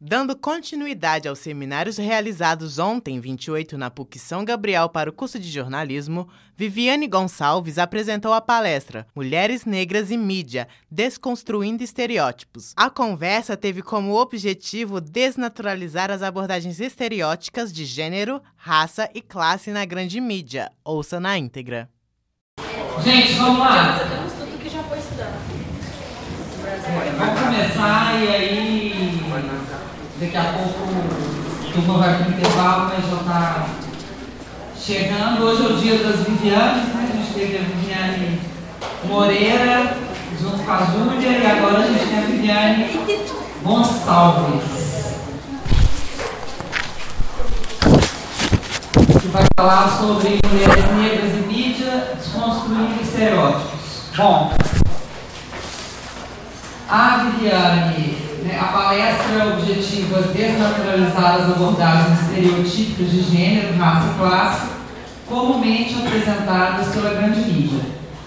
[0.00, 5.48] Dando continuidade aos seminários realizados ontem, 28, na PUC São Gabriel, para o curso de
[5.50, 12.72] jornalismo, Viviane Gonçalves apresentou a palestra Mulheres Negras e Mídia Desconstruindo Estereótipos.
[12.76, 19.84] A conversa teve como objetivo desnaturalizar as abordagens estereóticas de gênero, raça e classe na
[19.84, 20.70] grande mídia.
[20.84, 21.88] Ouça na íntegra.
[23.02, 23.98] Gente, vamos lá.
[27.18, 29.13] Vamos começar e aí
[30.24, 30.88] daqui a pouco
[31.68, 33.66] a turma vai para o intervalo, mas já está
[34.78, 35.44] chegando.
[35.44, 37.10] Hoje é o dia das Vivianes, né?
[37.12, 38.40] A gente teve a Viviane
[39.04, 39.96] Moreira
[40.40, 43.26] junto com a Júlia e agora a gente tem a Viviane
[43.62, 44.84] Gonçalves.
[49.20, 53.74] Que vai falar sobre mulheres negras e mídia desconstruindo estereótipos.
[54.16, 54.54] Bom,
[56.88, 64.66] a Viviane, né, a palestra objetiva Desnaturalizar as abordagens estereotípicas de gênero, raça e classe,
[65.26, 67.80] comumente apresentadas pela grande mídia.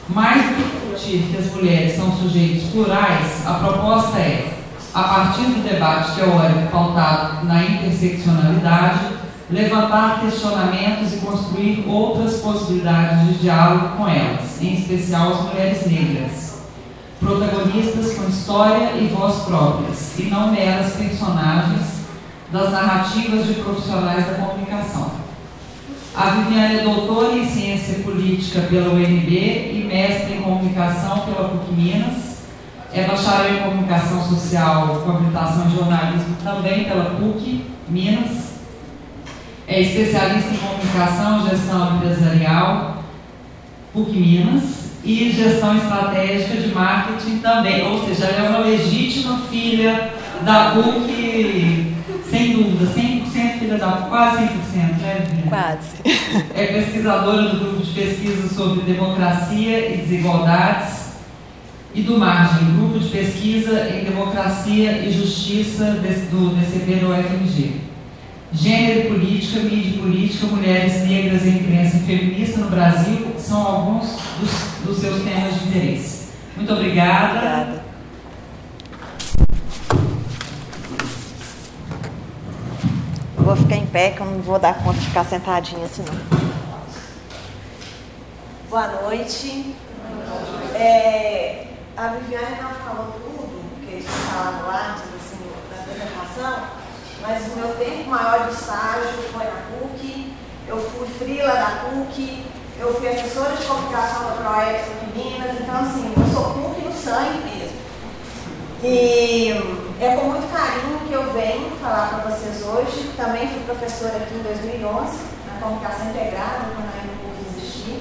[0.10, 4.54] Mais do que discutir que as mulheres são sujeitos plurais, a proposta é,
[4.94, 9.00] a partir do debate teórico pautado na interseccionalidade,
[9.52, 16.57] levantar questionamentos e construir outras possibilidades de diálogo com elas, em especial as mulheres negras
[17.20, 21.98] protagonistas com história e voz próprias, e não meras personagens
[22.52, 25.12] das narrativas de profissionais da comunicação.
[26.16, 31.74] A Viviane é doutora em Ciência Política pela UNB e mestre em Comunicação pela PUC
[31.74, 32.38] Minas.
[32.94, 38.54] É bacharel em Comunicação Social com habilitação em Jornalismo também pela PUC Minas.
[39.68, 43.04] É especialista em Comunicação e Gestão Empresarial,
[43.94, 47.88] PUC Minas e gestão estratégica de marketing também.
[47.88, 51.96] Ou seja, ela é uma legítima filha da PUC,
[52.30, 54.48] sem dúvida, 100% filha da PUC, quase 100%,
[55.02, 55.96] né, Quase.
[56.54, 61.08] É pesquisadora do grupo de pesquisa sobre democracia e desigualdades
[61.96, 65.86] e do Margem, grupo de pesquisa em democracia e justiça
[66.30, 67.87] do DCP do UFMG.
[68.54, 74.08] Gênero e política, mídia e política, mulheres negras e imprensa feminista no Brasil são alguns
[74.40, 76.30] dos, dos seus temas de interesse.
[76.56, 77.38] Muito obrigada.
[77.38, 77.88] Obrigada.
[83.36, 86.38] Vou ficar em pé, que eu não vou dar conta de ficar sentadinha assim não.
[88.70, 89.74] Boa noite.
[90.76, 95.38] É, a Viviane não falou tudo, que eles falaram antes, assim,
[95.72, 96.87] na apresentação,
[97.28, 100.34] mas o meu tempo maior de estágio foi na PUC,
[100.66, 102.46] eu fui frila da PUC,
[102.80, 106.94] eu fui assessora de comunicação da ProEx de Minas, então assim, eu sou PUC no
[106.94, 107.78] sangue mesmo.
[108.82, 109.52] E
[110.00, 113.12] é com muito carinho que eu venho falar para vocês hoje.
[113.18, 115.18] Também fui professora aqui em 2011,
[115.48, 118.00] na comunicação integrada, quando ainda o PUC existia.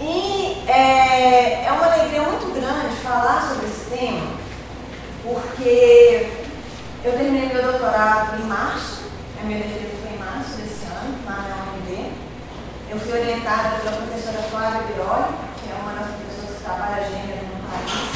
[0.00, 4.26] E é, é uma alegria muito grande falar sobre esse tema,
[5.22, 6.41] porque
[7.04, 9.02] eu terminei meu doutorado em março,
[9.40, 12.12] a minha defesa foi em março desse ano, lá na UNB.
[12.88, 17.42] Eu fui orientada pela professora Flávia Biroli, que é uma das professoras que trabalha gênero
[17.42, 18.06] no país,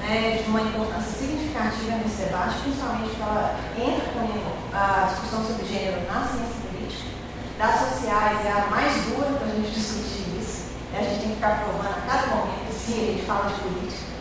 [0.00, 5.66] né, de uma importância significativa nesse debate, principalmente porque ela entra com a discussão sobre
[5.66, 7.10] gênero na ciência política.
[7.58, 10.72] Das sociais é a mais dura para a gente discutir isso.
[10.96, 14.13] A gente tem que ficar provando a cada momento, sim, a gente fala de política.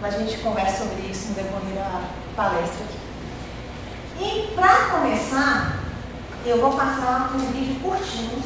[0.00, 2.02] Mas a gente conversa sobre isso no decorrer da
[2.36, 2.98] palestra aqui.
[4.20, 5.80] E para começar,
[6.46, 8.42] eu vou passar um vídeo curtinho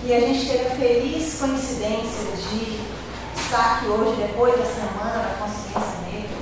[0.00, 2.80] que a gente teve a feliz coincidência de
[3.40, 6.38] estar aqui hoje, depois da Semana da Consciência Negra.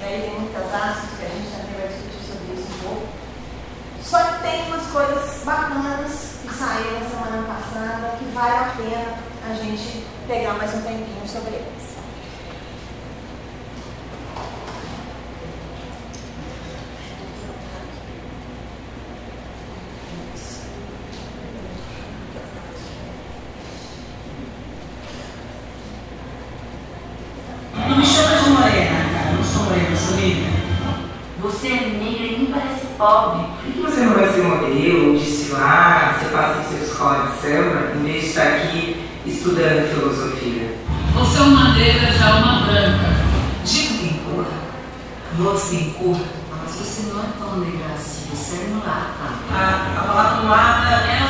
[0.00, 3.06] E aí tem muitas asas que a gente também vai discutir sobre isso um pouco.
[4.02, 9.18] Só que tem umas coisas bacanas que saíram na semana passada que vale a pena
[9.48, 11.92] a gente pegar mais um tempinho sobre eles.
[27.74, 29.30] Não me chama de morena, cara.
[29.30, 30.50] Eu não sou morena, eu sou negra.
[31.40, 33.46] Você é negra e nem parece pobre.
[33.64, 37.92] Por que você não vai ser modelo, desfilar, você passa em sua escola de samba,
[37.96, 40.78] em vez de estar aqui estudando filosofia?
[41.14, 43.10] Você é uma negra, já é uma branca.
[43.64, 44.46] Digo tem cor.
[45.36, 46.16] Você tem cor.
[46.50, 49.42] Mas você não é tão negra assim, você é mulata.
[49.52, 51.21] A, a palavra mulata era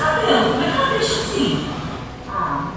[0.00, 1.66] cabelo, como é que ela deixa assim?
[2.28, 2.72] Ah,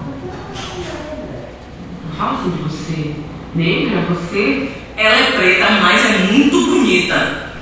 [2.18, 3.16] Fala de você.
[3.56, 4.72] Negra, você?
[4.98, 7.54] Ela é preta, mas é muito bonita.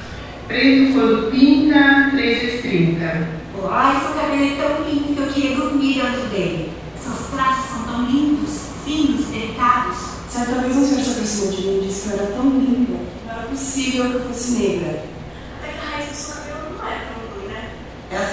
[0.48, 3.28] Preto quando pinta, 3,30.
[3.74, 6.72] Ai, seu cabelo é tão lindo que eu queria dormir dentro dele.
[7.02, 9.98] Seus traços são tão lindos, finos, delicados.
[10.30, 13.00] Certa vez um senhor se aproximou de mim e disse que eu era tão linda.
[13.26, 15.06] Não era possível que eu fosse negra.
[15.60, 17.70] Até que a raiz do seu cabelo não é tão ruim, né?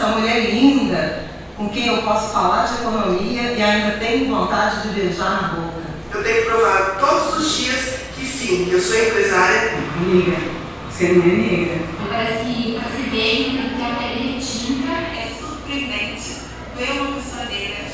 [0.09, 1.25] Essa mulher linda,
[1.55, 5.83] com quem eu posso falar de economia e ainda tenho vontade de beijar na boca.
[6.15, 9.75] Eu tenho que provar todos os dias que sim, que eu sou empresária.
[10.07, 10.39] Negra.
[10.91, 11.81] Você não é negra.
[12.09, 14.93] Parece que pra se ver, tem que ter a pele retinta.
[14.93, 16.37] É surpreendente
[16.75, 17.85] ver uma pessoa negra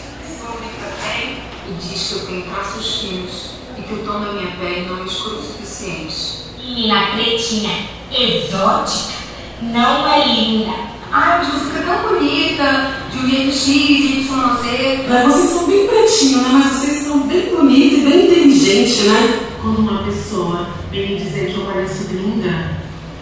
[0.41, 4.53] comunica bem e diz que eu tenho traços finos e que o tom da minha
[4.53, 6.45] pele não é escuro o suficiente.
[6.59, 9.15] Menina pretinha, exótica,
[9.61, 10.94] não é linda.
[11.17, 15.05] Ai, mas você fica tão bonita, de um jeito X, Y, Z.
[15.09, 16.49] Mas vocês são bem pretinhos, né?
[16.53, 19.39] Mas vocês são bem bonitos e bem inteligentes, né?
[19.63, 22.79] Quando uma pessoa vem dizer que eu pareço linda,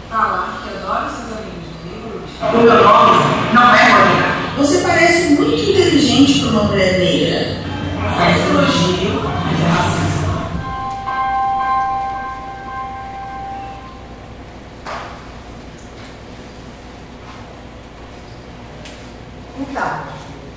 [0.09, 2.31] falar que adora seus amigos negros.
[2.41, 4.33] O meu nome não é Mônica.
[4.57, 7.63] Você parece muito inteligente para uma mulher negra.
[8.19, 10.12] É elogio, mas é racismo.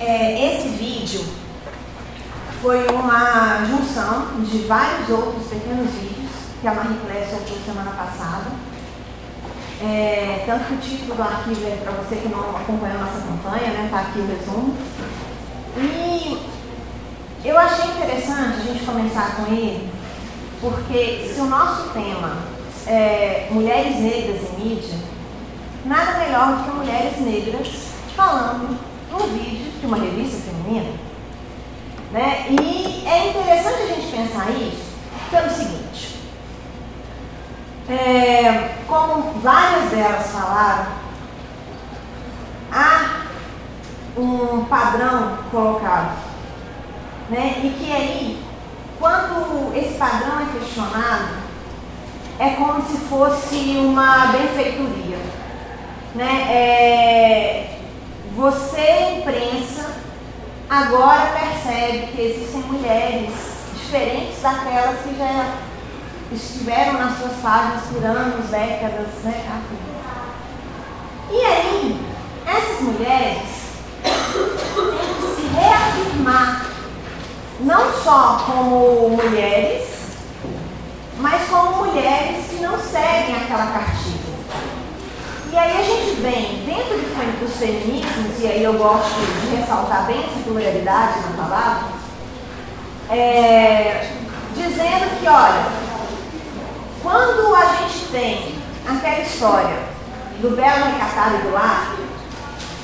[0.07, 1.21] É, esse vídeo
[2.61, 6.31] foi uma junção de vários outros pequenos vídeos
[6.61, 8.51] que a Marie Claire soltou semana passada.
[9.81, 13.19] É, tanto que o título do arquivo é para você que não acompanhou a nossa
[13.19, 13.89] campanha, né?
[13.91, 14.75] Tá aqui o resumo.
[15.75, 16.39] E
[17.43, 19.89] eu achei interessante a gente começar com ele,
[20.61, 22.37] porque se o nosso tema
[22.87, 24.97] é mulheres negras em mídia,
[25.85, 27.67] nada melhor do que mulheres negras
[28.15, 30.93] falando num vídeo de uma revista feminina.
[32.11, 32.47] Né?
[32.49, 34.87] E é interessante a gente pensar isso
[35.29, 36.17] pelo seguinte.
[37.89, 40.87] É, como várias delas falaram,
[42.71, 43.23] há
[44.17, 46.17] um padrão colocado.
[47.29, 47.61] Né?
[47.63, 48.43] E que aí,
[48.99, 51.47] quando esse padrão é questionado,
[52.39, 55.17] é como se fosse uma benfeitoria.
[56.15, 56.47] Né?
[56.49, 57.76] É,
[58.37, 59.95] você, imprensa,
[60.69, 63.33] agora percebe que existem mulheres
[63.73, 65.55] diferentes daquelas que já
[66.31, 69.61] estiveram nas suas páginas por anos, décadas, né?
[71.31, 71.99] E aí,
[72.45, 73.49] essas mulheres
[74.03, 76.67] têm que se reafirmar,
[77.61, 79.89] não só como mulheres,
[81.17, 84.26] mas como mulheres que não seguem aquela cartilha.
[85.51, 90.05] E aí a gente vem dentro de, dos feminismos, e aí eu gosto de ressaltar
[90.05, 91.87] bem essa pluralidade na palavra,
[93.09, 94.09] é,
[94.53, 95.65] dizendo que, olha,
[97.01, 98.55] quando a gente tem
[98.85, 99.79] aquela história
[100.41, 102.03] do belo recatado do lastre,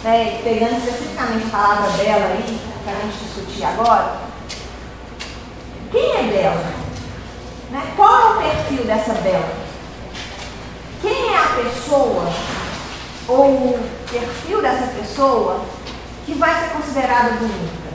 [0.04, 4.16] né, pegando especificamente a palavra bela aí, para a gente discutir agora,
[5.92, 6.74] quem é bela?
[7.72, 7.94] Né?
[7.96, 9.73] Qual é o perfil dessa bela?
[11.04, 12.32] Quem é a pessoa
[13.28, 15.60] ou o perfil dessa pessoa
[16.26, 17.94] que vai ser considerada bonita?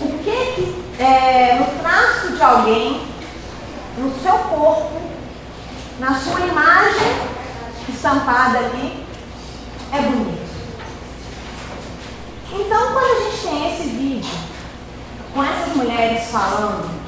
[0.00, 3.06] O que, que é, no traço de alguém,
[3.96, 5.00] no seu corpo,
[6.00, 7.12] na sua imagem
[7.88, 9.06] estampada ali,
[9.92, 10.42] é bonito?
[12.50, 14.38] Então, quando a gente tem esse vídeo
[15.32, 17.00] com essas mulheres falando,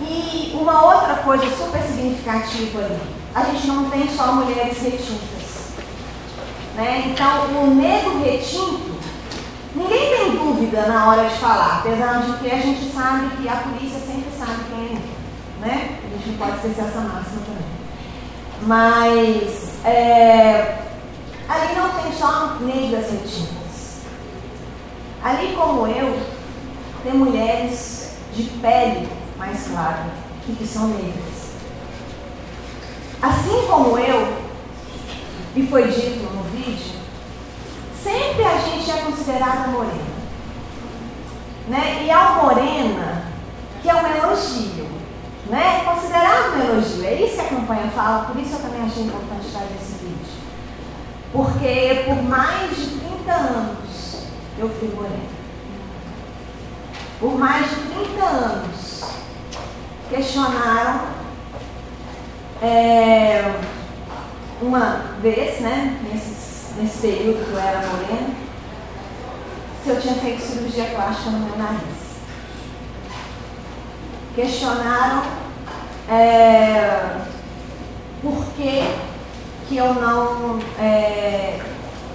[0.00, 5.42] e uma outra coisa super significativa ali, a gente não tem só mulheres retintas.
[6.74, 7.10] Né?
[7.10, 8.98] Então, o negro retinto,
[9.74, 13.56] ninguém tem dúvida na hora de falar, apesar de que a gente sabe que a
[13.56, 15.12] polícia sempre sabe quem é negro.
[15.60, 15.98] Né?
[16.04, 17.62] A gente não pode esquecer essa máxima também.
[18.62, 20.78] Mas é,
[21.48, 24.02] ali não tem só negras retintas.
[25.22, 26.20] Ali como eu,
[27.02, 29.08] tem mulheres de pele
[29.38, 30.06] mais clara
[30.44, 31.31] que são negras.
[33.22, 34.36] Assim como eu,
[35.54, 36.98] e foi dito no vídeo,
[38.02, 40.12] sempre a gente é considerada morena.
[41.68, 42.02] Né?
[42.04, 43.26] E a morena,
[43.80, 44.88] que é um elogio,
[45.48, 45.84] né?
[45.84, 47.04] considerado um elogio.
[47.04, 50.42] É isso que a campanha fala, por isso eu também achei importante trazer esse vídeo.
[51.32, 54.26] Porque por mais de 30 anos
[54.58, 55.30] eu fui morena.
[57.20, 59.04] Por mais de 30 anos
[60.10, 61.21] questionaram
[62.62, 63.60] é,
[64.62, 68.30] uma vez, né, nesse, nesse período que eu era morena,
[69.82, 72.02] se eu tinha feito cirurgia plástica no meu nariz.
[74.36, 75.24] Questionaram
[76.08, 77.16] é,
[78.22, 78.94] por que,
[79.68, 81.60] que eu não é,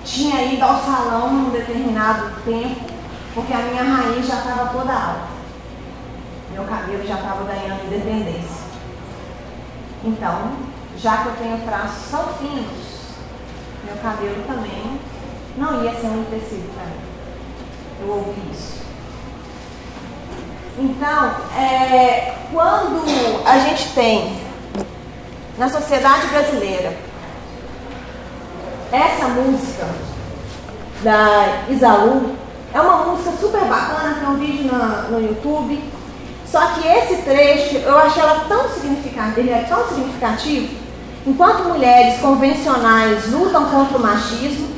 [0.05, 2.89] tinha ido ao salão num determinado tempo,
[3.33, 5.37] porque a minha raiz já estava toda alta.
[6.53, 8.66] Meu cabelo já estava ganhando independência.
[10.03, 10.51] Então,
[10.97, 12.97] já que eu tenho traços tão finos,
[13.83, 14.99] meu cabelo também
[15.57, 17.07] não ia ser um tecido para mim.
[18.01, 18.77] Eu ouvi isso.
[20.79, 23.03] Então, é, quando
[23.45, 24.39] a gente tem
[25.57, 26.95] na sociedade brasileira
[28.91, 29.87] essa música
[31.03, 32.35] da Isaú,
[32.73, 35.96] é uma música super bacana, tem um vídeo no, no YouTube.
[36.51, 40.75] Só que esse trecho, eu achei ela tão significativo, ele é tão significativo.
[41.25, 44.69] Enquanto mulheres convencionais lutam contra o machismo,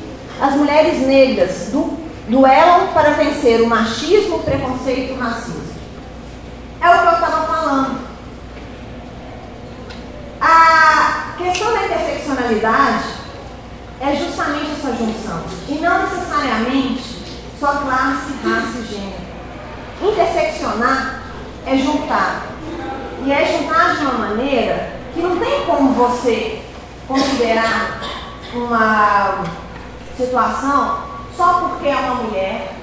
[0.42, 5.70] as mulheres negras du duelam para vencer o machismo, o preconceito e o racismo.
[6.82, 8.00] É o que eu estava falando.
[10.42, 13.04] A questão da interseccionalidade
[14.00, 15.44] é justamente essa junção.
[15.68, 17.04] E não necessariamente
[17.60, 19.30] só classe, raça e gênero.
[20.02, 21.19] Interseccionar
[21.70, 22.48] é juntar.
[23.24, 26.62] E é juntar de uma maneira que não tem como você
[27.08, 28.02] considerar
[28.54, 29.44] uma
[30.18, 32.74] situação só porque é uma mulher,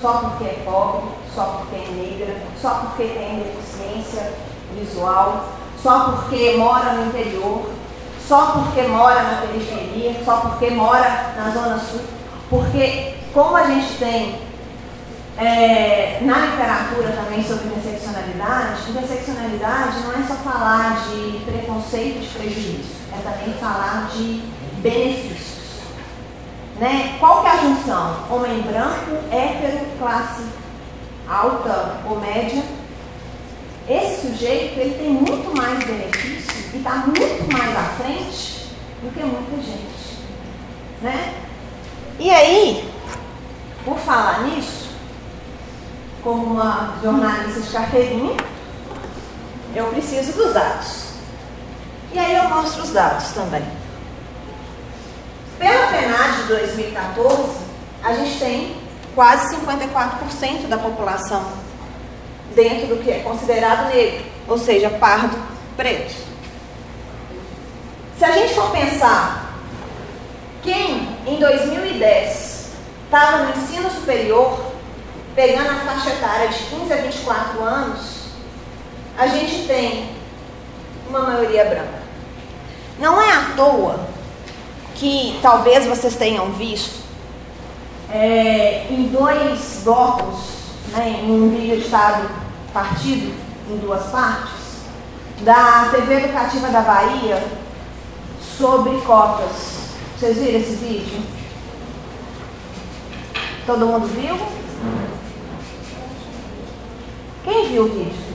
[0.00, 4.32] só porque é pobre, só porque é negra, só porque tem deficiência
[4.78, 5.46] visual,
[5.82, 7.70] só porque mora no interior,
[8.26, 12.00] só porque mora na periferia, só porque mora na zona sul,
[12.50, 14.38] porque como a gente tem
[15.38, 17.63] é, na literatura também sobre
[18.90, 24.42] interseccionalidade, não é só falar de preconceito e de prejuízo, é também falar de
[24.80, 25.64] benefícios.
[26.78, 27.16] Né?
[27.20, 28.24] Qual que é a junção?
[28.30, 30.42] Homem branco, hétero, classe
[31.28, 32.62] alta ou média.
[33.88, 38.68] Esse sujeito ele tem muito mais benefício e está muito mais à frente
[39.02, 40.18] do que muita gente.
[41.02, 41.34] Né?
[42.18, 42.90] E aí,
[43.84, 44.90] por falar nisso,
[46.22, 48.36] como uma jornalista de carteirinha,
[49.74, 51.04] eu preciso dos dados.
[52.12, 53.64] E aí eu mostro os dados também.
[55.58, 57.58] Pela PNAD de 2014,
[58.02, 58.76] a gente tem
[59.14, 61.52] quase 54% da população
[62.54, 65.36] dentro do que é considerado negro, ou seja, pardo,
[65.76, 66.14] preto.
[68.18, 69.54] Se a gente for pensar
[70.62, 72.70] quem em 2010
[73.04, 74.72] estava no ensino superior,
[75.34, 78.13] pegando a faixa etária de 15 a 24 anos,
[79.16, 80.10] a gente tem
[81.08, 82.02] uma maioria branca.
[82.98, 84.00] Não é à toa
[84.94, 87.02] que talvez vocês tenham visto
[88.10, 90.38] é, em dois blocos,
[90.92, 92.28] né, em um vídeo editado
[92.72, 93.34] partido
[93.70, 94.52] em duas partes,
[95.40, 97.42] da TV Educativa da Bahia
[98.58, 99.74] sobre cotas.
[100.18, 101.22] Vocês viram esse vídeo?
[103.66, 104.36] Todo mundo viu?
[107.44, 108.33] Quem viu o vídeo?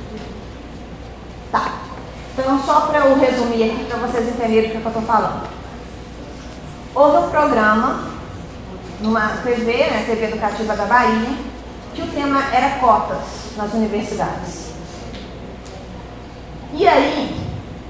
[1.52, 1.74] Tá.
[2.38, 5.04] Então, só para eu resumir aqui, para vocês entenderem o que, é que eu estou
[5.04, 5.48] falando.
[6.96, 8.10] Houve um programa
[9.02, 11.34] numa TV, né, TV Educativa da Bahia,
[11.94, 13.18] que o tema era cotas
[13.58, 14.70] nas universidades.
[16.74, 17.36] E aí,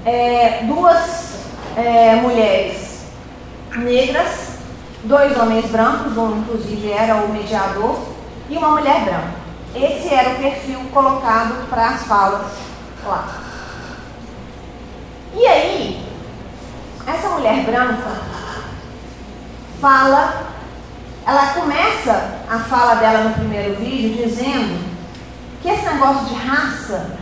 [0.04, 1.34] é, duas
[1.76, 3.04] é, mulheres
[3.76, 4.58] negras,
[5.04, 8.00] dois homens brancos, um inclusive era o mediador,
[8.48, 9.40] e uma mulher branca.
[9.74, 12.46] Esse era o perfil colocado para as falas
[13.06, 13.49] lá.
[15.34, 16.06] E aí,
[17.06, 18.22] essa mulher branca
[19.80, 20.46] fala,
[21.26, 24.84] ela começa a fala dela no primeiro vídeo dizendo
[25.62, 27.16] que esse negócio de raça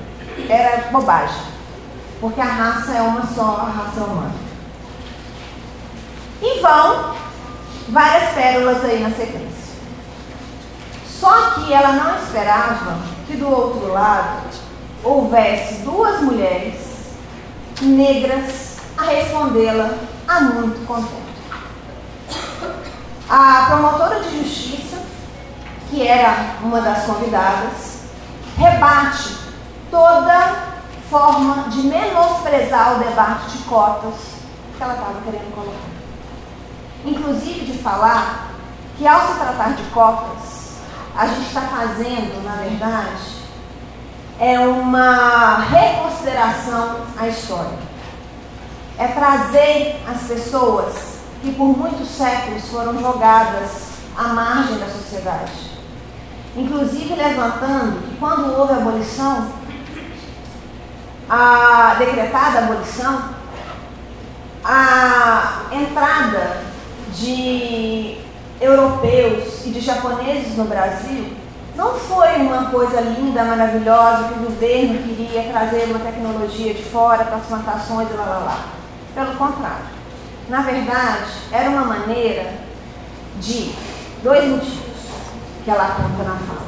[0.48, 1.42] era bobagem,
[2.20, 4.34] porque a raça é uma só, a raça humana.
[6.40, 7.14] E vão
[7.88, 9.68] várias pérolas aí na sequência.
[11.06, 14.48] Só que ela não esperava que do outro lado
[15.02, 16.87] houvesse duas mulheres
[17.84, 19.94] negras a respondê-la
[20.26, 21.28] a muito contente.
[23.28, 24.98] A promotora de justiça,
[25.90, 28.02] que era uma das convidadas,
[28.56, 29.36] rebate
[29.90, 30.68] toda
[31.08, 34.14] forma de menosprezar o debate de cotas
[34.76, 35.88] que ela estava querendo colocar.
[37.04, 38.50] Inclusive de falar
[38.96, 40.78] que ao se tratar de cotas,
[41.16, 43.37] a gente está fazendo, na verdade,
[44.40, 47.88] é uma reconsideração à história.
[48.96, 55.52] é trazer as pessoas que por muitos séculos foram jogadas à margem da sociedade.
[56.56, 59.52] Inclusive levantando que quando houve a abolição,
[61.30, 63.22] a decretada abolição,
[64.64, 66.62] a entrada
[67.14, 68.18] de
[68.60, 71.37] europeus e de japoneses no Brasil
[71.78, 77.24] não foi uma coisa linda, maravilhosa, que o governo queria trazer uma tecnologia de fora
[77.24, 78.64] para as plantações e lá, lá, lá.
[79.14, 79.86] Pelo contrário.
[80.48, 82.50] Na verdade, era uma maneira
[83.40, 83.72] de
[84.24, 85.02] dois motivos
[85.64, 86.66] que ela conta na fala.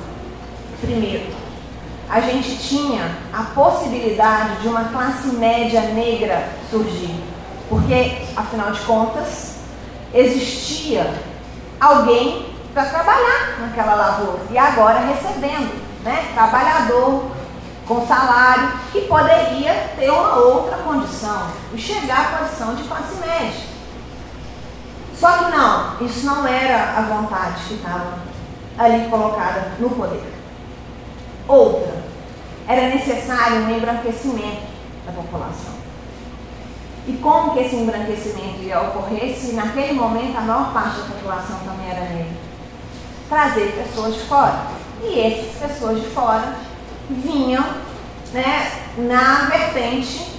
[0.81, 1.27] Primeiro,
[2.09, 7.21] a gente tinha a possibilidade de uma classe média negra surgir.
[7.69, 9.57] Porque, afinal de contas,
[10.15, 11.13] existia
[11.81, 16.31] alguém para trabalhar naquela lavoura e agora recebendo, né?
[16.35, 17.31] Trabalhador
[17.87, 23.71] com salário que poderia ter uma outra condição e chegar à condição de classe média.
[25.19, 28.19] Só que não, isso não era a vontade que estava
[28.79, 30.33] ali colocada no poder.
[31.49, 32.05] Outra,
[32.69, 34.63] era necessário um embranquecimento
[35.05, 35.75] da população.
[37.09, 41.59] E como que esse embranquecimento ia ocorrer se naquele momento a maior parte da população
[41.65, 42.50] também era negra?
[43.31, 44.67] Trazer pessoas de fora.
[45.03, 46.57] E essas pessoas de fora
[47.09, 47.65] vinham
[48.33, 50.31] né, na vertente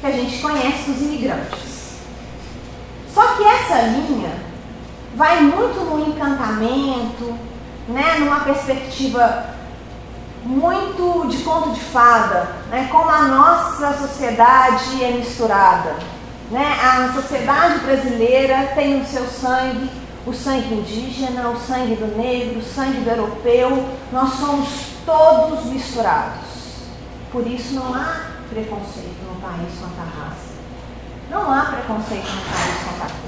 [0.00, 1.98] que a gente conhece dos imigrantes.
[3.12, 4.32] Só que essa linha
[5.14, 7.36] vai muito no encantamento,
[7.88, 9.54] né, numa perspectiva
[10.44, 15.96] muito de conto de fada, né, como a nossa sociedade é misturada.
[16.50, 16.78] Né?
[16.80, 19.90] A sociedade brasileira tem no seu sangue
[20.26, 23.88] o sangue indígena, o sangue do negro, o sangue do europeu.
[24.12, 24.68] Nós somos
[25.06, 26.46] todos misturados.
[27.30, 30.56] Por isso não há preconceito no país contra a raça.
[31.30, 33.26] Não há preconceito no país contra a cor.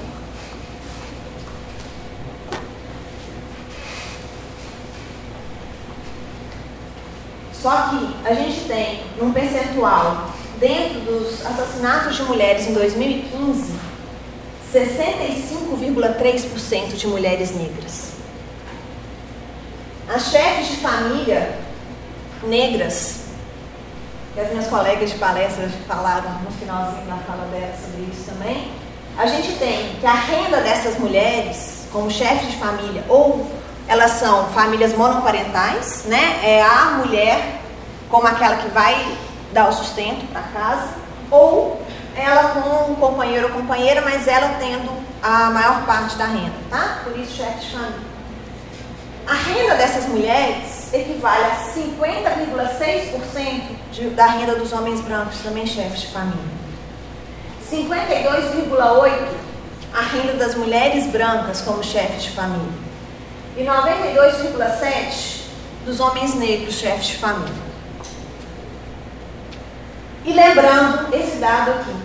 [7.53, 13.88] Só que a gente tem um percentual dentro dos assassinatos de mulheres em 2015,
[14.73, 18.09] 65,3% de mulheres negras.
[20.13, 21.55] As chefes de família
[22.43, 23.25] negras,
[24.33, 28.71] que as minhas colegas de palestra falaram no finalzinho da fala dela sobre isso também,
[29.17, 33.45] a gente tem que a renda dessas mulheres, como chefes de família, ou
[33.87, 36.39] elas são famílias monoparentais, né?
[36.43, 37.59] É a mulher
[38.09, 39.17] como aquela que vai
[39.51, 40.89] dar o sustento para casa,
[41.31, 41.81] ou
[42.15, 44.91] ela com um companheiro ou companheira, mas ela tendo
[45.21, 47.01] a maior parte da renda, tá?
[47.03, 48.09] Por isso, chefe de família.
[49.27, 56.07] A renda dessas mulheres equivale a 50,6% da renda dos homens brancos, também chefes de
[56.07, 56.59] família.
[57.71, 59.49] 52,8%
[59.93, 62.89] a renda das mulheres brancas como chefes de família.
[63.57, 65.39] E 92,7%
[65.85, 67.68] dos homens negros chefes de família.
[70.25, 71.95] E lembrando esse dado aqui.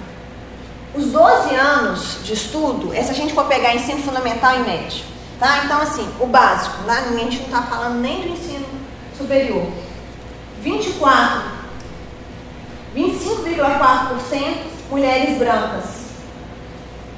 [0.94, 5.05] Os 12 anos de estudo, se a gente for pegar ensino fundamental e médio,
[5.40, 5.62] tá?
[5.64, 7.05] Então, assim, o básico, né?
[7.09, 8.66] a gente não está falando nem do ensino
[9.18, 9.66] superior.
[10.62, 11.42] 24,
[12.94, 14.57] 25,4%
[14.88, 16.05] mulheres brancas,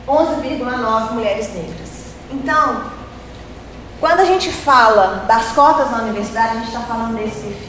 [0.08, 2.06] 11,9% mulheres negras.
[2.30, 2.96] Então,
[4.00, 7.65] quando a gente fala das cotas na universidade, a gente está falando desse perfil.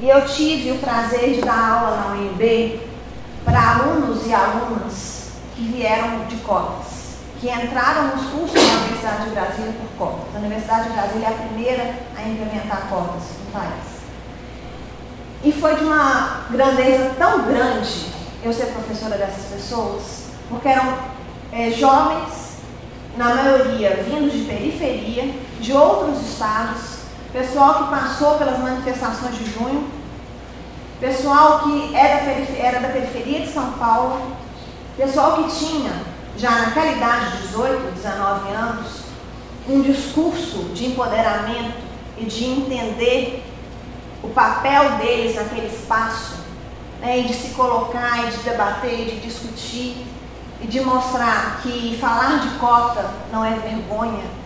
[0.00, 2.80] E eu tive o prazer de dar aula na UNB
[3.44, 9.30] para alunos e alunas que vieram de cotas, que entraram nos cursos da Universidade de
[9.30, 10.34] Brasília por cotas.
[10.34, 14.00] A Universidade de Brasília é a primeira a implementar cotas no país.
[15.44, 18.06] E foi de uma grandeza tão grande
[18.42, 20.94] eu ser professora dessas pessoas, porque eram
[21.52, 22.50] é, jovens,
[23.18, 26.99] na maioria vindos de periferia, de outros estados,
[27.32, 29.88] pessoal que passou pelas manifestações de junho,
[31.00, 32.22] pessoal que era,
[32.58, 34.36] era da periferia de São Paulo,
[34.96, 35.92] pessoal que tinha,
[36.36, 39.00] já naquela idade, 18, 19 anos,
[39.68, 41.78] um discurso de empoderamento
[42.18, 43.44] e de entender
[44.22, 46.40] o papel deles naquele espaço,
[47.00, 50.06] né, e de se colocar, e de debater, e de discutir,
[50.60, 54.39] e de mostrar que falar de cota não é vergonha,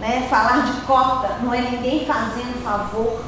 [0.00, 0.26] né?
[0.30, 3.20] Falar de cota não é ninguém fazendo favor.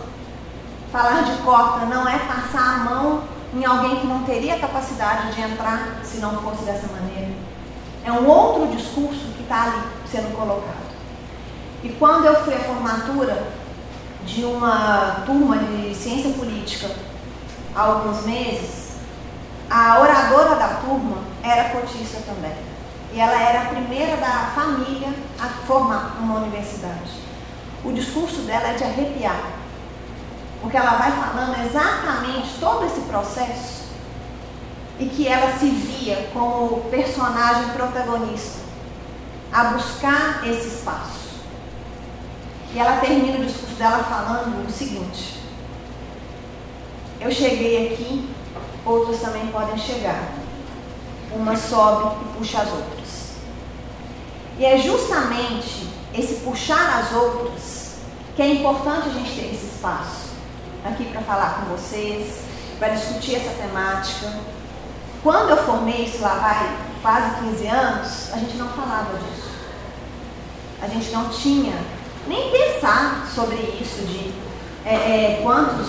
[0.93, 3.23] Falar de cota não é passar a mão
[3.55, 7.33] em alguém que não teria capacidade de entrar se não fosse dessa maneira.
[8.05, 10.91] É um outro discurso que está ali sendo colocado.
[11.83, 13.49] E quando eu fui à formatura
[14.25, 16.91] de uma turma de ciência política
[17.75, 18.97] há alguns meses,
[19.69, 22.70] a oradora da turma era cotista também.
[23.13, 27.21] E ela era a primeira da família a formar uma universidade.
[27.85, 29.43] O discurso dela é de arrepiar.
[30.61, 33.81] Porque ela vai falando exatamente todo esse processo
[34.99, 38.61] e que ela se via como personagem protagonista
[39.51, 41.41] a buscar esse espaço.
[42.73, 45.41] E ela termina o discurso dela falando o seguinte:
[47.19, 48.31] Eu cheguei aqui,
[48.85, 50.33] outros também podem chegar.
[51.33, 53.00] Uma sobe e puxa as outras.
[54.61, 57.95] E é justamente esse puxar as outras
[58.37, 60.35] que é importante a gente ter esse espaço
[60.85, 62.43] aqui para falar com vocês,
[62.79, 64.31] para discutir essa temática.
[65.23, 69.49] Quando eu formei isso lá vai quase 15 anos, a gente não falava disso.
[70.83, 71.79] A gente não tinha
[72.27, 74.35] nem pensar sobre isso de
[74.85, 75.89] é, é, quantos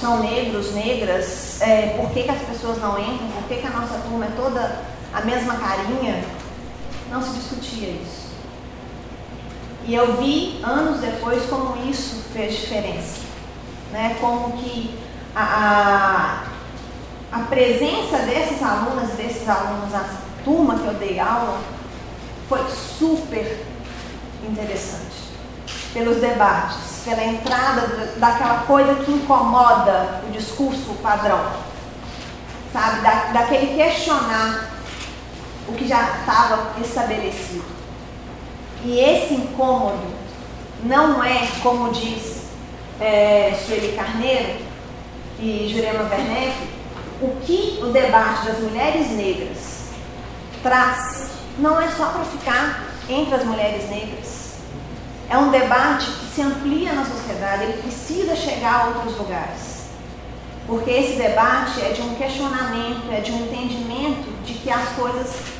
[0.00, 3.70] são negros, negras, é, por que, que as pessoas não entram, por que, que a
[3.70, 4.82] nossa turma é toda
[5.14, 6.47] a mesma carinha.
[7.10, 8.28] Não se discutia isso.
[9.86, 13.22] E eu vi anos depois como isso fez diferença.
[13.90, 14.16] Né?
[14.20, 14.98] Como que
[15.34, 16.42] a,
[17.32, 20.04] a, a presença desses alunas desses alunos na
[20.44, 21.58] turma que eu dei aula
[22.48, 23.64] foi super
[24.46, 25.28] interessante.
[25.94, 31.50] Pelos debates, pela entrada daquela coisa que incomoda o discurso padrão.
[32.72, 33.00] Sabe?
[33.00, 34.77] Da, daquele questionar
[35.68, 37.64] o que já estava estabelecido.
[38.84, 40.06] E esse incômodo
[40.82, 42.44] não é, como diz
[43.00, 44.60] é, Sueli Carneiro
[45.38, 46.56] e Jurema Werneck,
[47.20, 49.88] o que o debate das mulheres negras
[50.62, 54.58] traz não é só para ficar entre as mulheres negras.
[55.28, 59.88] É um debate que se amplia na sociedade, ele precisa chegar a outros lugares.
[60.66, 65.57] Porque esse debate é de um questionamento, é de um entendimento de que as coisas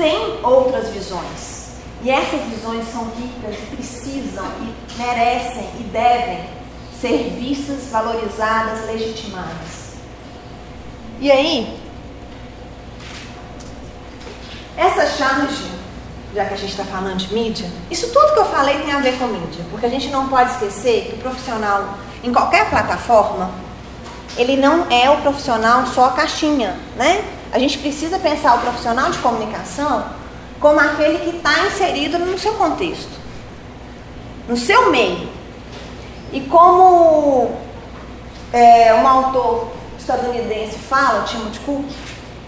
[0.00, 1.74] têm outras visões.
[2.02, 6.48] E essas visões são ricas e precisam e merecem e devem
[6.98, 9.90] ser vistas, valorizadas, legitimadas.
[11.20, 11.78] E aí,
[14.74, 15.70] essa charge,
[16.34, 19.00] já que a gente está falando de mídia, isso tudo que eu falei tem a
[19.00, 23.50] ver com mídia, porque a gente não pode esquecer que o profissional, em qualquer plataforma,
[24.38, 27.22] ele não é o profissional só a caixinha, né?
[27.52, 30.04] A gente precisa pensar o profissional de comunicação
[30.60, 33.10] como aquele que está inserido no seu contexto,
[34.48, 35.28] no seu meio.
[36.32, 37.50] E como
[38.52, 41.86] é, um autor estadunidense fala, Timothy Cook,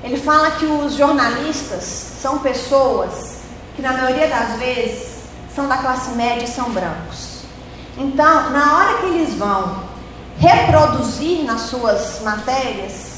[0.05, 1.83] ele fala que os jornalistas
[2.21, 3.41] são pessoas
[3.75, 5.23] que, na maioria das vezes,
[5.55, 7.43] são da classe média e são brancos.
[7.97, 9.83] Então, na hora que eles vão
[10.39, 13.12] reproduzir nas suas matérias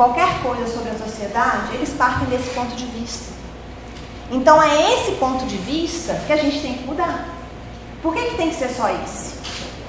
[0.00, 3.34] qualquer coisa sobre a sociedade, eles partem desse ponto de vista.
[4.30, 7.26] Então é esse ponto de vista que a gente tem que mudar.
[8.02, 9.34] Por que, que tem que ser só esse?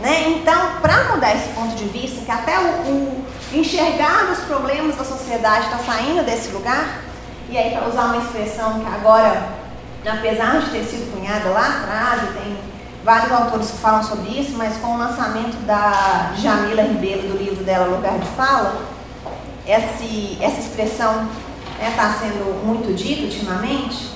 [0.01, 0.31] Né?
[0.31, 5.05] Então, para mudar esse ponto de vista, que até o, o enxergar os problemas da
[5.05, 7.03] sociedade está saindo desse lugar,
[7.49, 9.47] e aí para usar uma expressão que agora,
[10.05, 12.57] apesar de ter sido cunhada lá atrás, e tem
[13.01, 17.63] vários autores que falam sobre isso, mas com o lançamento da Jamila Ribeiro do livro
[17.63, 18.90] dela Lugar de Fala,
[19.65, 21.27] esse, essa expressão
[21.79, 24.11] está né, sendo muito dita ultimamente,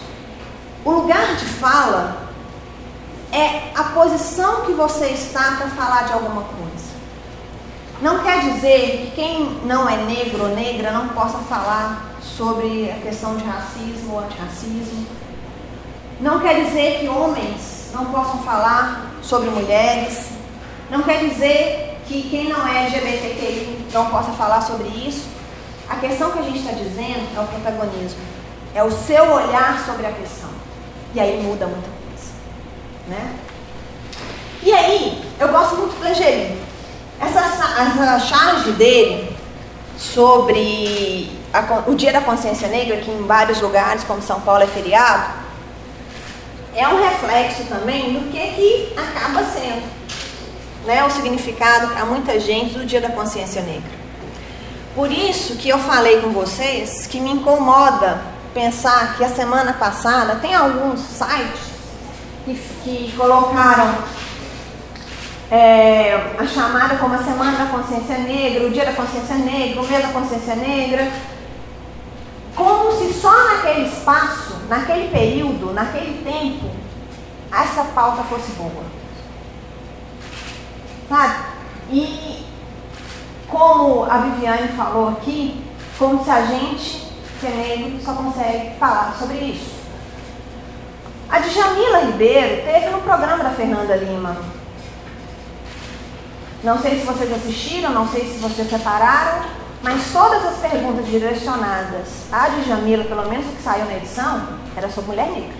[0.83, 2.25] o lugar de fala
[3.31, 6.95] é a posição que você está para falar de alguma coisa.
[8.01, 12.95] Não quer dizer que quem não é negro ou negra não possa falar sobre a
[13.01, 15.07] questão de racismo ou antirracismo.
[16.19, 20.29] Não quer dizer que homens não possam falar sobre mulheres.
[20.89, 25.34] Não quer dizer que quem não é LGBTQI não possa falar sobre isso.
[25.89, 28.19] A questão que a gente está dizendo é o protagonismo.
[28.73, 30.49] É o seu olhar sobre a questão.
[31.13, 32.33] E aí muda muita coisa.
[33.07, 33.35] Né?
[34.63, 36.59] E aí, eu gosto muito do Angelino.
[37.21, 39.35] Essa, essa charge dele
[39.97, 44.67] sobre a, o Dia da Consciência Negra, que em vários lugares, como São Paulo, é
[44.67, 45.33] feriado,
[46.75, 49.83] é um reflexo também do que, que acaba sendo
[50.85, 54.04] né, o significado para muita gente do Dia da Consciência Negra.
[54.95, 58.21] Por isso que eu falei com vocês que me incomoda
[58.53, 61.75] pensar que a semana passada tem alguns sites
[62.45, 63.93] que, que colocaram
[65.51, 69.87] é, a chamada como a Semana da Consciência Negra, o Dia da Consciência Negra, o
[69.87, 71.11] mês da Consciência Negra,
[72.55, 76.71] como se só naquele espaço, naquele período, naquele tempo,
[77.51, 78.85] essa pauta fosse boa.
[81.09, 81.35] Sabe?
[81.91, 82.44] E
[83.49, 85.63] como a Viviane falou aqui,
[85.97, 87.07] como se a gente,
[87.39, 89.75] que é negro, só consegue falar sobre isso.
[91.29, 94.37] A Djamila Ribeiro teve no programa da Fernanda Lima.
[96.63, 99.45] Não sei se vocês assistiram, não sei se vocês separaram,
[99.81, 104.89] mas todas as perguntas direcionadas à Djamila, pelo menos o que saiu na edição, era
[104.89, 105.55] sobre mulher negra.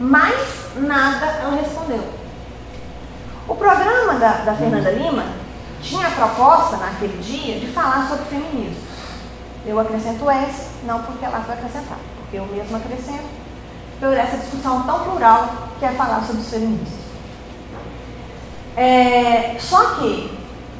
[0.00, 0.34] Mas
[0.76, 2.02] nada ela respondeu.
[3.46, 5.41] O programa da, da Fernanda Lima
[5.82, 8.82] tinha a proposta, naquele dia, de falar sobre feminismo.
[9.66, 13.42] Eu acrescento essa, não porque ela foi acrescentar, porque eu mesma acrescento
[14.00, 17.02] por essa discussão tão plural que é falar sobre os feminismos.
[18.76, 20.36] É, só que,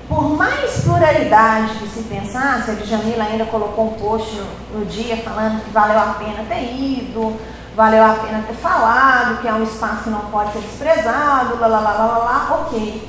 [0.08, 5.16] por mais pluralidade que se pensasse, a Djamila ainda colocou um post no, no dia
[5.18, 7.38] falando que valeu a pena ter ido,
[7.76, 11.66] valeu a pena ter falado, que é um espaço que não pode ser desprezado, lá,
[11.66, 13.08] lá, lá, lá, lá, ok.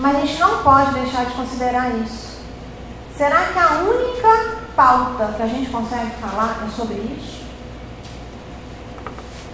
[0.00, 2.40] Mas a gente não pode deixar de considerar isso.
[3.14, 7.44] Será que a única pauta que a gente consegue falar é sobre isso?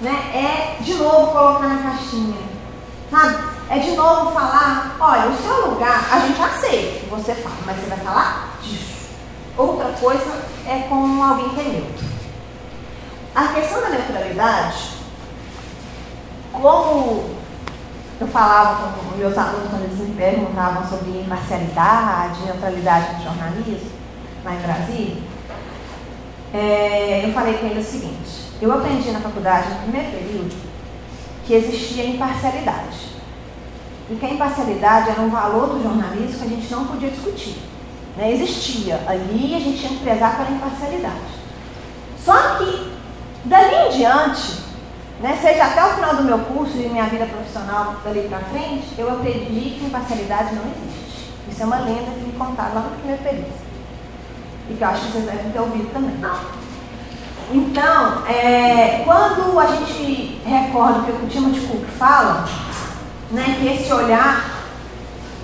[0.00, 0.12] Né?
[0.32, 2.38] É de novo colocar na caixinha.
[3.10, 3.56] Sabe?
[3.68, 7.80] É de novo falar, olha, o seu lugar, a gente aceita que você fala, mas
[7.80, 9.08] você vai falar disso.
[9.58, 12.06] Outra coisa é com alguém que é neutro.
[13.34, 14.90] A questão da neutralidade,
[16.52, 17.35] como
[18.20, 23.90] eu falava com meus alunos quando eles me perguntavam sobre imparcialidade, neutralidade no jornalismo,
[24.44, 25.16] lá em Brasília,
[26.54, 30.56] é, eu falei com eles o seguinte, eu aprendi na faculdade, no primeiro período,
[31.44, 33.16] que existia imparcialidade.
[34.08, 37.56] E que a imparcialidade era um valor do jornalismo que a gente não podia discutir.
[38.16, 38.32] Né?
[38.32, 39.02] Existia.
[39.06, 41.36] Ali a gente tinha que prezar pela imparcialidade.
[42.24, 42.92] Só que,
[43.44, 44.65] dali em diante,
[45.20, 48.88] né, seja até o final do meu curso e minha vida profissional dali para frente,
[48.98, 51.32] eu aprendi que imparcialidade não existe.
[51.50, 53.66] Isso é uma lenda que me contaram lá no primeiro período.
[54.68, 56.16] E que eu acho que vocês devem ter ouvido também.
[57.52, 62.44] Então, é, quando a gente recorda o que o Timothy Cook fala,
[63.30, 64.56] né, que esse olhar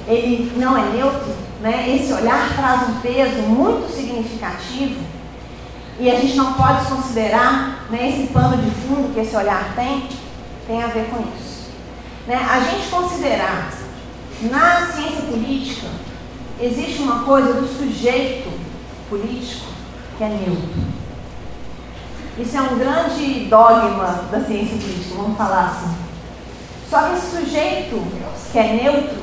[0.06, 5.00] ele não é neutro, né, esse olhar traz um peso muito significativo
[6.02, 10.08] e a gente não pode considerar né, esse pano de fundo que esse olhar tem,
[10.66, 11.70] tem a ver com isso.
[12.26, 12.34] Né?
[12.34, 13.70] A gente considerar
[14.40, 15.86] na ciência política
[16.60, 18.50] existe uma coisa do sujeito
[19.08, 19.66] político
[20.18, 20.92] que é neutro.
[22.36, 25.96] Isso é um grande dogma da ciência política, vamos falar assim.
[26.90, 28.04] Só que esse sujeito
[28.50, 29.22] que é neutro,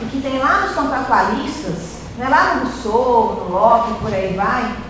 [0.00, 4.89] e que tem lá nos contratualistas, né, lá no Rousseau, no Locke, por aí vai,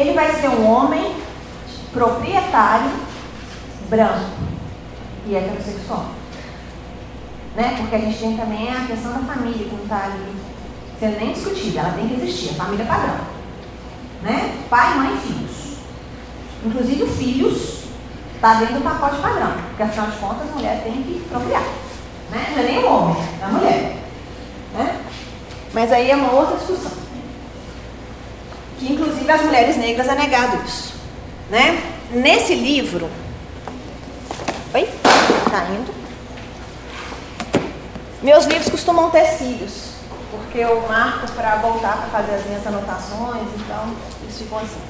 [0.00, 1.16] ele vai ser um homem
[1.92, 2.90] proprietário,
[3.88, 4.30] branco
[5.26, 6.06] e heterossexual.
[7.56, 7.74] Né?
[7.78, 10.36] Porque a gente tem também a questão da família não está ali
[10.98, 13.38] sendo nem discutida, ela tem que existir, a família padrão
[14.22, 14.64] né?
[14.68, 15.78] Pai, mãe e filhos.
[16.64, 17.84] Inclusive filhos
[18.34, 21.62] está dentro do pacote padrão, porque afinal de contas a mulher tem que procriar.
[22.30, 22.46] Né?
[22.50, 23.96] Não é nem o homem, é a mulher.
[24.74, 25.00] Né?
[25.72, 26.92] Mas aí é uma outra discussão.
[28.78, 30.94] Que inclusive as mulheres negras é negado isso.
[31.50, 31.82] Né?
[32.10, 33.10] Nesse livro.
[34.74, 34.88] Oi?
[35.50, 35.94] Tá indo?
[38.22, 39.98] Meus livros costumam ter cílios
[40.30, 43.94] porque eu marco para voltar para fazer as minhas anotações, então
[44.28, 44.80] isso ficou assim.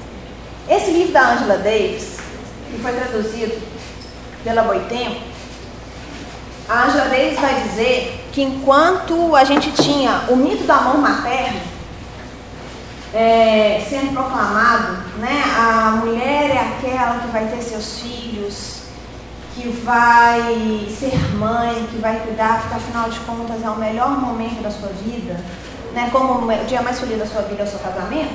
[0.68, 2.18] Esse livro da Angela Davis,
[2.70, 3.61] que foi traduzido
[4.44, 5.20] pela Boitempo,
[6.68, 11.61] a Angela Davis vai dizer que enquanto a gente tinha o mito do amor materno
[13.14, 18.83] é, sendo proclamado, né, a mulher é aquela que vai ter seus filhos,
[19.55, 24.62] que vai ser mãe, que vai cuidar, porque afinal de contas é o melhor momento
[24.62, 25.40] da sua vida,
[25.92, 26.09] né?
[26.12, 28.35] Como o dia mais feliz da sua vida é o seu casamento,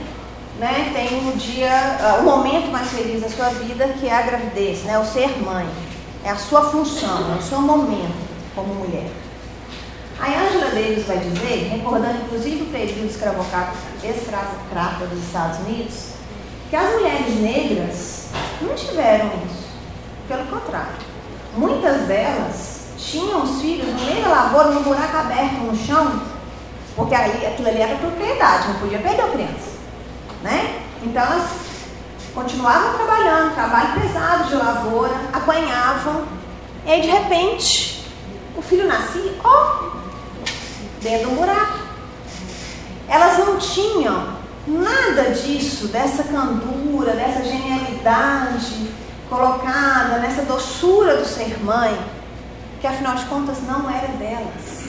[0.59, 0.91] né?
[0.93, 4.83] Tem o dia, uh, o momento mais feliz da sua vida que é a gravidez,
[4.83, 4.99] né?
[4.99, 5.67] O ser mãe,
[6.25, 9.09] é a sua função, é o seu momento como mulher.
[10.23, 16.13] A Angela Davis vai dizer, recordando inclusive o período escravocrata, dos Estados Unidos,
[16.69, 18.27] que as mulheres negras
[18.62, 19.67] não tiveram isso.
[20.25, 20.93] Pelo contrário
[21.57, 26.21] Muitas delas tinham os filhos no meio da lavoura, num buraco aberto no chão,
[26.95, 29.71] porque ali, aquilo ali era propriedade, não podia perder a criança.
[30.41, 30.83] Né?
[31.03, 31.49] Então elas
[32.33, 36.23] continuavam trabalhando, trabalho pesado de lavoura, apanhavam,
[36.86, 38.05] e aí de repente
[38.55, 39.93] o filho nascia, ó,
[41.03, 41.79] dentro do buraco.
[43.07, 48.89] Elas não tinham nada disso, dessa candura, dessa genialidade,
[49.29, 51.99] colocada nessa doçura do ser mãe,
[52.79, 54.83] que afinal de contas não era delas,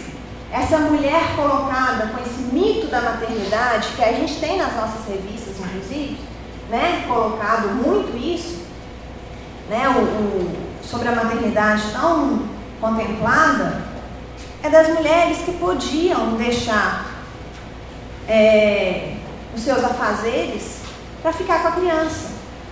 [0.52, 5.56] essa mulher colocada com esse mito da maternidade, que a gente tem nas nossas revistas,
[5.58, 6.16] inclusive,
[6.70, 8.62] né, colocado muito isso,
[9.68, 12.42] né, o, o sobre a maternidade tão
[12.80, 13.82] contemplada,
[14.64, 17.04] é das mulheres que podiam deixar
[18.26, 19.12] é,
[19.54, 20.78] os seus afazeres
[21.20, 22.30] para ficar com a criança.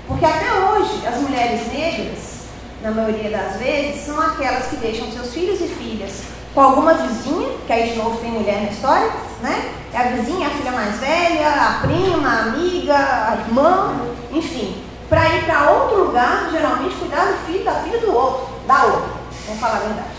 [0.09, 2.47] Porque até hoje, as mulheres negras,
[2.83, 6.23] na maioria das vezes, são aquelas que deixam seus filhos e filhas
[6.55, 9.11] com alguma vizinha, que aí de novo tem mulher na história,
[9.43, 9.75] né?
[9.93, 13.97] É a vizinha, a filha mais velha, a prima, a amiga, a irmã,
[14.33, 18.83] enfim, para ir para outro lugar, geralmente cuidar do filho, da filha do outro, da
[18.85, 19.11] outra,
[19.47, 20.12] vamos falar a verdade.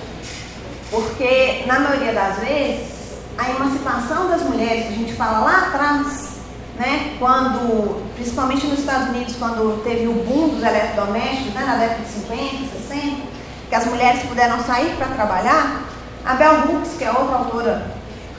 [0.93, 2.87] Porque, na maioria das vezes,
[3.35, 6.33] a emancipação das mulheres, que a gente fala lá atrás,
[6.77, 12.03] né, quando, principalmente nos Estados Unidos, quando teve o boom dos eletrodomésticos, né, na década
[12.03, 13.21] de 50, 60,
[13.69, 15.81] que as mulheres puderam sair para trabalhar,
[16.23, 17.91] a Bell Hooks, que é outra autora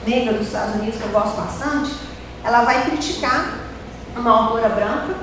[0.07, 1.93] negra dos Estados Unidos que eu gosto bastante,
[2.41, 3.49] ela vai criticar
[4.15, 5.13] uma autora branca,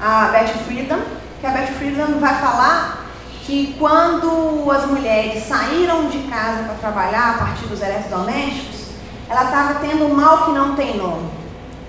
[0.00, 1.00] a Betty Friedan,
[1.40, 3.06] que a Betty Friedan vai falar
[3.50, 8.90] que quando as mulheres saíram de casa para trabalhar a partir dos eletrodomésticos,
[9.28, 11.28] ela estava tendo um mal que não tem nome.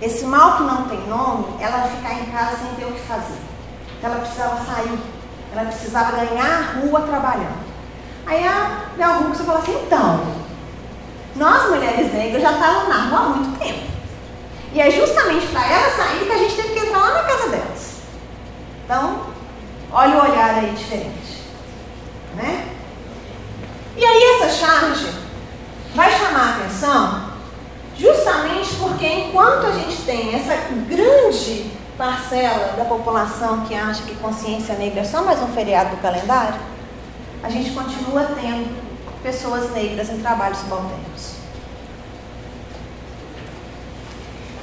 [0.01, 3.37] Esse mal que não tem nome, ela ficar em casa sem ter o que fazer.
[4.01, 4.99] Ela precisava sair,
[5.53, 7.63] ela precisava ganhar a rua trabalhando.
[8.25, 10.19] Aí a Bel Hooks falou assim, então,
[11.35, 13.91] nós mulheres negras já estávamos na rua há muito tempo.
[14.73, 17.49] E é justamente para ela sair que a gente teve que entrar lá na casa
[17.49, 18.01] delas.
[18.83, 19.27] Então,
[19.91, 21.30] olha o olhar aí diferente.
[22.35, 22.67] Né?
[23.95, 25.11] E aí essa charge
[25.93, 27.31] vai chamar a atenção
[27.97, 30.55] justamente porque enquanto a gente tem essa
[30.87, 36.01] grande parcela da população que acha que consciência negra é só mais um feriado do
[36.01, 36.59] calendário,
[37.43, 38.81] a gente continua tendo
[39.21, 41.35] pessoas negras em trabalhos subalternos.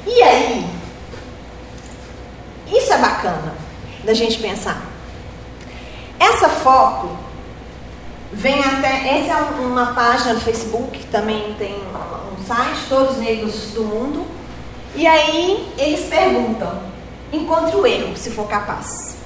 [0.06, 0.66] E aí,
[2.66, 3.54] isso é bacana
[4.04, 4.82] da gente pensar.
[6.18, 7.27] Essa foto
[8.32, 9.18] vem até.
[9.18, 14.26] Essa é uma página do Facebook, também tem um site, Todos Negros do Mundo.
[14.94, 16.82] E aí eles perguntam:
[17.32, 19.16] encontre o erro, se for capaz.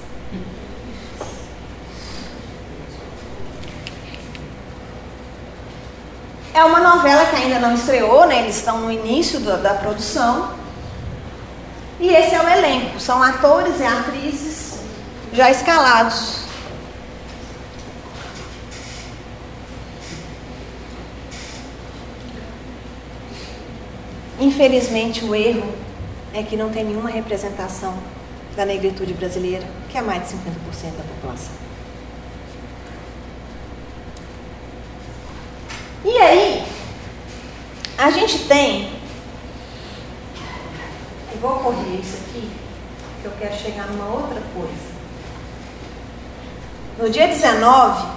[6.55, 8.43] É uma novela que ainda não estreou, né?
[8.43, 10.51] Eles estão no início da, da produção.
[11.99, 13.01] E esse é o elenco.
[13.01, 14.81] São atores e atrizes
[15.33, 16.43] já escalados.
[24.43, 25.73] Infelizmente, o erro
[26.35, 27.97] é que não tem nenhuma representação
[28.57, 31.55] da negritude brasileira, que é mais de 50% da população.
[36.05, 36.65] E aí,
[37.97, 38.91] a gente tem.
[41.33, 42.51] Eu vou correr isso aqui,
[43.21, 44.93] que eu quero chegar numa outra coisa.
[46.99, 48.09] No dia 19,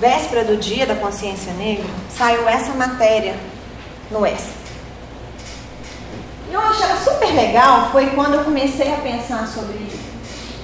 [0.00, 3.36] véspera do Dia da Consciência Negra, saiu essa matéria
[4.10, 4.61] no Extra.
[7.34, 9.90] Legal, foi quando eu comecei a pensar sobre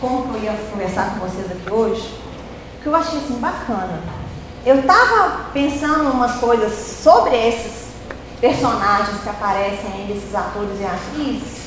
[0.00, 2.14] como eu ia conversar com vocês aqui hoje,
[2.82, 4.00] que eu achei assim bacana
[4.68, 7.88] eu estava pensando umas coisas sobre esses
[8.40, 11.58] personagens que aparecem aí, desses atores e atrizes,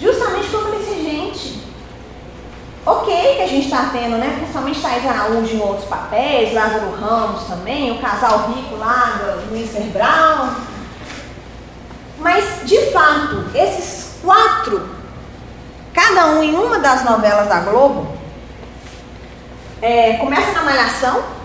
[0.00, 1.62] justamente porque eu falei assim, gente,
[2.84, 4.36] ok que a gente está tendo, né?
[4.38, 9.90] Principalmente Thais Araújo em outros papéis, Lázaro Ramos também, o casal rico lá do Mr.
[9.90, 10.54] Brown.
[12.18, 14.90] Mas, de fato, esses quatro,
[15.94, 18.14] cada um em uma das novelas da Globo,
[19.80, 21.36] é, começa na Malhação,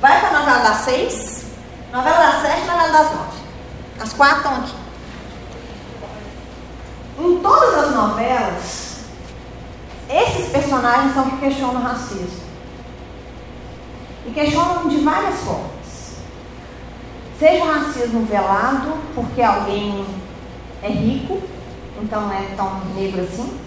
[0.00, 1.44] Vai para a novela das seis,
[1.92, 3.38] novela das sete, novela das nove.
[4.00, 4.74] As quatro estão aqui.
[7.18, 9.00] Em todas as novelas,
[10.08, 12.40] esses personagens são que questionam o racismo.
[14.24, 16.16] E questionam de várias formas.
[17.38, 20.06] Seja o racismo velado, porque alguém
[20.82, 21.40] é rico,
[22.02, 23.58] então não é tão negro assim.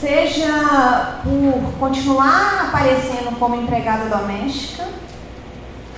[0.00, 4.86] Seja por continuar aparecendo como empregada doméstica,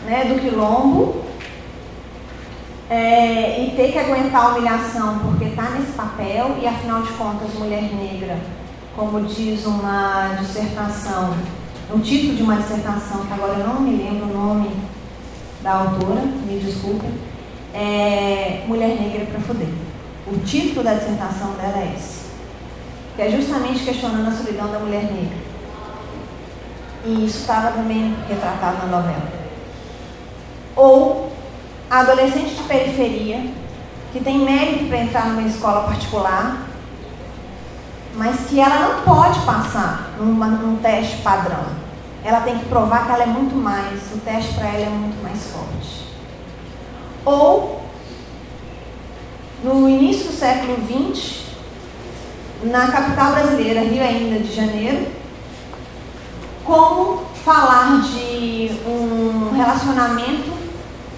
[0.05, 1.24] né, do quilombo,
[2.89, 7.53] é, e ter que aguentar a humilhação porque está nesse papel, e afinal de contas,
[7.55, 8.39] mulher negra,
[8.95, 11.34] como diz uma dissertação,
[11.93, 14.70] um título de uma dissertação, que agora eu não me lembro o nome
[15.62, 17.07] da autora, me desculpe,
[17.76, 19.68] é Mulher Negra para Fuder.
[20.26, 22.26] O título da dissertação dela é esse
[23.16, 25.38] que é justamente questionando a solidão da mulher negra.
[27.06, 29.32] E isso estava também retratado na novela.
[30.76, 31.32] Ou
[31.90, 33.42] a adolescente de periferia,
[34.12, 36.66] que tem mérito para entrar numa escola particular,
[38.14, 41.64] mas que ela não pode passar num teste padrão.
[42.22, 45.22] Ela tem que provar que ela é muito mais, o teste para ela é muito
[45.22, 45.95] mais forte.
[47.26, 47.82] Ou,
[49.64, 51.42] no início do século XX,
[52.62, 55.08] na capital brasileira, Rio ainda de Janeiro,
[56.64, 60.52] como falar de um relacionamento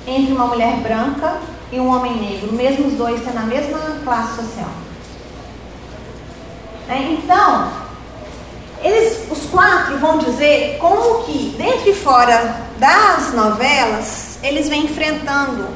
[0.06, 1.36] entre uma mulher branca
[1.70, 4.70] e um homem negro, mesmo os dois tendo a mesma classe social.
[6.88, 7.70] É, então,
[8.82, 15.66] eles, os quatro vão dizer como que, dentro e fora das novelas, eles vêm enfrentando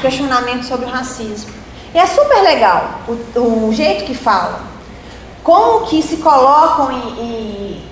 [0.00, 1.52] questionamento sobre o racismo.
[1.94, 4.60] E é super legal o, o jeito que falam,
[5.42, 7.88] como que se colocam e, e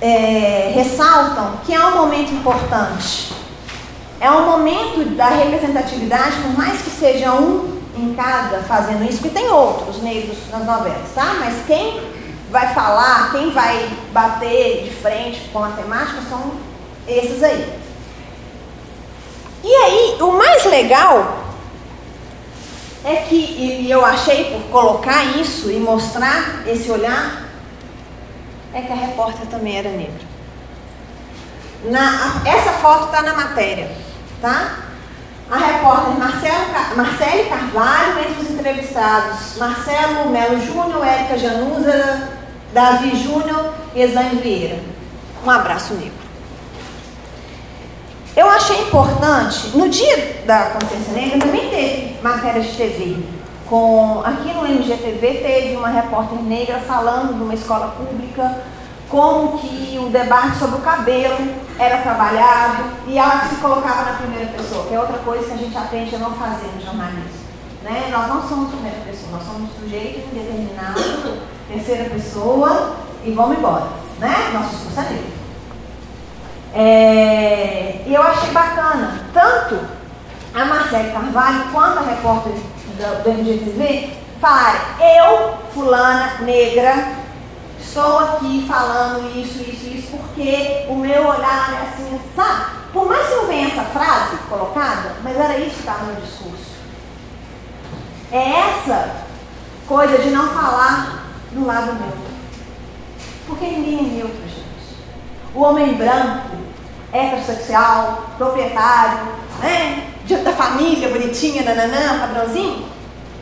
[0.00, 3.32] é, ressaltam que é um momento importante.
[4.20, 9.38] É um momento da representatividade, por mais que seja um em cada fazendo isso, porque
[9.38, 11.36] tem outros negros nas novelas, tá?
[11.38, 12.00] Mas quem
[12.50, 16.52] vai falar, quem vai bater de frente com a temática são
[17.06, 17.81] esses aí.
[19.64, 21.38] E aí, o mais legal
[23.04, 27.42] é que, e eu achei por colocar isso e mostrar esse olhar,
[28.74, 30.32] é que a repórter também era negra.
[31.84, 33.90] Na, essa foto está na matéria,
[34.40, 34.78] tá?
[35.50, 42.30] A repórter Marcelo, Marcele Carvalho, entre os entrevistados, Marcelo Melo Júnior, Érica Januza,
[42.72, 44.78] Davi Júnior e Exane Vieira.
[45.44, 46.21] Um abraço, negro.
[48.34, 53.22] Eu achei importante, no dia da consciência negra também teve matéria de TV.
[53.68, 58.62] Com, aqui no MGTV teve uma repórter negra falando de uma escola pública,
[59.10, 61.36] como que o debate sobre o cabelo
[61.78, 65.56] era trabalhado e ela se colocava na primeira pessoa, que é outra coisa que a
[65.58, 67.42] gente aprende a não fazer no jornalismo.
[67.82, 68.08] Né?
[68.10, 73.88] Nós não somos primeira pessoa, nós somos sujeito indeterminado, terceira pessoa e vamos embora.
[74.18, 74.50] Né?
[74.54, 75.41] Nosso discurso é negro.
[76.74, 79.78] É, eu achei bacana, tanto
[80.54, 84.80] a Marcele Carvalho quanto a repórter do, do MGTV falarem,
[85.18, 87.14] eu, fulana, negra,
[87.80, 92.82] estou aqui falando isso, isso, isso, porque o meu olhar é assim, sabe?
[92.92, 96.72] Por mais que não venha essa frase colocada, mas era isso que estava no discurso.
[98.32, 99.16] É essa
[99.86, 102.32] coisa de não falar do lado neutro.
[103.46, 104.51] Porque ninguém é neutro.
[105.54, 106.56] O homem branco,
[107.12, 109.28] heterossexual, proprietário,
[109.60, 110.08] né?
[110.44, 112.86] da família, bonitinha, nananã, padrãozinho,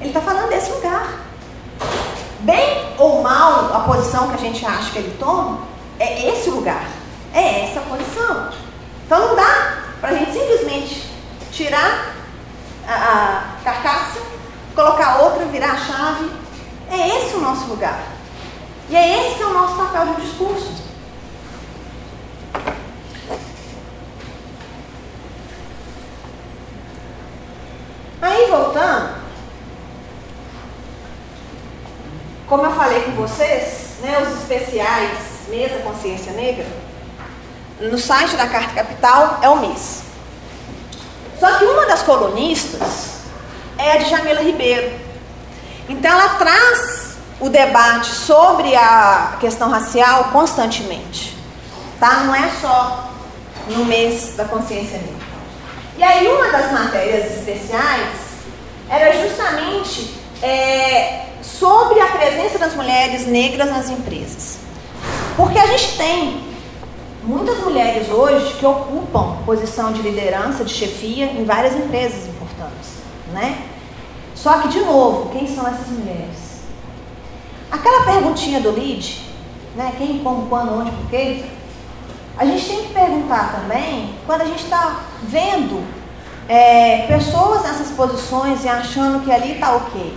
[0.00, 1.20] ele está falando desse lugar.
[2.40, 5.60] Bem ou mal a posição que a gente acha que ele toma,
[5.98, 6.86] é esse lugar,
[7.34, 8.50] é essa posição.
[9.04, 11.10] Então não dá para a gente simplesmente
[11.52, 12.14] tirar
[12.88, 14.20] a, a carcaça,
[14.74, 16.30] colocar outra, virar a chave.
[16.90, 18.00] É esse o nosso lugar.
[18.88, 20.89] E é esse que é o nosso papel de discurso.
[28.22, 29.14] Aí voltando,
[32.46, 36.66] como eu falei com vocês, né, os especiais Mesa Consciência Negra,
[37.80, 40.02] no site da Carta Capital é o mês.
[41.38, 43.20] Só que uma das colunistas
[43.78, 44.92] é a de Jamila Ribeiro.
[45.88, 51.39] Então ela traz o debate sobre a questão racial constantemente.
[52.00, 52.24] Tá?
[52.24, 53.10] Não é só
[53.68, 55.20] no mês da consciência negra.
[55.98, 58.16] E aí uma das matérias especiais
[58.88, 64.58] era justamente é, sobre a presença das mulheres negras nas empresas.
[65.36, 66.42] Porque a gente tem
[67.22, 72.90] muitas mulheres hoje que ocupam posição de liderança, de chefia em várias empresas importantes,
[73.32, 73.62] né?
[74.34, 76.60] Só que, de novo, quem são essas mulheres?
[77.70, 79.20] Aquela perguntinha do lead,
[79.76, 79.92] né?
[79.98, 81.44] Quem, como, quando, onde, porquê?
[82.40, 85.84] A gente tem que perguntar também, quando a gente está vendo
[86.48, 90.16] é, pessoas nessas posições e achando que ali está ok.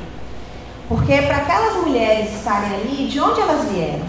[0.88, 4.06] Porque para aquelas mulheres estarem ali, de onde elas vieram?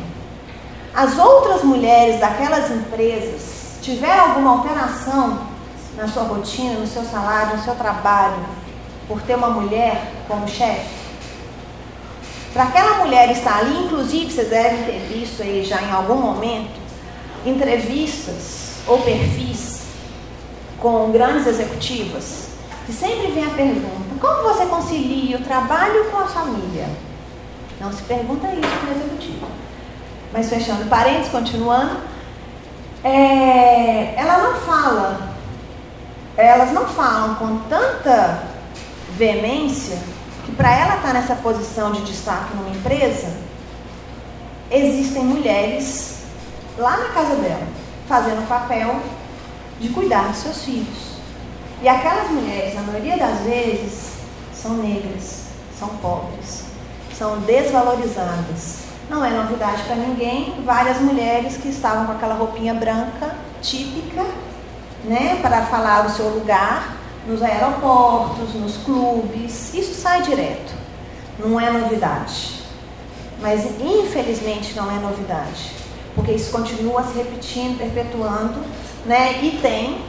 [0.94, 5.40] As outras mulheres daquelas empresas tiveram alguma alteração
[5.96, 8.46] na sua rotina, no seu salário, no seu trabalho,
[9.08, 11.02] por ter uma mulher como chefe?
[12.52, 16.84] Para aquela mulher estar ali, inclusive vocês devem ter visto aí já em algum momento,
[17.45, 19.82] entrevistas ou perfis
[20.78, 22.49] com grandes executivas,
[22.86, 26.88] que sempre vem a pergunta: como você concilia o trabalho com a família?
[27.80, 29.47] Não se pergunta isso para o executivo.
[30.32, 31.99] Mas fechando parênteses, continuando,
[33.03, 35.34] é, ela não fala
[36.36, 38.42] elas não falam com tanta
[39.16, 39.99] veemência
[40.45, 43.32] que para ela estar tá nessa posição de destaque numa empresa,
[44.70, 46.13] existem mulheres
[46.79, 47.66] lá na casa dela,
[48.09, 48.97] fazendo o papel
[49.81, 51.14] de cuidar dos seus filhos.
[51.83, 54.14] E aquelas mulheres, na maioria das vezes,
[54.55, 55.45] são negras,
[55.79, 56.64] são pobres,
[57.16, 58.85] são desvalorizadas.
[59.11, 64.25] Não é novidade para ninguém, várias mulheres que estavam com aquela roupinha branca típica,
[65.05, 66.97] né, para falar o seu lugar
[67.27, 70.72] nos aeroportos, nos clubes, isso sai direto.
[71.39, 72.62] Não é novidade.
[73.41, 75.72] Mas infelizmente não é novidade,
[76.14, 78.60] porque isso continua se repetindo, perpetuando,
[79.04, 79.40] né?
[79.42, 80.02] E tem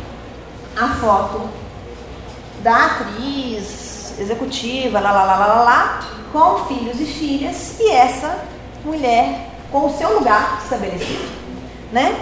[0.77, 1.49] a foto
[2.61, 5.99] da atriz executiva, lá, lá, lá, lá, lá, lá,
[6.31, 8.43] com filhos e filhas, e essa
[8.83, 11.29] mulher com o seu lugar estabelecido,
[11.91, 12.15] né?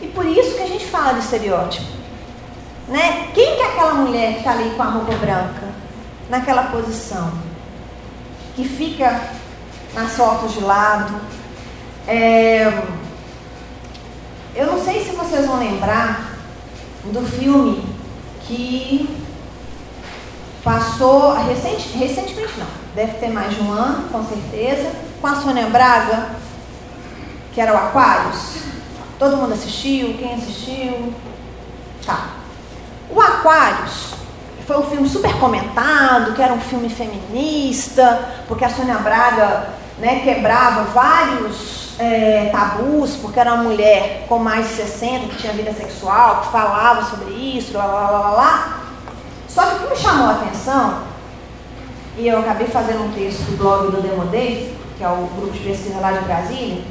[0.00, 1.86] E por isso que a gente fala de estereótipo.
[2.88, 3.30] Né?
[3.32, 5.66] Quem que é aquela mulher que está ali com a roupa branca,
[6.28, 7.32] naquela posição?
[8.54, 9.30] Que fica
[9.94, 11.18] nas fotos de lado.
[12.06, 12.66] É...
[14.56, 16.30] Eu não sei se vocês vão lembrar
[17.06, 17.84] do filme
[18.42, 19.08] que
[20.62, 25.66] passou recente, recentemente não, deve ter mais de um ano, com certeza, com a Sônia
[25.66, 26.36] Braga,
[27.52, 28.58] que era o Aquários.
[29.18, 30.14] Todo mundo assistiu?
[30.14, 31.12] Quem assistiu?
[32.06, 32.28] Tá.
[33.10, 34.14] O Aquários
[34.68, 40.20] foi um filme super comentado, que era um filme feminista, porque a Sônia Braga né,
[40.20, 45.72] quebrava vários é, tabus, porque era uma mulher com mais de 60, que tinha vida
[45.72, 48.80] sexual, que falava sobre isso, lá, lá, lá, lá, lá.
[49.48, 51.02] Só que o que me chamou a atenção,
[52.16, 55.60] e eu acabei fazendo um texto do blog do Demodei, que é o grupo de
[55.60, 56.82] pesquisa lá de Brasília,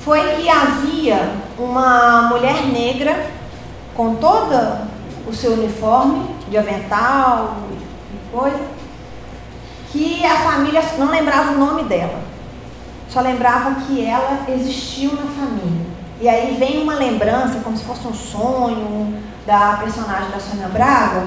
[0.00, 3.26] foi que havia uma mulher negra
[3.94, 4.86] com todo
[5.26, 8.60] o seu uniforme de avental e coisa,
[9.90, 12.20] que a família não lembrava o nome dela,
[13.08, 15.86] só lembrava que ela existiu na família.
[16.20, 21.24] E aí vem uma lembrança, como se fosse um sonho da personagem da Sônia Braga,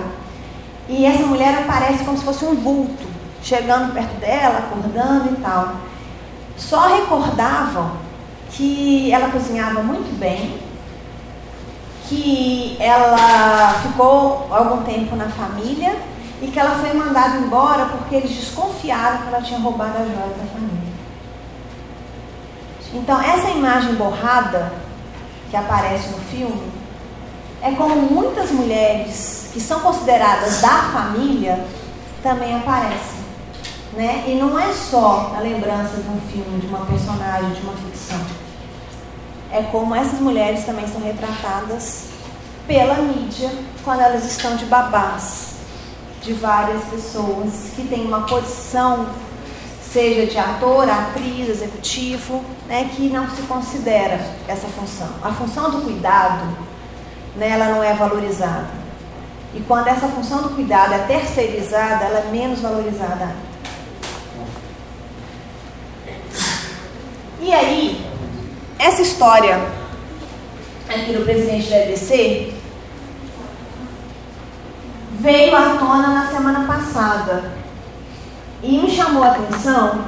[0.87, 3.07] e essa mulher aparece como se fosse um vulto,
[3.43, 5.75] chegando perto dela, acordando e tal.
[6.57, 7.91] Só recordavam
[8.49, 10.59] que ela cozinhava muito bem,
[12.07, 15.95] que ela ficou algum tempo na família
[16.41, 20.33] e que ela foi mandada embora porque eles desconfiaram que ela tinha roubado a joia
[20.35, 20.78] da família.
[22.93, 24.71] Então, essa imagem borrada
[25.49, 26.71] que aparece no filme
[27.61, 31.65] é como muitas mulheres que são consideradas da família
[32.23, 33.19] também aparecem.
[33.93, 34.23] Né?
[34.27, 38.19] E não é só a lembrança de um filme, de uma personagem, de uma ficção
[39.51, 42.05] é como essas mulheres também são retratadas
[42.67, 43.49] pela mídia
[43.83, 45.55] quando elas estão de babás
[46.21, 49.07] de várias pessoas que têm uma posição,
[49.91, 55.09] seja de ator, atriz, executivo, né, que não se considera essa função.
[55.23, 56.45] A função do cuidado,
[57.35, 58.69] né, ela não é valorizada.
[59.53, 63.35] E quando essa função do cuidado é terceirizada, ela é menos valorizada.
[67.41, 68.05] E aí,
[68.77, 69.59] essa história
[70.87, 72.53] aqui do presidente da EBC
[75.19, 77.58] veio à tona na semana passada
[78.61, 80.05] e me chamou a atenção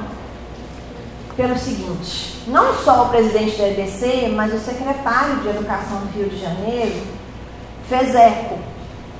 [1.36, 6.28] pelo seguinte: não só o presidente da EBC, mas o secretário de Educação do Rio
[6.28, 7.06] de Janeiro
[7.88, 8.58] fez eco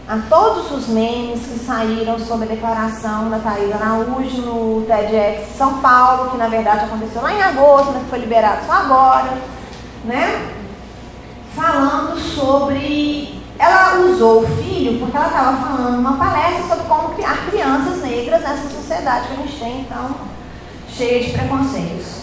[0.09, 5.78] a todos os memes que saíram sobre a declaração da Thaís Araújo no TEDx São
[5.78, 9.39] Paulo, que na verdade aconteceu lá em agosto, mas foi liberado só agora,
[10.05, 10.53] né?
[11.55, 13.41] Falando sobre.
[13.63, 18.43] Ela usou o filho porque ela estava falando uma palestra sobre como criar crianças negras
[18.43, 20.17] nessa sociedade que a gente tem, então,
[20.89, 22.23] cheia de preconceitos.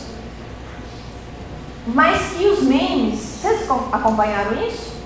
[1.88, 5.00] Mas que os memes, vocês acompanharam isso?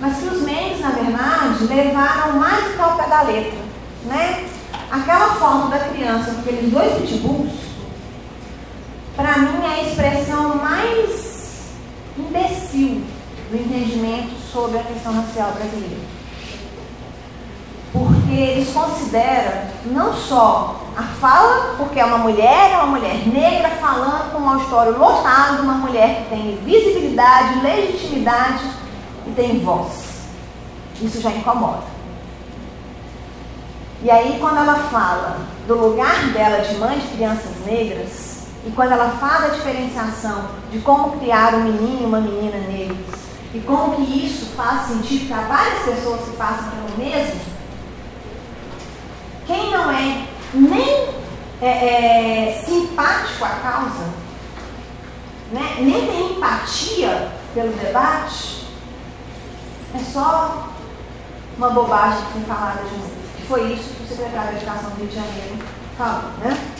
[0.00, 3.58] mas que os memes, na verdade, levaram mais do que ao pé da letra.
[4.06, 4.48] Né?
[4.90, 7.52] Aquela foto da criança com aqueles dois pitbulls,
[9.14, 11.68] para mim é a expressão mais
[12.18, 13.13] imbecil
[13.54, 16.02] do entendimento sobre a questão racial brasileira.
[17.92, 23.70] Porque eles consideram não só a fala, porque é uma mulher, é uma mulher negra
[23.70, 28.64] falando com um auditório lotado, uma mulher que tem visibilidade, legitimidade
[29.26, 30.24] e tem voz.
[31.00, 31.94] Isso já incomoda.
[34.02, 38.34] E aí, quando ela fala do lugar dela de mãe de crianças negras,
[38.66, 43.24] e quando ela faz a diferenciação de como criar um menino e uma menina negros,
[43.54, 47.40] e como que isso faz sentido para várias pessoas que passam pelo mesmo,
[49.46, 51.08] quem não é nem
[51.62, 54.12] é, é, simpático à causa,
[55.52, 58.66] né, nem tem empatia pelo debate,
[59.94, 60.68] é só
[61.56, 63.14] uma bobagem que foi falada de novo.
[63.36, 65.58] Que foi isso que o secretário de Educação do Rio de Janeiro
[65.96, 66.74] falou, né?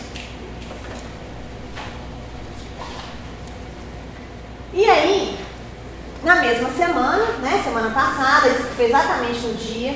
[4.72, 5.43] E aí,
[6.24, 9.94] na mesma semana, né, semana passada, isso foi exatamente no dia,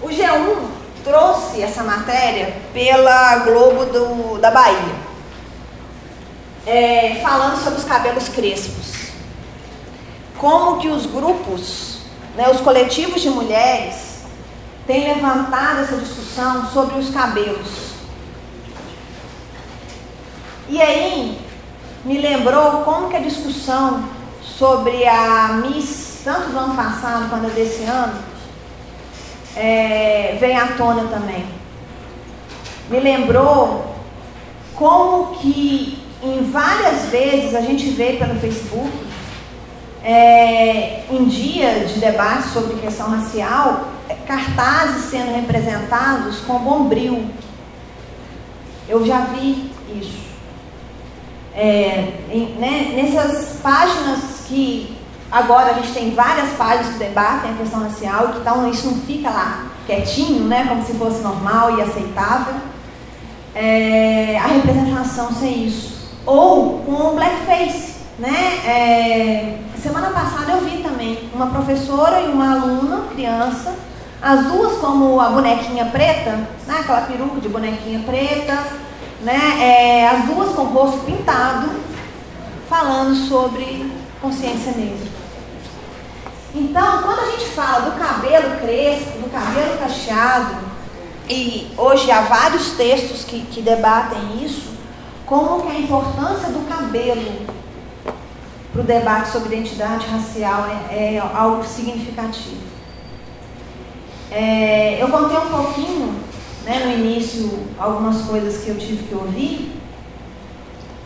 [0.00, 0.68] o G1
[1.02, 4.94] trouxe essa matéria pela Globo do, da Bahia,
[6.64, 9.08] é, falando sobre os cabelos crespos.
[10.38, 11.98] Como que os grupos,
[12.36, 14.22] né, os coletivos de mulheres,
[14.86, 17.94] têm levantado essa discussão sobre os cabelos.
[20.68, 21.38] E aí,
[22.04, 24.13] me lembrou como que a discussão
[24.58, 28.14] sobre a Miss, tanto do ano passado quanto desse ano,
[29.56, 31.44] é, vem à tona também.
[32.88, 33.94] Me lembrou
[34.74, 38.90] como que em várias vezes a gente vê pelo Facebook,
[40.02, 43.88] é, em dia de debate sobre questão racial,
[44.26, 47.26] cartazes sendo representados com bombril.
[48.88, 50.24] Eu já vi isso.
[51.54, 54.96] É, em, né, nessas páginas que
[55.30, 58.98] agora a gente tem várias páginas que debatem a questão racial, que então isso não
[58.98, 62.54] fica lá quietinho, né, como se fosse normal e aceitável,
[63.54, 66.08] é, a representação ser isso.
[66.24, 67.94] Ou com blackface.
[68.16, 68.60] Né?
[68.64, 73.74] É, semana passada eu vi também uma professora e uma aluna, criança,
[74.22, 76.30] as duas como a bonequinha preta,
[76.64, 76.78] né?
[76.78, 78.56] aquela peruca de bonequinha preta,
[79.20, 79.38] né?
[79.60, 81.70] É, as duas com o rosto pintado,
[82.68, 83.92] falando sobre
[84.24, 85.06] consciência negra.
[86.54, 90.56] Então, quando a gente fala do cabelo crespo, do cabelo cacheado,
[91.28, 94.72] e hoje há vários textos que, que debatem isso,
[95.26, 97.54] como que a importância do cabelo
[98.72, 102.62] para o debate sobre identidade racial é, é algo significativo.
[104.30, 106.20] É, eu contei um pouquinho
[106.64, 109.80] né, no início algumas coisas que eu tive que ouvir.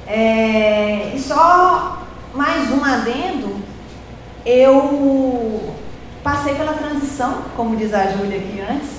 [0.07, 1.99] É, e só
[2.35, 3.57] mais um adendo,
[4.45, 5.75] eu
[6.23, 8.91] passei pela transição, como diz a Júlia aqui antes,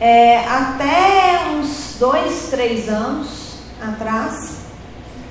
[0.00, 4.60] é, até uns dois, três anos atrás,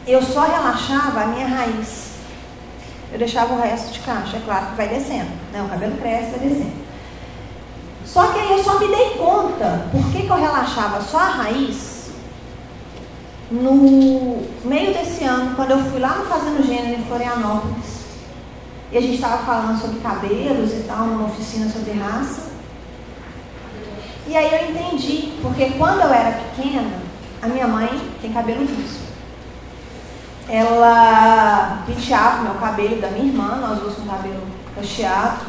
[0.07, 2.09] eu só relaxava a minha raiz.
[3.11, 5.63] Eu deixava o resto de caixa, é claro que vai descendo, né?
[5.63, 6.89] o cabelo cresce, vai descendo.
[8.05, 11.29] Só que aí eu só me dei conta por que, que eu relaxava só a
[11.29, 11.98] raiz
[13.51, 17.99] no meio desse ano, quando eu fui lá no Fazendo Gênero em Florianópolis.
[18.91, 22.49] E a gente estava falando sobre cabelos e tal, numa oficina sobre raça.
[24.27, 26.91] E aí eu entendi, porque quando eu era pequena,
[27.41, 27.89] a minha mãe
[28.21, 28.99] tem cabelo liso.
[30.47, 34.41] Ela penteava o meu cabelo da minha irmã, nós duas com cabelo
[34.75, 35.45] cacheado.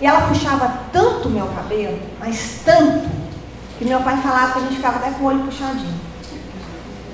[0.00, 3.08] E ela puxava tanto o meu cabelo, mas tanto,
[3.78, 5.94] que meu pai falava que a gente ficava até com o olho puxadinho.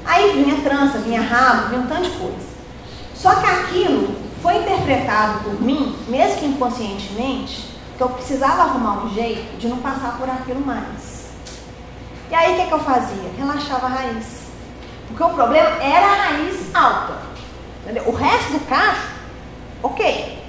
[0.04, 2.52] Aí vinha trança, vinha rabo, vinha um tanto de coisa.
[3.14, 9.14] Só que aquilo foi interpretado por mim, mesmo que inconscientemente, que eu precisava arrumar um
[9.14, 11.30] jeito de não passar por aquilo mais.
[12.30, 13.30] E aí o que, que eu fazia?
[13.38, 14.42] Relaxava a raiz.
[15.06, 17.18] Porque o problema era a raiz alta.
[17.82, 18.04] Entendeu?
[18.08, 19.08] O resto do cacho,
[19.82, 20.42] ok.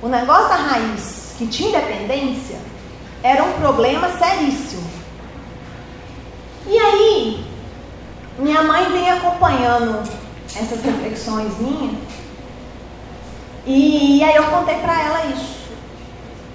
[0.00, 2.58] O negócio da raiz que tinha independência
[3.22, 4.88] era um problema seríssimo.
[6.66, 7.47] E aí,
[8.38, 10.02] minha mãe vem acompanhando
[10.54, 11.96] essas reflexões minhas,
[13.70, 15.58] e, aí eu contei para ela isso.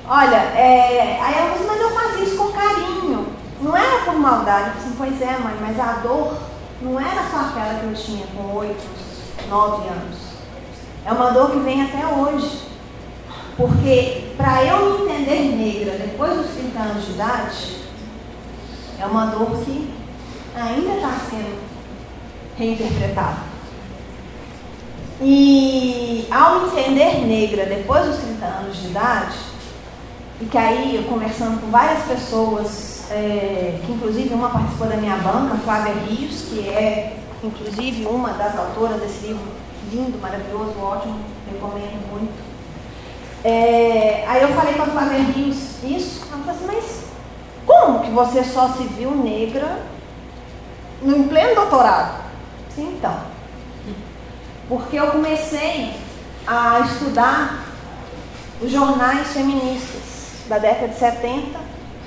[0.08, 3.28] Olha, é, aí ela disse, mas eu fazia isso com carinho.
[3.62, 4.72] Não era por maldade.
[4.72, 6.36] Eu assim, pois é, mãe, mas a dor
[6.82, 8.84] não era só aquela que eu tinha com oito,
[9.48, 10.18] nove anos.
[11.06, 12.64] É uma dor que vem até hoje.
[13.56, 17.78] Porque para eu me entender negra depois dos 30 anos de idade,
[19.00, 19.94] é uma dor que
[20.56, 21.73] ainda está sendo
[22.58, 23.54] reinterpretada.
[25.22, 29.38] E ao me entender negra depois dos 30 anos de idade,
[30.42, 35.16] e que aí eu conversando com várias pessoas, é, que inclusive uma participou da minha
[35.18, 39.44] banca, Flávia Rios, que é inclusive uma das autoras desse livro
[39.92, 41.20] lindo, maravilhoso, ótimo,
[41.52, 42.34] recomendo muito.
[43.44, 47.04] É, aí eu falei com a Flávia Rios isso, ela falou assim, mas
[47.66, 49.80] como que você só se viu negra
[51.02, 52.24] no, pleno doutorado?
[52.78, 53.20] Então.
[54.68, 55.94] Porque eu comecei
[56.48, 57.66] a estudar
[58.62, 61.60] os jornais feministas da década de 70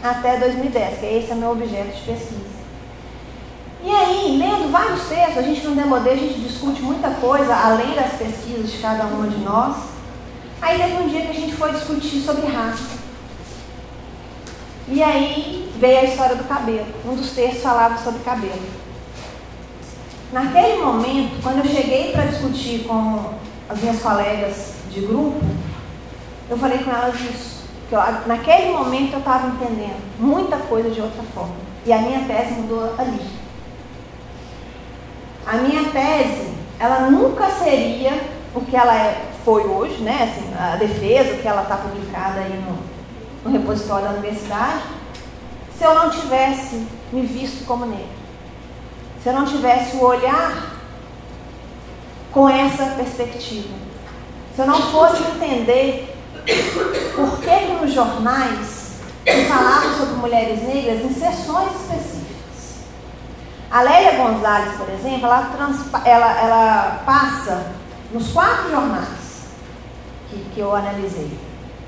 [0.03, 2.57] até 2010, que esse é meu objeto de pesquisa.
[3.85, 7.95] E aí, lendo vários textos, a gente no Demodê, a gente discute muita coisa, além
[7.95, 9.77] das pesquisas de cada uma de nós.
[10.61, 12.97] Aí teve um dia que a gente foi discutir sobre raça.
[14.89, 16.87] E aí veio a história do cabelo.
[17.05, 18.86] Um dos textos falava sobre cabelo.
[20.33, 23.35] Naquele momento, quando eu cheguei para discutir com
[23.69, 25.41] as minhas colegas de grupo,
[26.51, 27.65] eu falei com elas isso.
[27.89, 31.55] Que eu, naquele momento eu estava entendendo muita coisa de outra forma.
[31.85, 33.21] E a minha tese mudou ali.
[35.47, 38.21] A minha tese, ela nunca seria
[38.53, 40.25] o que ela é, foi hoje, né?
[40.25, 42.79] Assim, a defesa, que ela está publicada aí no,
[43.45, 44.83] no repositório da universidade,
[45.79, 48.26] se eu não tivesse me visto como negra.
[49.27, 50.77] Se eu não tivesse o olhar
[52.31, 53.75] com essa perspectiva.
[54.55, 56.17] Se eu não fosse entender
[57.17, 62.85] por que, que nos jornais se falava sobre mulheres negras em sessões específicas.
[63.69, 65.53] A Lélia Gonzalez, por exemplo, ela,
[66.05, 67.73] ela, ela passa
[68.13, 69.49] nos quatro jornais
[70.31, 71.37] que, que eu analisei.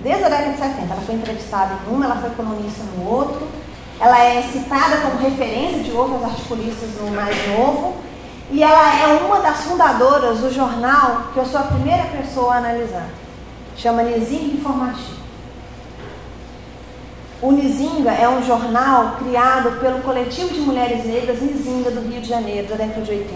[0.00, 3.46] Desde a década de 70, ela foi entrevistada em uma, ela foi colunista no outro,
[4.00, 7.96] ela é citada como referência de outras articulistas no mais novo,
[8.50, 12.58] e ela é uma das fundadoras do jornal que eu sou a primeira pessoa a
[12.58, 13.08] analisar.
[13.76, 15.18] Chama Nizinga Informativo.
[17.40, 22.28] O Nizinga é um jornal criado pelo coletivo de mulheres negras Nizinga do Rio de
[22.28, 23.34] Janeiro, da década de 80.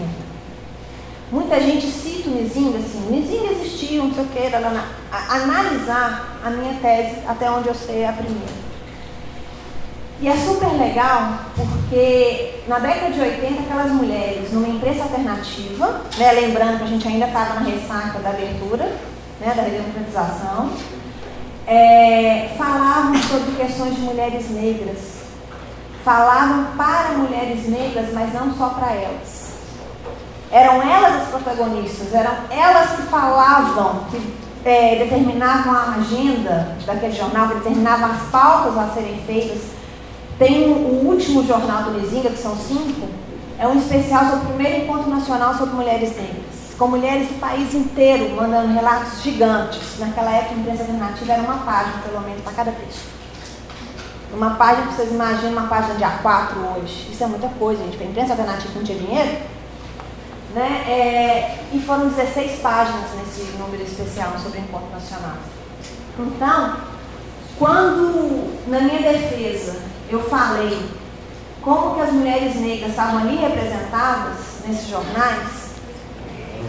[1.31, 4.55] Muita gente cita o Nizinga assim, Nizinga existiu, não sei o que,
[5.11, 8.72] analisar a minha tese, até onde eu sei a primeira.
[10.23, 16.31] E é super legal porque na década de 80 aquelas mulheres numa imprensa alternativa, né,
[16.31, 18.85] lembrando que a gente ainda estava na ressaca da abertura,
[19.41, 20.69] né, da redemocratização,
[21.67, 25.23] é, falavam sobre questões de mulheres negras,
[26.05, 29.55] falavam para mulheres negras, mas não só para elas.
[30.49, 37.49] Eram elas as protagonistas, eram elas que falavam, que é, determinavam a agenda daquele jornal,
[37.49, 39.82] que determinavam as pautas a serem feitas
[40.37, 43.07] tem o último jornal do Lizinga, que são cinco,
[43.59, 47.73] é um especial sobre o primeiro encontro nacional sobre mulheres negras, com mulheres do país
[47.73, 49.99] inteiro, mandando relatos gigantes.
[49.99, 53.13] Naquela época, a imprensa alternativa era uma página, pelo menos, para cada texto.
[54.33, 57.09] Uma página, vocês imaginam uma página de A4 hoje.
[57.11, 58.01] Isso é muita coisa, gente.
[58.01, 59.37] A imprensa alternativa não tinha dinheiro.
[60.55, 60.83] Né?
[60.87, 65.37] É, e foram 16 páginas nesse número especial sobre o encontro nacional.
[66.19, 66.77] Então,
[67.57, 70.79] quando, na minha defesa, eu falei
[71.61, 74.37] como que as mulheres negras estavam ali representadas
[74.67, 75.71] nesses jornais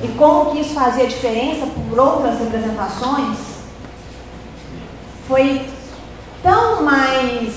[0.02, 3.38] e como que isso fazia diferença por outras representações,
[5.28, 5.68] foi
[6.42, 7.54] tão mais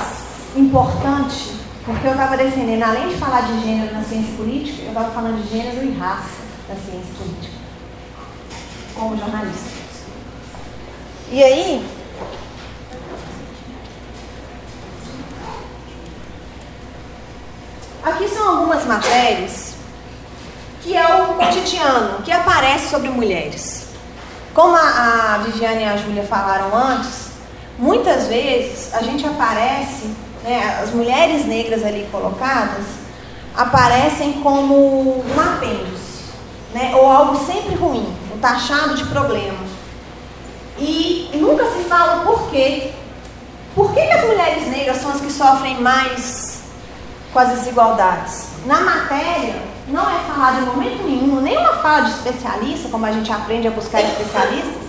[0.55, 1.53] importante,
[1.85, 5.41] porque eu estava defendendo, além de falar de gênero na ciência política, eu estava falando
[5.43, 7.57] de gênero e raça na ciência política,
[8.95, 9.77] como jornalista.
[11.31, 11.85] E aí,
[18.07, 19.73] Aqui são algumas matérias
[20.81, 23.87] que é o cotidiano, que aparece sobre mulheres.
[24.53, 27.31] Como a, a Viviane e a Júlia falaram antes,
[27.77, 30.09] muitas vezes a gente aparece,
[30.41, 32.85] né, as mulheres negras ali colocadas,
[33.53, 36.23] aparecem como um apêndice,
[36.73, 39.59] né, ou algo sempre ruim, um taxado de problema.
[40.79, 42.93] E nunca se fala o porquê.
[43.75, 46.46] Por que, que as mulheres negras são as que sofrem mais
[47.37, 48.47] com as desigualdades.
[48.65, 53.31] Na matéria, não é falado em momento nenhum, nenhuma fala de especialista, como a gente
[53.31, 54.81] aprende a buscar especialistas,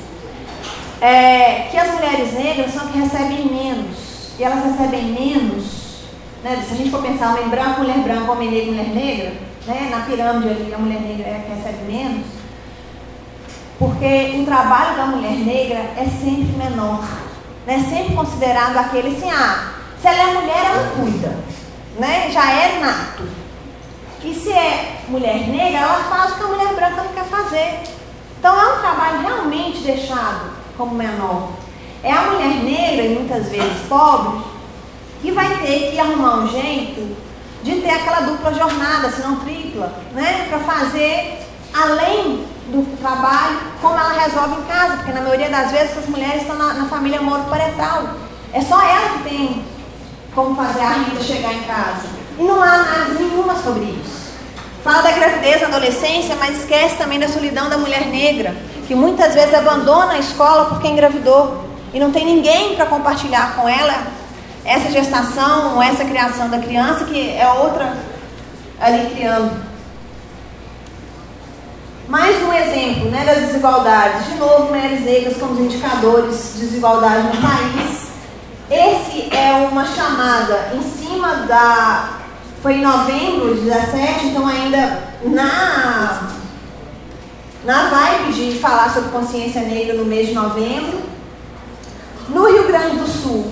[0.98, 4.30] é, que as mulheres negras são que recebem menos.
[4.38, 6.04] E elas recebem menos,
[6.42, 9.32] né, se a gente for pensar homem branco, mulher branca, homem negro, mulher negra,
[9.66, 12.26] né, na pirâmide ali a mulher negra é a que recebe menos,
[13.78, 17.04] porque o trabalho da mulher negra é sempre menor,
[17.66, 21.47] né, sempre considerado aquele assim, ah, se ela é mulher, ela cuida
[21.98, 23.24] né, já é nato.
[24.22, 27.80] E se é mulher negra, ela faz o que a mulher branca não quer fazer.
[28.38, 31.50] Então é um trabalho realmente deixado como menor.
[32.02, 34.44] É a mulher negra, e muitas vezes pobre,
[35.20, 37.16] que vai ter que arrumar um jeito
[37.62, 40.46] de ter aquela dupla jornada, se não tripla, né?
[40.48, 41.40] Para fazer
[41.74, 46.42] além do trabalho, como ela resolve em casa, porque na maioria das vezes essas mulheres
[46.42, 48.10] estão na, na família monoparental.
[48.52, 49.64] É só ela que tem
[50.38, 52.06] como fazer a Rita chegar em casa.
[52.38, 54.28] E não há análise nenhuma sobre isso.
[54.84, 58.54] Fala da gravidez na adolescência, mas esquece também da solidão da mulher negra,
[58.86, 61.66] que muitas vezes abandona a escola porque engravidou.
[61.92, 64.06] e não tem ninguém para compartilhar com ela
[64.64, 67.96] essa gestação, essa criação da criança, que é outra
[68.78, 69.68] ali criando.
[72.06, 74.26] Mais um exemplo né, das desigualdades.
[74.26, 78.07] De novo, mulheres negras como indicadores de desigualdade no país.
[78.70, 82.10] Esse é uma chamada em cima da.
[82.62, 86.28] Foi em novembro de 17, então ainda na,
[87.64, 91.00] na vibe de falar sobre consciência negra no mês de novembro.
[92.28, 93.50] No Rio Grande do Sul,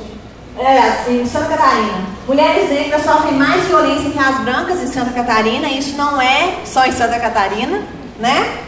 [0.59, 5.69] é, em Santa Catarina, mulheres negras sofrem mais violência que as brancas em Santa Catarina.
[5.69, 7.83] Isso não é só em Santa Catarina,
[8.19, 8.64] né?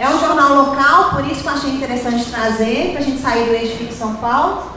[0.00, 3.44] É um jornal local, por isso que eu achei interessante trazer, para a gente sair
[3.44, 4.71] do eixo de São Paulo.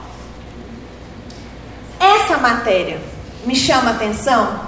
[2.00, 3.00] Essa matéria
[3.46, 4.66] me chama a atenção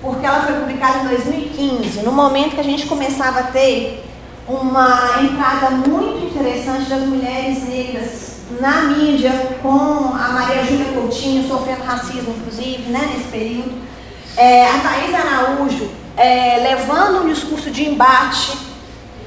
[0.00, 4.02] porque ela foi publicada em 2015, no momento que a gente começava a ter
[4.48, 9.30] uma entrada muito interessante das mulheres negras na mídia,
[9.62, 13.72] com a Maria Júlia Coutinho sofrendo racismo, inclusive, né, nesse período.
[14.36, 18.56] É, a Thais Araújo é, levando um discurso de embate,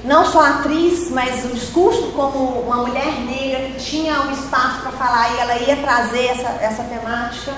[0.03, 4.91] não só atriz, mas um discurso como uma mulher negra que tinha um espaço para
[4.91, 7.53] falar e ela ia trazer essa, essa temática.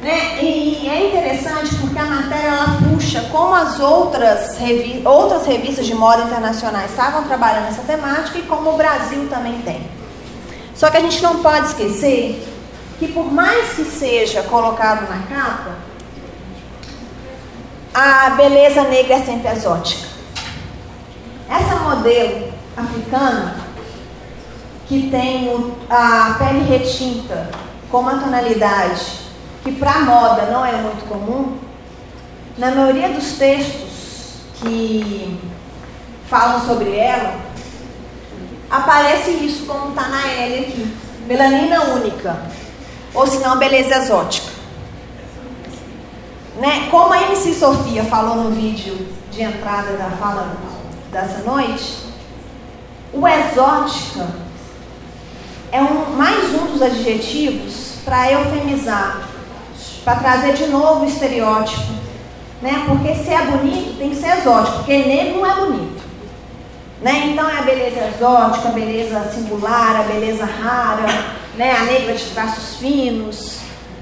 [0.00, 0.42] Né?
[0.42, 5.94] E é interessante porque a matéria ela puxa como as outras, revi outras revistas de
[5.94, 9.90] moda internacionais estavam trabalhando essa temática e como o Brasil também tem.
[10.74, 12.46] Só que a gente não pode esquecer
[12.98, 15.76] que por mais que seja colocado na capa,
[17.92, 20.17] a beleza negra é sempre exótica.
[21.48, 23.56] Essa modelo africana,
[24.86, 27.50] que tem a pele retinta
[27.90, 29.28] com uma tonalidade
[29.64, 31.58] que para moda não é muito comum,
[32.56, 35.38] na maioria dos textos que
[36.28, 37.34] falam sobre ela,
[38.70, 40.96] aparece isso como está na L aqui.
[41.26, 42.42] Melanina única.
[43.14, 44.52] Ou se não, beleza exótica.
[46.56, 46.88] Né?
[46.90, 50.56] Como a MC Sofia falou no vídeo de entrada da fala
[51.10, 51.98] dessa noite,
[53.12, 54.26] o exótica
[55.72, 59.28] é um, mais um dos adjetivos para eufemizar,
[60.04, 61.98] para trazer de novo o estereótipo.
[62.60, 62.84] Né?
[62.86, 66.02] Porque se é bonito, tem que ser exótico, porque negro não é bonito.
[67.00, 67.28] Né?
[67.28, 71.06] Então é a beleza exótica, a beleza singular, a beleza rara,
[71.56, 71.76] né?
[71.76, 73.58] a negra de traços finos,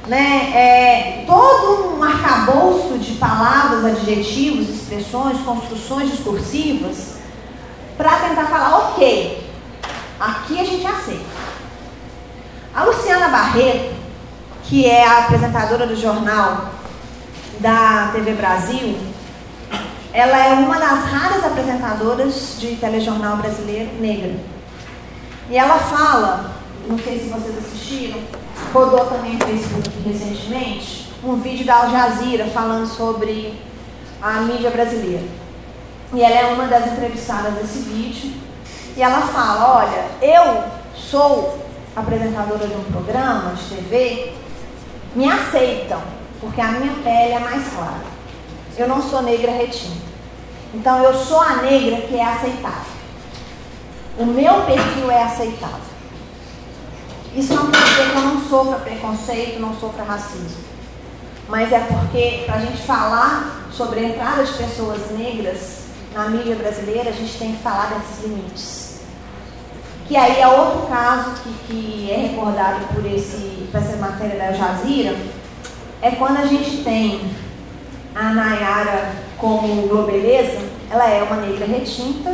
[0.07, 0.52] né?
[0.54, 7.16] É, todo um arcabouço de palavras, adjetivos, expressões, construções discursivas
[7.96, 9.50] para tentar falar, ok,
[10.20, 11.24] aqui a gente aceita.
[12.74, 13.94] A Luciana Barreto,
[14.64, 16.70] que é a apresentadora do jornal
[17.59, 18.98] da TV Brasil,
[20.12, 24.34] ela é uma das raras apresentadoras de telejornal brasileiro negra.
[25.50, 26.55] E ela fala,
[26.89, 28.20] não sei se vocês assistiram,
[28.72, 33.59] rodou também no Facebook recentemente, um vídeo da Al Jazeera falando sobre
[34.22, 35.24] a mídia brasileira.
[36.12, 38.32] E ela é uma das entrevistadas desse vídeo.
[38.97, 40.64] E ela fala, olha, eu
[40.95, 41.59] sou
[41.95, 44.32] apresentadora de um programa de TV,
[45.14, 46.01] me aceitam,
[46.41, 48.16] porque a minha pele é mais clara.
[48.76, 50.07] Eu não sou negra retinta.
[50.74, 52.97] Então eu sou a negra que é aceitável.
[54.18, 55.86] O meu perfil é aceitável.
[57.37, 60.57] Isso não quer dizer que eu não sofra preconceito, não sofra racismo.
[61.47, 65.80] Mas é porque, para a gente falar sobre a entrada de pessoas negras
[66.14, 69.01] na mídia brasileira, a gente tem que falar desses limites.
[70.09, 74.53] Que aí é outro caso que, que é recordado por, esse, por essa matéria da
[74.53, 75.14] Jazira,
[76.01, 77.30] é quando a gente tem
[78.14, 82.30] a Nayara como Globeleza, ela é uma negra retinta,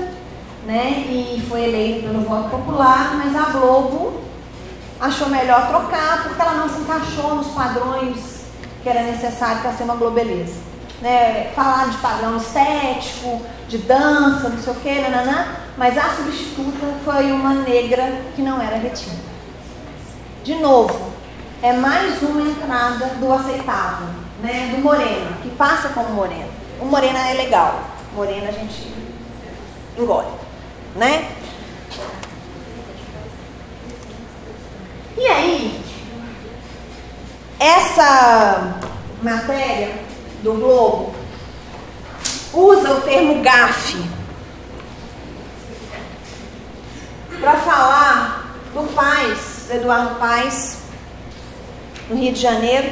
[0.65, 1.05] né?
[1.09, 4.22] E foi eleita pelo voto popular, mas a Globo
[5.03, 8.45] achou melhor trocar porque ela não se encaixou nos padrões
[8.83, 10.55] que era necessário para ser uma Globeleza.
[11.01, 11.51] Né?
[11.57, 15.47] Falar de padrão estético, de dança, não sei o que, nananã,
[15.77, 19.33] mas a substituta foi uma negra que não era retinta.
[20.45, 21.13] De novo,
[21.61, 24.09] é mais uma entrada do aceitável
[24.41, 26.51] né, do moreno, que passa como moreno.
[26.81, 27.81] O moreno é legal,
[28.15, 28.93] moreno a gente
[29.99, 30.29] engole,
[30.95, 31.29] né?
[35.17, 35.81] E aí,
[37.61, 38.81] essa
[39.23, 39.95] matéria
[40.43, 41.15] do Globo
[42.55, 44.03] usa o termo gafe
[47.41, 50.83] para falar do Paz, do Eduardo Paz,
[52.09, 52.91] no Rio de Janeiro,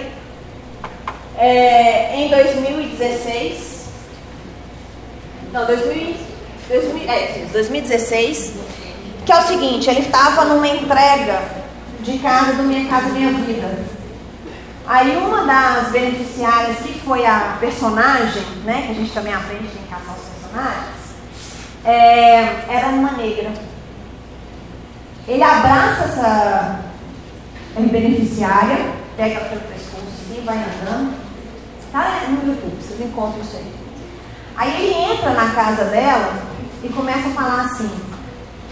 [1.38, 3.86] é, em 2016,
[5.52, 6.16] não, 2000,
[6.68, 8.52] 2000, é, 2016,
[9.24, 11.59] que é o seguinte, ele estava numa entrega
[12.02, 13.84] de casa do Minha Casa Minha Vida.
[14.86, 19.86] Aí uma das beneficiárias, que foi a personagem, né, que a gente também aprende em
[19.88, 20.96] caçar os personagens,
[21.84, 23.52] é, era uma negra.
[25.28, 26.80] Ele abraça essa
[27.76, 31.14] beneficiária, pega pelo pescoço assim, vai andando.
[31.92, 33.74] Tá no YouTube, vocês encontram isso aí.
[34.56, 36.42] Aí ele entra na casa dela
[36.82, 37.90] e começa a falar assim: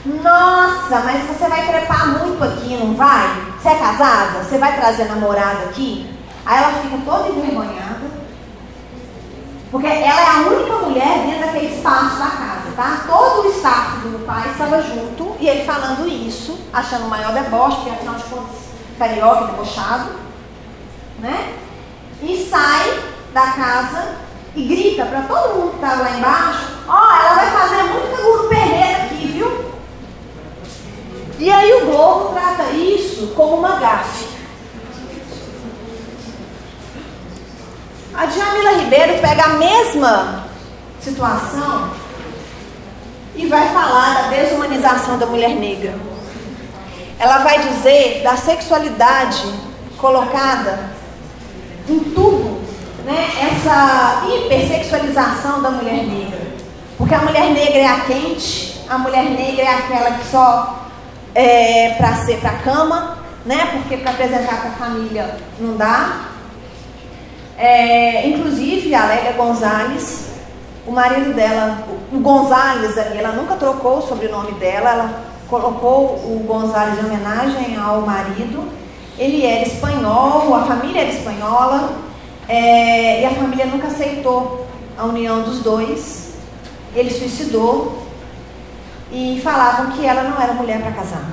[0.09, 3.29] Nossa, mas você vai trepar muito aqui, não vai?
[3.61, 4.43] Você é casada?
[4.43, 6.09] Você vai trazer namorada aqui?
[6.47, 8.07] Aí ela fica toda envergonhada,
[9.71, 13.05] porque ela é a única mulher dentro daquele espaço da casa, tá?
[13.07, 17.77] Todo o staff do pai estava junto e ele falando isso, achando o maior deboche,
[17.77, 18.57] porque afinal de contas,
[18.99, 20.13] carioca, debochado,
[21.19, 21.55] né?
[22.23, 22.99] E sai
[23.35, 24.17] da casa
[24.57, 28.17] e grita para todo mundo que está lá embaixo: Ó, oh, ela vai fazer muito
[28.17, 28.98] canguru perder?
[31.39, 34.27] E aí o Globo trata isso como uma gafe.
[38.13, 40.45] A Djamila Ribeiro pega a mesma
[41.01, 41.91] situação
[43.37, 45.95] e vai falar da desumanização da mulher negra.
[47.21, 49.45] Ela vai dizer da sexualidade
[49.97, 50.91] colocada
[51.89, 52.61] em tudo,
[53.05, 53.29] né?
[53.41, 56.49] essa hipersexualização da mulher negra.
[56.97, 60.88] Porque a mulher negra é a quente, a mulher negra é aquela que só
[61.39, 63.69] é para ser para cama, né?
[63.73, 66.31] porque para apresentar para a família não dá.
[67.57, 70.31] É, inclusive, a Lélia Gonzalez,
[70.85, 76.99] o marido dela, o Gonzalez ela nunca trocou o sobrenome dela, ela colocou o Gonzalez
[76.99, 78.69] em homenagem ao marido.
[79.17, 81.93] Ele era espanhol, a família era espanhola,
[82.49, 84.67] é, e a família nunca aceitou
[84.97, 86.35] a união dos dois.
[86.97, 88.08] Ele suicidou
[89.11, 91.31] e falavam que ela não era mulher para casar.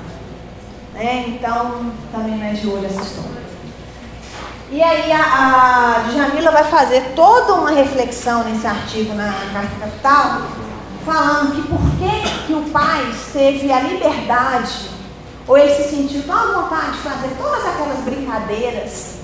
[0.94, 1.24] Né?
[1.28, 3.46] Então, também não é de olho essa história.
[4.70, 10.42] E aí a, a Jamila vai fazer toda uma reflexão nesse artigo na Carta Capital,
[11.04, 14.90] falando que por que, que o pai teve a liberdade,
[15.46, 19.18] ou ele se sentiu tão à vontade de fazer todas aquelas brincadeiras,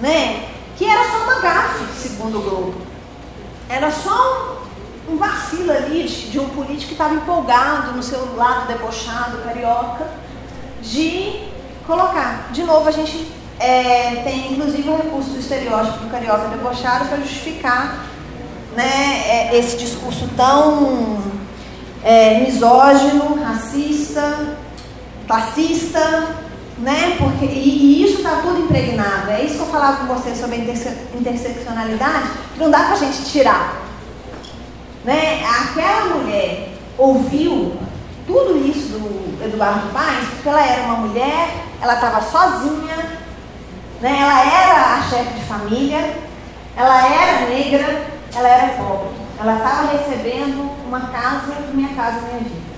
[0.00, 0.48] né?
[0.76, 2.74] Que era só uma gafe, segundo o Globo.
[3.68, 4.63] Era só
[5.08, 9.38] um, um vacilo ali de, de um político que estava empolgado no seu lado debochado,
[9.38, 10.06] carioca,
[10.82, 11.48] de
[11.86, 12.48] colocar.
[12.52, 13.26] De novo, a gente
[13.58, 18.06] é, tem inclusive o recurso do estereótipo do carioca debochado para justificar
[18.74, 21.22] né, é, esse discurso tão
[22.02, 24.56] é, misógino, racista,
[25.26, 26.36] classista,
[26.78, 27.16] né?
[27.18, 29.30] Porque, e, e isso está tudo impregnado.
[29.30, 32.94] É isso que eu falava com vocês sobre a interse interseccionalidade, que não dá para
[32.94, 33.83] a gente tirar.
[35.04, 35.44] Né?
[35.44, 37.76] Aquela mulher ouviu
[38.26, 42.96] tudo isso do Eduardo Paes porque ela era uma mulher, ela estava sozinha,
[44.00, 44.18] né?
[44.20, 46.16] Ela era a chefe de família,
[46.76, 49.10] ela era negra, ela era pobre.
[49.38, 52.74] Ela estava recebendo uma casa, minha casa, minha vida.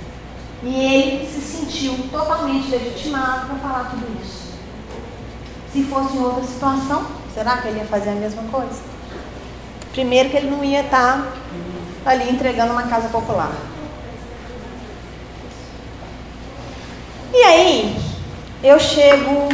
[0.63, 4.55] E ele se sentiu totalmente legitimado para falar tudo isso.
[5.73, 8.81] Se fosse em outra situação, será que ele ia fazer a mesma coisa?
[9.93, 11.33] Primeiro que ele não ia estar tá
[12.07, 13.53] ali entregando uma casa popular.
[17.35, 17.97] E aí,
[18.63, 19.49] eu chego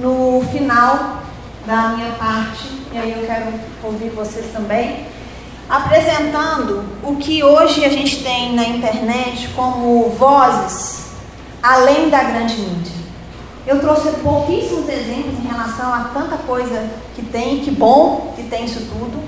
[0.00, 1.18] no final
[1.66, 3.52] da minha parte, e aí eu quero
[3.84, 5.06] ouvir vocês também,
[5.68, 11.10] apresentando o que hoje a gente tem na internet como vozes
[11.62, 13.00] além da grande mídia.
[13.66, 18.64] Eu trouxe pouquíssimos exemplos em relação a tanta coisa que tem, que bom que tem
[18.64, 19.22] isso tudo.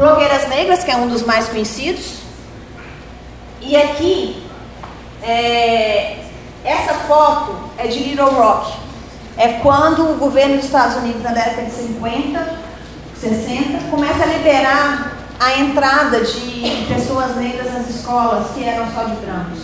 [0.00, 2.20] Blogueiras Negras, que é um dos mais conhecidos.
[3.60, 4.42] E aqui,
[5.22, 6.24] é,
[6.64, 8.72] essa foto é de Little Rock
[9.36, 12.58] é quando o governo dos Estados Unidos, na década de 50,
[13.18, 19.16] 60, começa a liberar a entrada de pessoas negras nas escolas que eram só de
[19.16, 19.60] brancos.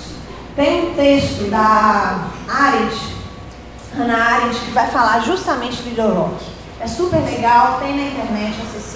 [0.54, 2.96] Tem um texto da Arendt,
[3.96, 6.44] Hannah Arendt, que vai falar justamente de Little Rock.
[6.80, 8.95] É super legal, tem na internet acessível.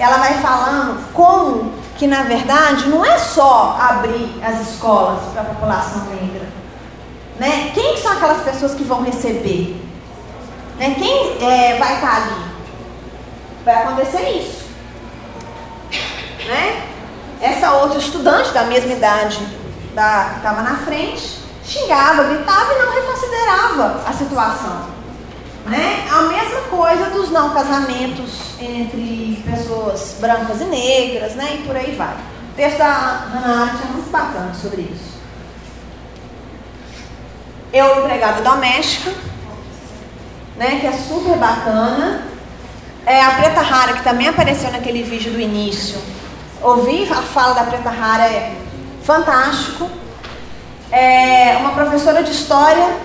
[0.00, 5.44] Ela vai falando como que, na verdade, não é só abrir as escolas para a
[5.44, 6.48] população negra.
[7.38, 7.70] Né?
[7.74, 9.78] Quem são aquelas pessoas que vão receber?
[10.78, 10.94] Né?
[10.98, 12.44] Quem é, vai estar ali?
[13.62, 14.70] Vai acontecer isso.
[16.46, 16.82] Né?
[17.42, 19.46] Essa outra estudante da mesma idade
[19.94, 24.99] da, que estava na frente xingava, gritava e não reconsiderava a situação.
[25.66, 26.06] Né?
[26.10, 31.56] A mesma coisa dos não casamentos entre pessoas brancas e negras, né?
[31.56, 32.14] e por aí vai.
[32.14, 32.92] O texto da
[33.32, 35.10] Hannah Arendt é muito bacana sobre isso.
[37.72, 39.12] Eu Empregada Doméstica,
[40.56, 42.22] né, que é super bacana.
[43.06, 45.98] É a Preta Rara, que também apareceu naquele vídeo do início.
[46.60, 48.56] Ouvir a fala da Preta Rara é
[49.04, 49.88] fantástico.
[50.90, 52.98] É uma professora de história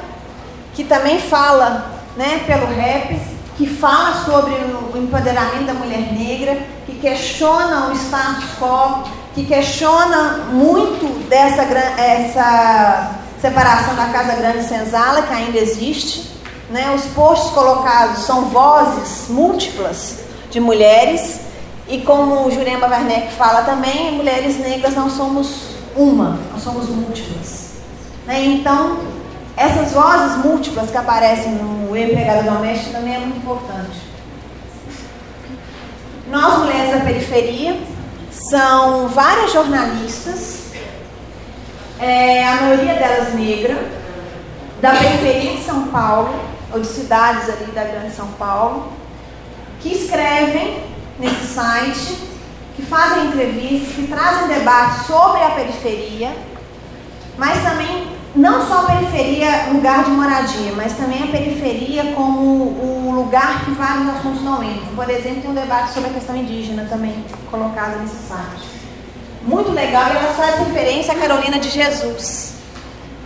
[0.73, 3.19] que também fala né, pelo rap,
[3.57, 9.03] que fala sobre o empoderamento da mulher negra, que questiona o status quo,
[9.33, 16.31] que questiona muito dessa essa separação da Casa Grande Senzala, que ainda existe.
[16.69, 16.93] Né?
[16.95, 21.41] Os posts colocados são vozes múltiplas de mulheres,
[21.87, 27.73] e como o Jurema Werneck fala também, mulheres negras não somos uma, nós somos múltiplas.
[28.25, 28.43] Né?
[28.45, 28.99] Então,
[29.57, 34.01] essas vozes múltiplas que aparecem no empregado doméstico também é muito importante.
[36.29, 37.79] Nós, mulheres da periferia,
[38.31, 40.71] são várias jornalistas,
[41.99, 43.77] é, a maioria delas negra,
[44.81, 46.37] da periferia de São Paulo,
[46.73, 48.91] ou de cidades ali da Grande São Paulo,
[49.79, 50.83] que escrevem
[51.17, 52.17] nesse site,
[52.75, 56.35] que fazem entrevistas, que trazem debates sobre a periferia,
[57.37, 63.11] mas também não só a periferia, lugar de moradia, mas também a periferia como o
[63.15, 64.93] lugar que vários assuntos não entram.
[64.93, 68.75] Por exemplo, tem um debate sobre a questão indígena também colocado nesse site.
[69.41, 72.55] Muito legal, e ela faz referência a Carolina de Jesus,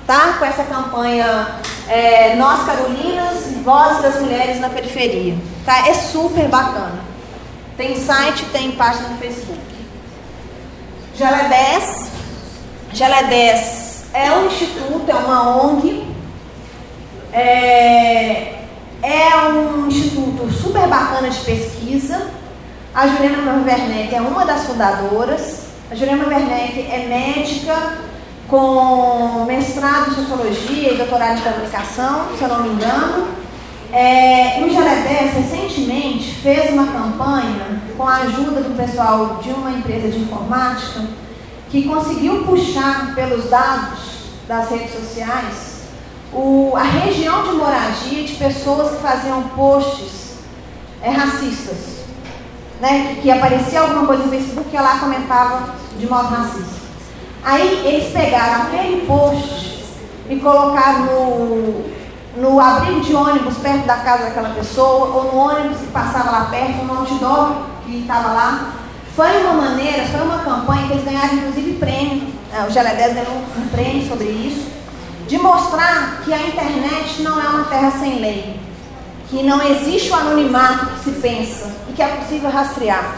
[0.06, 0.36] tá?
[0.38, 1.56] Com essa campanha
[1.88, 5.36] é, Nós Carolinas, Vozes das Mulheres na Periferia.
[5.66, 5.88] Tá?
[5.88, 7.00] É super bacana.
[7.76, 9.60] Tem site, tem página no Facebook.
[11.16, 12.12] Gelé 10.
[12.94, 16.08] Gelé 10 é um instituto, é uma ONG,
[17.32, 18.64] é,
[19.02, 22.32] é um instituto super bacana de pesquisa.
[22.94, 25.68] A Juliana Werneck é uma das fundadoras.
[25.92, 28.00] A Juliana Werneck é médica
[28.48, 33.28] com mestrado em sociologia e doutorado em comunicação, se eu não me engano.
[33.92, 40.10] É, o Jaredés, recentemente, fez uma campanha com a ajuda do pessoal de uma empresa
[40.10, 41.02] de informática
[41.70, 44.00] que conseguiu puxar pelos dados
[44.48, 45.80] das redes sociais
[46.34, 50.38] o, a região de moradia de pessoas que faziam posts
[51.02, 52.00] é, racistas.
[52.80, 56.80] Né, que, que, aparecia alguma coisa no Facebook e lá comentava de modo racista.
[57.44, 59.84] Aí eles pegaram aquele post
[60.30, 61.84] e colocaram no,
[62.38, 66.46] no abrigo de ônibus perto da casa daquela pessoa, ou no ônibus que passava lá
[66.46, 68.74] perto, no outdoor que estava lá,
[69.20, 73.44] foi uma maneira, foi uma campanha que eles ganharam inclusive prêmio, é, o 10 ganhou
[73.58, 74.66] um prêmio sobre isso,
[75.28, 78.58] de mostrar que a internet não é uma terra sem lei,
[79.30, 83.14] que não existe o anonimato que se pensa e que é possível rastrear.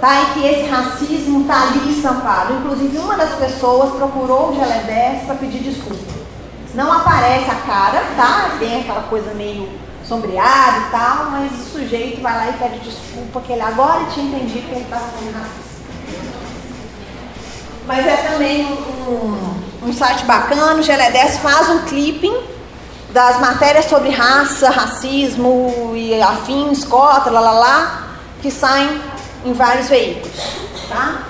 [0.00, 0.22] Tá?
[0.22, 2.54] E que esse racismo está ali estampado.
[2.54, 6.10] Inclusive, uma das pessoas procurou o 10 para pedir desculpa.
[6.74, 8.56] Não aparece a cara, tá?
[8.58, 9.68] Tem aquela coisa meio
[10.12, 14.26] sombreado e tal, mas o sujeito vai lá e pede desculpa, que ele agora tinha
[14.26, 15.72] entendido que ele estava sendo racista.
[17.86, 18.66] Mas é também
[19.08, 22.36] um, um site bacana, o GLE10 faz um clipping
[23.10, 28.08] das matérias sobre raça, racismo e afins, cota, lá, lá, lá,
[28.42, 29.00] que saem
[29.44, 30.32] em vários veículos,
[30.88, 31.22] tá?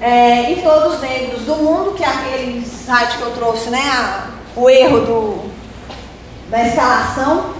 [0.00, 4.26] É, e todos os negros do mundo, que é aquele site que eu trouxe, né,
[4.56, 5.51] o erro do,
[6.52, 7.54] da escalação,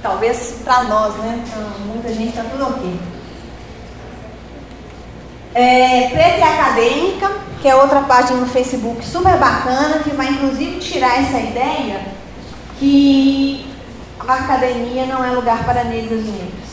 [0.00, 1.44] talvez para nós, né?
[1.86, 3.00] muita gente está tudo ok.
[5.52, 10.78] É, Preta e Acadêmica, que é outra página no Facebook super bacana, que vai inclusive
[10.78, 12.00] tirar essa ideia
[12.78, 13.68] que
[14.20, 16.70] a academia não é lugar para negros e negras.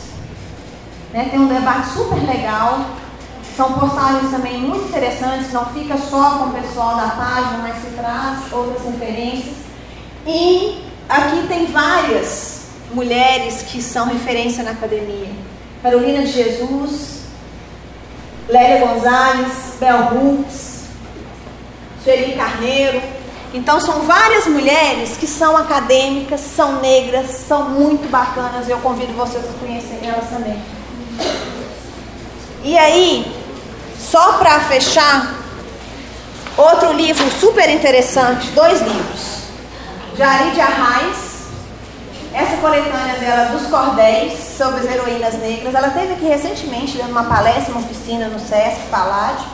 [1.12, 1.28] Né?
[1.32, 2.90] Tem um debate super legal,
[3.56, 7.90] são postagens também muito interessantes, não fica só com o pessoal da página, mas se
[7.96, 9.56] traz outras referências.
[10.24, 15.30] E Aqui tem várias mulheres que são referência na academia.
[15.82, 17.22] Carolina de Jesus,
[18.46, 20.82] Lélia Gonzalez, Bel Hooks,
[22.04, 23.00] Sueli Carneiro.
[23.54, 28.68] Então são várias mulheres que são acadêmicas, são negras, são muito bacanas.
[28.68, 30.60] Eu convido vocês a conhecerem elas também.
[32.62, 33.34] E aí,
[33.98, 35.34] só para fechar,
[36.56, 39.37] outro livro super interessante, dois livros.
[40.18, 41.44] De Arraes,
[42.34, 45.72] essa coletânea dela dos cordéis sobre as heroínas negras.
[45.72, 49.46] Ela teve aqui recentemente dando uma palestra, uma oficina no Sesc Paládio.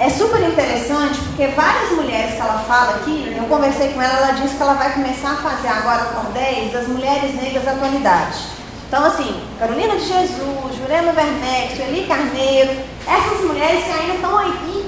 [0.00, 4.32] É super interessante porque várias mulheres que ela fala aqui, eu conversei com ela, ela
[4.32, 8.38] disse que ela vai começar a fazer agora cordéis das mulheres negras da atualidade.
[8.88, 14.85] Então, assim, Carolina de Jesus, Jurema Werneck, Sueli Carneiro, essas mulheres que ainda estão aqui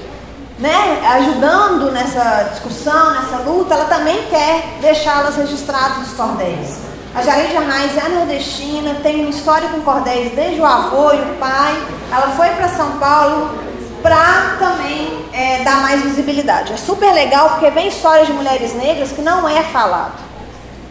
[0.59, 6.79] né, ajudando nessa discussão, nessa luta, ela também quer deixá-las registradas nos cordéis.
[7.15, 11.35] A Jareide Arraes é nordestina, tem uma história com cordéis desde o avô e o
[11.39, 11.75] pai.
[12.11, 13.57] Ela foi para São Paulo
[14.03, 16.73] para também é, dar mais visibilidade.
[16.73, 20.19] É super legal porque vem histórias de mulheres negras que não é falado,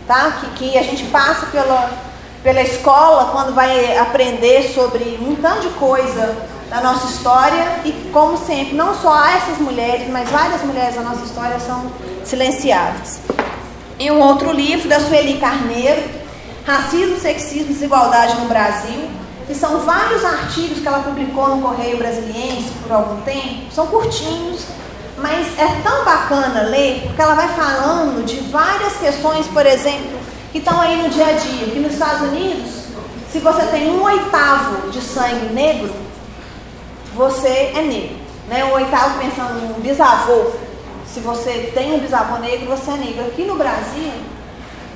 [0.06, 0.38] tá?
[0.40, 1.90] Que, que a gente passa pela,
[2.42, 6.36] pela escola quando vai aprender sobre um tanto de coisa
[6.68, 11.24] da nossa história e, como sempre, não só essas mulheres, mas várias mulheres da nossa
[11.24, 11.90] história são
[12.24, 13.20] silenciadas.
[13.98, 16.02] E um outro livro da Sueli Carneiro,
[16.66, 19.08] Racismo, Sexismo e Desigualdade no Brasil,
[19.46, 24.66] que são vários artigos que ela publicou no Correio Brasiliense por algum tempo, são curtinhos,
[25.16, 30.18] mas é tão bacana ler, porque ela vai falando de várias questões, por exemplo,
[30.52, 31.66] que estão aí no dia a dia.
[31.66, 32.70] Que nos Estados Unidos,
[33.32, 35.90] se você tem um oitavo de sangue negro,
[37.14, 38.16] você é negro.
[38.48, 38.64] Né?
[38.64, 40.52] O oitavo pensando no bisavô,
[41.06, 43.26] se você tem um bisavô negro, você é negro.
[43.26, 44.12] Aqui no Brasil,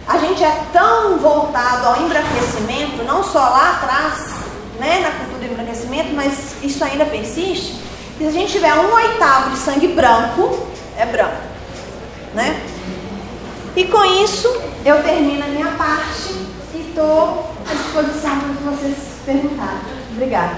[0.07, 4.33] a gente é tão voltado ao embranquecimento, não só lá atrás,
[4.79, 7.81] né, na cultura do embranquecimento, mas isso ainda persiste.
[8.19, 10.67] Se a gente tiver um oitavo de sangue branco,
[10.97, 11.41] é branco.
[12.35, 12.63] Né?
[13.75, 14.49] E com isso,
[14.85, 16.35] eu termino a minha parte
[16.75, 19.81] e estou à disposição para vocês perguntarem.
[20.13, 20.57] Obrigada.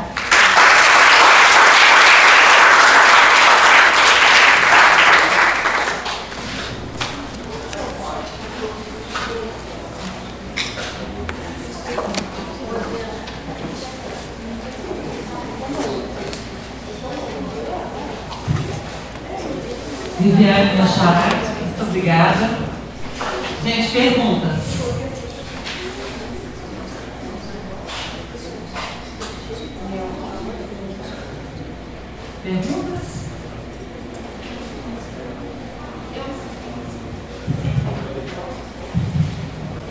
[20.20, 22.50] Viviane Machado, muito obrigada.
[23.64, 24.60] Gente, perguntas.
[32.44, 33.24] Perguntas?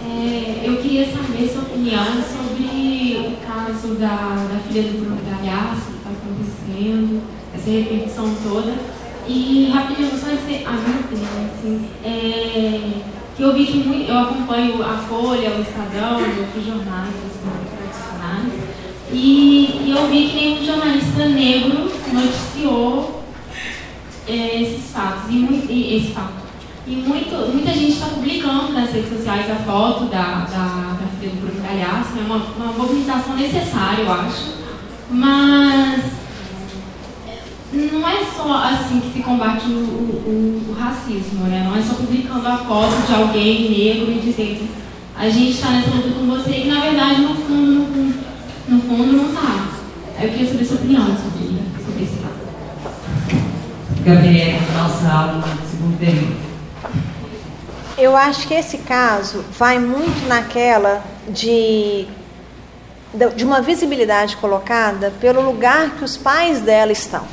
[0.06, 5.92] É, eu queria saber sua opinião sobre o caso da, da filha do Bruno Galhaço,
[5.92, 7.24] que está acontecendo,
[7.54, 8.93] essa repercussão toda.
[9.28, 13.02] E rapidinho, só esse, a minha opinião, assim, é,
[13.36, 17.44] que eu vi que muito, eu acompanho a Folha, o Estadão, outros jornais assim,
[17.78, 18.54] tradicionais,
[19.12, 23.24] e, e eu vi que nenhum jornalista negro noticiou
[24.28, 26.44] é, esses fatos, e, muito, e esse fato.
[26.86, 31.32] E muito, muita gente está publicando nas redes sociais a foto da, da, da filha
[31.32, 34.52] do Bruno Galhaço, é uma, uma mobilização necessária, eu acho.
[35.10, 36.23] Mas
[37.74, 41.64] não é só assim que se combate o, o, o, racismo, né?
[41.66, 44.70] Não é só publicando a foto de alguém negro e dizendo
[45.16, 48.16] a gente está nessa luta com você e na verdade no fundo, no fundo,
[48.68, 49.68] no fundo não está.
[50.22, 52.34] Eu queria saber sua opinião sobre, sobre esse caso.
[54.06, 56.44] Gabriela, nossa aula do segundo período.
[57.98, 62.08] Eu acho que esse caso vai muito naquela de
[63.36, 67.24] de uma visibilidade colocada pelo lugar que os pais dela estão.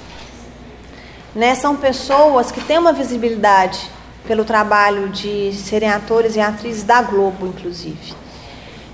[1.35, 1.55] Né?
[1.55, 3.91] São pessoas que têm uma visibilidade
[4.27, 8.15] pelo trabalho de serem atores e atrizes da Globo, inclusive.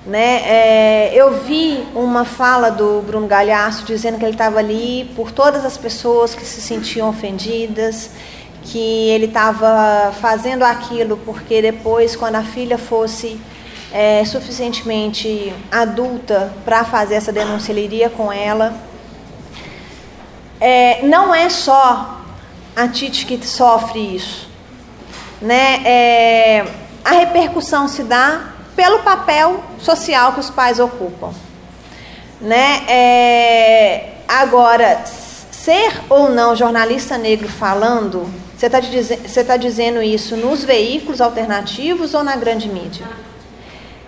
[0.07, 0.43] Né?
[0.45, 5.65] É, eu vi uma fala do Bruno Galhaço dizendo que ele estava ali por todas
[5.65, 8.11] as pessoas que se sentiam ofendidas,
[8.63, 13.41] que ele estava fazendo aquilo porque depois, quando a filha fosse
[13.93, 18.75] é, suficientemente adulta para fazer essa denúncia, ele iria com ela.
[20.61, 22.21] É, não é só
[22.77, 24.47] a Tite que sofre isso.
[25.41, 25.83] Né?
[25.87, 26.67] É,
[27.03, 31.33] a repercussão se dá pelo papel social que os pais ocupam.
[32.39, 32.85] Né?
[32.87, 35.03] É, agora,
[35.51, 42.23] ser ou não jornalista negro falando, você está tá dizendo isso nos veículos alternativos ou
[42.23, 43.07] na grande mídia?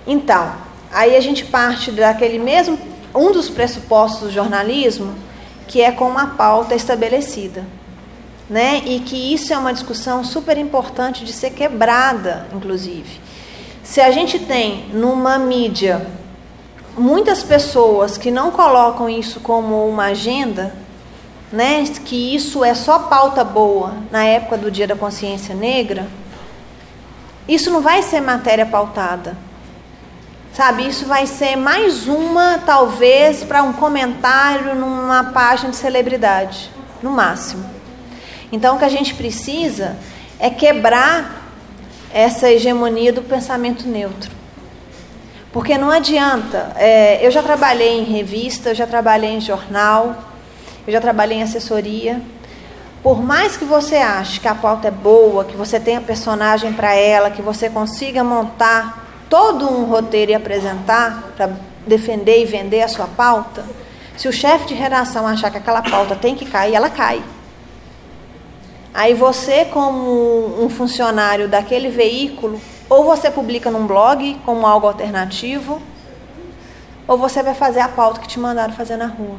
[0.07, 0.53] Então,
[0.93, 2.79] aí a gente parte daquele mesmo,
[3.15, 5.15] um dos pressupostos do jornalismo,
[5.67, 7.78] que é com uma pauta estabelecida
[8.49, 8.83] né?
[8.85, 13.21] E que isso é uma discussão super importante de ser quebrada, inclusive.
[13.83, 16.07] Se a gente tem numa mídia
[16.97, 20.75] muitas pessoas que não colocam isso como uma agenda,
[21.53, 21.85] né?
[22.05, 26.07] Que isso é só pauta boa na época do Dia da Consciência Negra,
[27.49, 29.37] isso não vai ser matéria pautada.
[30.53, 36.71] Sabe, isso vai ser mais uma, talvez, para um comentário numa página de celebridade,
[37.01, 37.78] no máximo.
[38.51, 39.97] Então, o que a gente precisa
[40.39, 41.51] é quebrar
[42.13, 44.31] essa hegemonia do pensamento neutro.
[45.53, 46.73] Porque não adianta.
[46.77, 50.17] É, eu já trabalhei em revista, eu já trabalhei em jornal,
[50.87, 52.21] eu já trabalhei em assessoria,
[53.03, 56.95] por mais que você ache que a pauta é boa, que você tenha personagem para
[56.95, 61.51] ela, que você consiga montar todo um roteiro e apresentar para
[61.87, 63.65] defender e vender a sua pauta,
[64.17, 67.23] se o chefe de redação achar que aquela pauta tem que cair, ela cai.
[68.93, 75.81] Aí você, como um funcionário daquele veículo, ou você publica num blog como algo alternativo,
[77.07, 79.37] ou você vai fazer a pauta que te mandaram fazer na rua.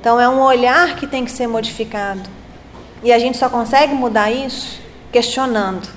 [0.00, 2.28] Então é um olhar que tem que ser modificado.
[3.02, 4.80] E a gente só consegue mudar isso
[5.10, 5.88] questionando.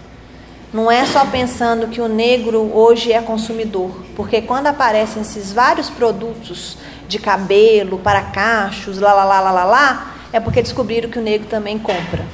[0.74, 5.90] Não é só pensando que o negro hoje é consumidor, porque quando aparecem esses vários
[5.90, 6.78] produtos
[7.08, 11.22] de cabelo, para cachos, lá lá lá lá lá, lá é porque descobriram que o
[11.22, 12.26] negro também compra.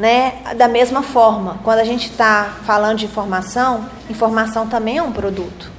[0.00, 0.38] Né?
[0.56, 5.70] Da mesma forma, quando a gente está falando de informação, informação também é um produto.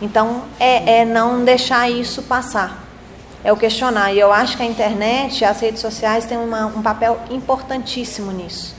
[0.00, 2.86] Então, é, é não deixar isso passar
[3.46, 4.12] é o questionar.
[4.12, 8.74] E eu acho que a internet, as redes sociais têm uma, um papel importantíssimo nisso.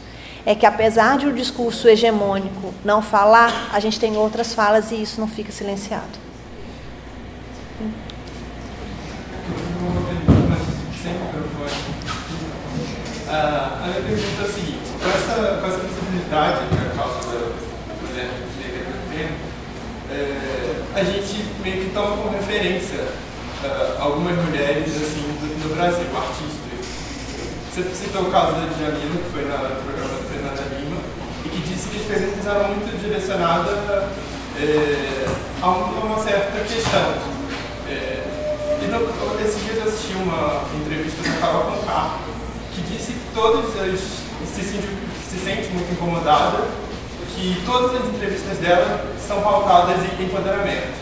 [0.46, 4.92] É que apesar de o um discurso hegemônico não falar, a gente tem outras falas
[4.92, 6.28] e isso não fica silenciado.
[13.30, 14.48] Ah, a minha pergunta é
[15.08, 19.32] com essa, com essa visibilidade a causa do projeto negra
[20.12, 23.00] é, a gente meio que toma como referência
[23.64, 26.58] uh, algumas mulheres assim do, no Brasil, artistas.
[27.72, 30.98] Você citou o caso da Djamila, que foi na, no programa da Fernanda Lima,
[31.46, 33.78] e que disse que as perguntas eram muito direcionadas
[34.60, 35.26] é,
[35.62, 37.14] a, uma certa questão.
[37.88, 38.24] É,
[38.82, 42.18] e no, esses dias eu assisti uma entrevista da Carol Conká,
[42.74, 44.27] que disse que todas as.
[44.64, 44.88] Se sente,
[45.30, 46.66] se sente muito incomodada,
[47.36, 50.98] que todas as entrevistas dela são pautadas em empoderamento.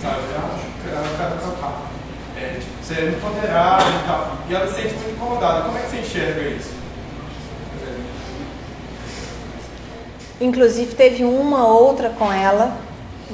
[0.00, 0.18] Sabe?
[0.32, 4.32] Eu acho que ela quer é, tipo, você é empoderado e tal.
[4.48, 5.62] E ela se sente muito incomodada.
[5.62, 6.70] Como é que você enxerga isso?
[10.40, 12.76] Inclusive teve uma outra com ela,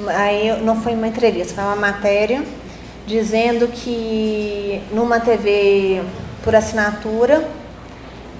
[0.09, 2.43] aí não foi uma entrevista, foi uma matéria
[3.07, 6.03] dizendo que numa TV
[6.43, 7.47] por assinatura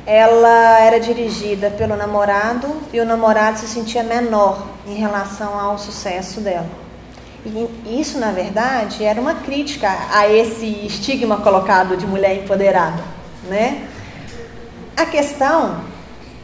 [0.10, 6.42] ela era dirigida pelo namorado e o namorado se sentia menor em relação ao sucesso
[6.42, 6.66] dela.
[7.46, 13.04] E isso, na verdade, era uma crítica a esse estigma colocado de mulher empoderada,
[13.48, 13.88] né?
[14.98, 15.82] A questão,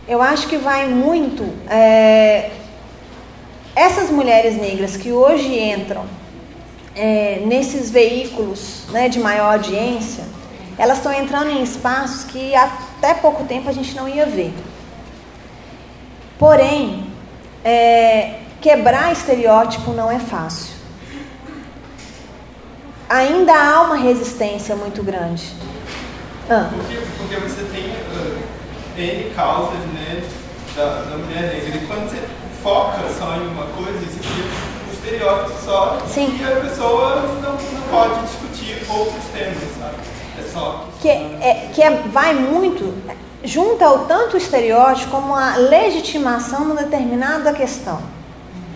[0.08, 2.52] eu acho que vai muito é,
[3.76, 6.06] essas mulheres negras que hoje entram
[6.96, 10.24] é, nesses veículos né, de maior audiência,
[10.78, 14.54] elas estão entrando em espaços que até pouco tempo a gente não ia ver.
[16.38, 17.08] Porém,
[17.64, 20.76] é, quebrar estereótipo não é fácil
[23.10, 25.54] ainda há uma resistência muito grande.
[26.50, 26.70] Ah.
[26.72, 28.44] Porque, porque você tem uh,
[28.98, 30.24] N causas né,
[30.76, 31.78] da, da mulher negra.
[31.78, 32.22] E quando você
[32.62, 36.38] foca só em uma coisa, isso cria um estereótipo só Sim.
[36.40, 39.75] e a pessoa não, não pode discutir outros temas.
[41.02, 42.94] Que, é, que é, vai muito.
[43.44, 48.00] Junta o tanto estereótipo como a legitimação numa determinada questão.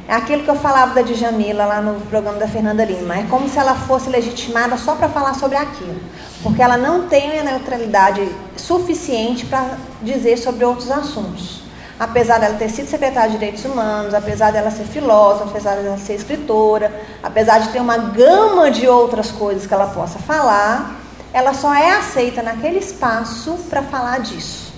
[0.08, 3.16] É aquilo que eu falava da Djamila lá no programa da Fernanda Lima.
[3.16, 6.00] É como se ela fosse legitimada só para falar sobre aquilo.
[6.42, 8.28] Porque ela não tem a neutralidade
[8.58, 11.62] suficiente para dizer sobre outros assuntos.
[12.00, 16.14] Apesar dela ter sido secretária de Direitos Humanos, apesar dela ser filósofa, apesar dela ser
[16.16, 16.92] escritora,
[17.22, 20.99] apesar de ter uma gama de outras coisas que ela possa falar,
[21.34, 24.74] ela só é aceita naquele espaço para falar disso.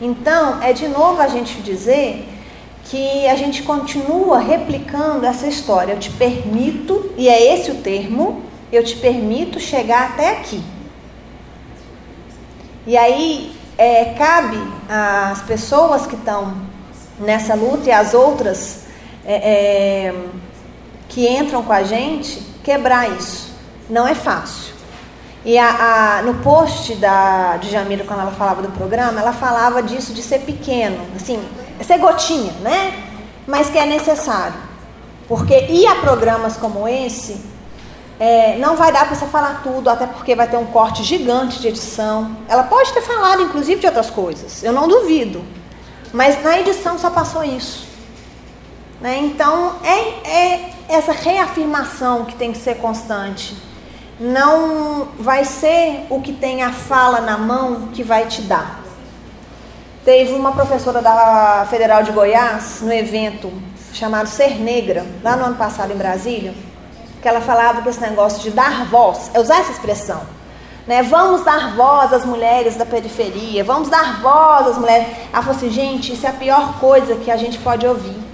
[0.00, 2.26] Então, é de novo a gente dizer
[2.84, 5.92] que a gente continua replicando essa história.
[5.92, 8.42] Eu te permito, e é esse o termo,
[8.72, 10.62] eu te permito chegar até aqui.
[12.86, 14.58] E aí é, cabe
[14.88, 16.54] às pessoas que estão
[17.18, 18.84] nessa luta e às outras
[19.24, 20.14] é, é,
[21.08, 23.52] que entram com a gente quebrar isso.
[23.88, 24.79] Não é fácil.
[25.44, 30.12] E a, a, no post da Djamila, quando ela falava do programa, ela falava disso
[30.12, 30.98] de ser pequeno.
[31.16, 31.42] Assim,
[31.82, 32.92] ser gotinha, né?
[33.46, 34.56] Mas que é necessário.
[35.26, 37.40] Porque ir a programas como esse,
[38.18, 41.58] é, não vai dar para você falar tudo, até porque vai ter um corte gigante
[41.58, 42.36] de edição.
[42.46, 45.42] Ela pode ter falado, inclusive, de outras coisas, eu não duvido.
[46.12, 47.88] Mas na edição só passou isso.
[49.00, 49.18] Né?
[49.20, 53.56] Então, é, é essa reafirmação que tem que ser constante.
[54.20, 58.80] Não vai ser o que tem a fala na mão que vai te dar.
[60.04, 63.50] Teve uma professora da Federal de Goiás, no evento
[63.94, 66.52] chamado Ser Negra, lá no ano passado em Brasília,
[67.22, 70.20] que ela falava que esse negócio de dar voz, é usar essa expressão,
[70.86, 71.02] Né?
[71.02, 75.08] Vamos dar voz às mulheres da periferia, vamos dar voz às mulheres.
[75.32, 78.29] Ela falou assim, gente, isso é a pior coisa que a gente pode ouvir.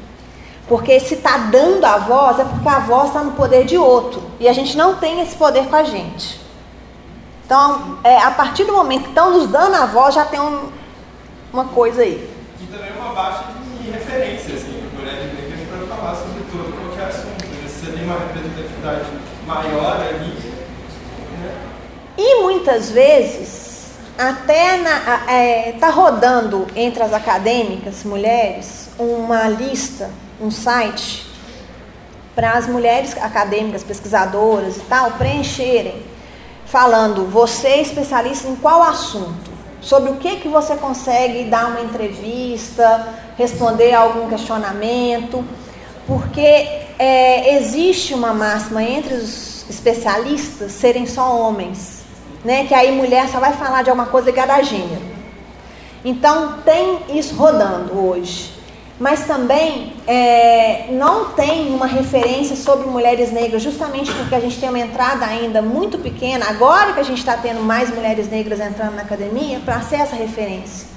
[0.68, 4.22] Porque se está dando a voz, é porque a voz está no poder de outro.
[4.40, 6.40] E a gente não tem esse poder com a gente.
[7.44, 10.68] Então, é, a partir do momento que estão nos dando a voz, já tem um,
[11.52, 12.28] uma coisa aí.
[12.60, 13.44] E também uma baixa
[13.80, 17.47] de referência, assim, negras para falar sobre todo qualquer assunto.
[17.47, 17.68] Né?
[17.68, 19.05] Você tem uma representatividade
[19.47, 20.32] maior ali.
[21.40, 21.55] Né?
[22.18, 30.10] E muitas vezes, até está é, tá rodando entre as acadêmicas mulheres uma lista,
[30.41, 31.27] um site,
[32.35, 36.03] para as mulheres acadêmicas, pesquisadoras e tal, preencherem,
[36.67, 39.57] falando, você é especialista em qual assunto?
[39.81, 43.09] Sobre o que, que você consegue dar uma entrevista,
[43.39, 45.45] responder a algum questionamento,
[46.07, 46.41] porque
[46.99, 52.03] é, existe uma máxima entre os especialistas serem só homens,
[52.45, 52.67] né?
[52.67, 55.03] Que aí mulher só vai falar de alguma coisa ligada a gênero.
[56.05, 58.56] Então tem isso rodando hoje
[58.98, 64.68] mas também é, não tem uma referência sobre mulheres negras, justamente porque a gente tem
[64.68, 68.94] uma entrada ainda muito pequena, agora que a gente está tendo mais mulheres negras entrando
[68.94, 70.89] na academia, para ser essa referência.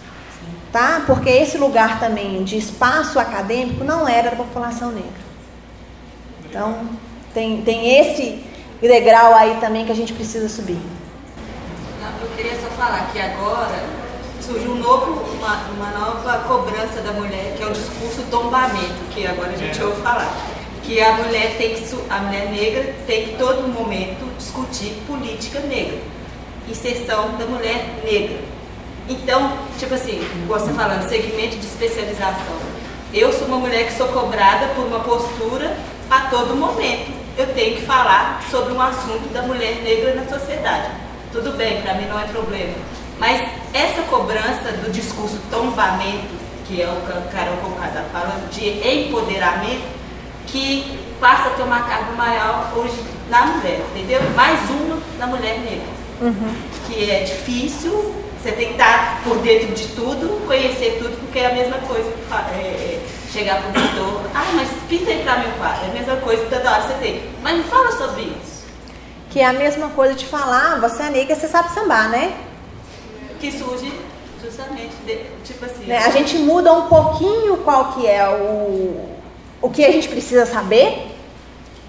[0.72, 1.02] Tá?
[1.06, 5.30] Porque esse lugar também de espaço acadêmico não era da população negra.
[6.46, 6.88] Então,
[7.34, 8.44] tem, tem esse
[8.80, 10.80] degrau aí também que a gente precisa subir.
[12.22, 13.99] Eu queria só falar que agora
[14.50, 19.28] surgiu um novo, uma, uma nova cobrança da mulher, que é o discurso tombamento, que
[19.28, 19.86] agora a gente é.
[19.86, 20.36] ouve falar.
[20.82, 26.00] Que a mulher tem que, a mulher negra tem que todo momento discutir política negra,
[26.68, 28.40] inserção da mulher negra.
[29.08, 32.58] Então, tipo assim, você falando, segmento de especialização.
[33.14, 35.78] Eu sou uma mulher que sou cobrada por uma postura
[36.10, 37.12] a todo momento.
[37.38, 40.90] Eu tenho que falar sobre um assunto da mulher negra na sociedade.
[41.32, 42.74] Tudo bem, para mim não é problema.
[43.20, 49.84] Mas essa cobrança do discurso tombamento, que é o que Carol Concada falando, de empoderamento,
[50.48, 54.22] que passa a ter uma carga maior hoje na mulher, entendeu?
[54.36, 56.00] Mais uma na mulher negra.
[56.22, 56.56] Uhum.
[56.88, 61.48] Que é difícil, você tem que estar por dentro de tudo, conhecer tudo, porque é
[61.48, 63.02] a mesma coisa que é, é,
[63.32, 66.44] chegar para o pintor, ah, mas pinta aí para meu quadro, é a mesma coisa
[66.44, 67.24] que toda hora você tem.
[67.44, 68.66] Mas me fala sobre isso.
[69.30, 72.34] Que é a mesma coisa de falar, ah, você é negra, você sabe sambar, né?
[73.40, 73.92] Que surge
[74.42, 75.86] justamente, de, tipo assim...
[75.86, 75.98] Né?
[75.98, 79.10] A gente muda um pouquinho qual que é o,
[79.62, 81.16] o que a gente precisa saber,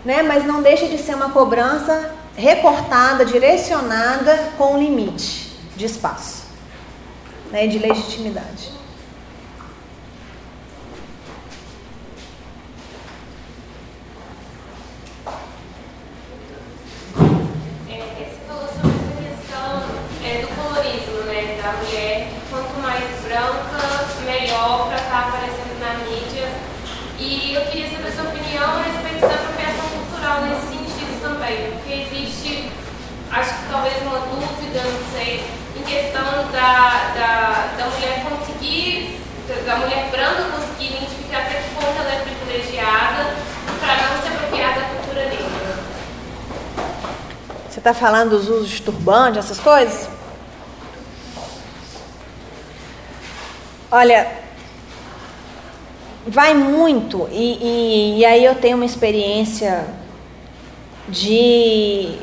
[0.05, 0.23] né?
[0.23, 6.45] mas não deixa de ser uma cobrança recortada, direcionada com limite de espaço,
[7.51, 7.67] né?
[7.67, 8.80] de legitimidade.
[33.41, 35.45] Acho que talvez uma dúvida, não sei,
[35.77, 39.21] em questão da, da, da mulher conseguir,
[39.65, 43.37] da mulher branca conseguir identificar até que ponto ela é privilegiada
[43.81, 45.79] para não se apropriar da cultura negra.
[47.69, 50.09] Você está falando dos usos de turbante, essas coisas?
[53.93, 54.29] Olha,
[56.25, 59.85] vai muito, e, e, e aí eu tenho uma experiência
[61.09, 62.17] de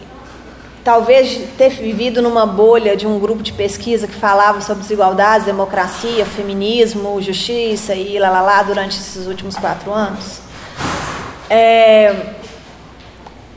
[0.82, 6.26] talvez ter vivido numa bolha de um grupo de pesquisa que falava sobre desigualdades, democracia,
[6.26, 10.40] feminismo, justiça e lá, lá, lá durante esses últimos quatro anos,
[11.50, 12.34] é,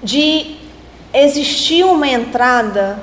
[0.02, 0.56] de
[1.14, 2.98] existir uma entrada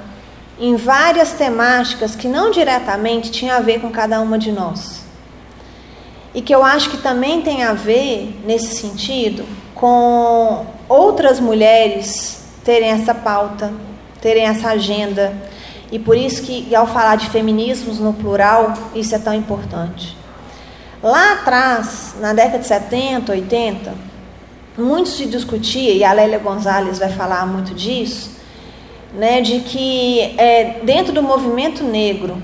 [0.59, 4.96] em várias temáticas que não diretamente tinha a ver com cada uma de nós.
[6.37, 9.43] E que eu acho que também tem a ver, nesse sentido,
[9.73, 13.73] com outras mulheres terem essa pauta
[14.21, 15.33] terem essa agenda.
[15.91, 20.17] E por isso que, ao falar de feminismos no plural, isso é tão importante.
[21.01, 23.93] Lá atrás, na década de 70, 80,
[24.77, 28.31] muito se discutia, e a Lélia Gonzalez vai falar muito disso,
[29.13, 32.41] né, de que é, dentro do movimento negro,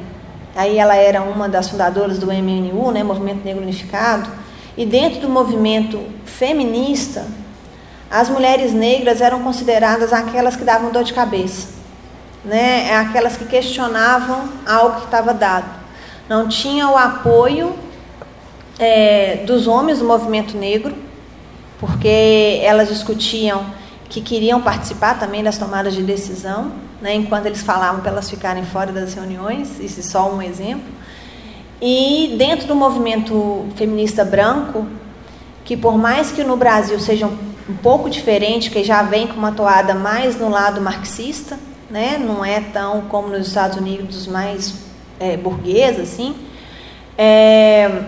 [0.55, 4.29] aí ela era uma das fundadoras do MNU, né, Movimento Negro Unificado,
[4.77, 7.25] e dentro do movimento feminista,
[8.09, 11.69] as mulheres negras eram consideradas aquelas que davam dor de cabeça,
[12.45, 12.95] né?
[12.95, 15.65] Aquelas que questionavam algo que estava dado.
[16.29, 17.75] Não tinha o apoio
[18.79, 20.95] é, dos homens do movimento negro,
[21.79, 23.65] porque elas discutiam
[24.09, 26.71] que queriam participar também das tomadas de decisão,
[27.03, 30.85] né, enquanto eles falavam para elas ficarem fora das reuniões, isso é só um exemplo.
[31.81, 34.87] E dentro do movimento feminista branco,
[35.65, 39.51] que por mais que no Brasil seja um, pouco diferente, que já vem com uma
[39.51, 41.59] toada mais no lado marxista,
[41.89, 44.73] né, não é tão como nos Estados Unidos mais
[45.19, 46.33] é, burguesa, assim,
[47.17, 48.01] é,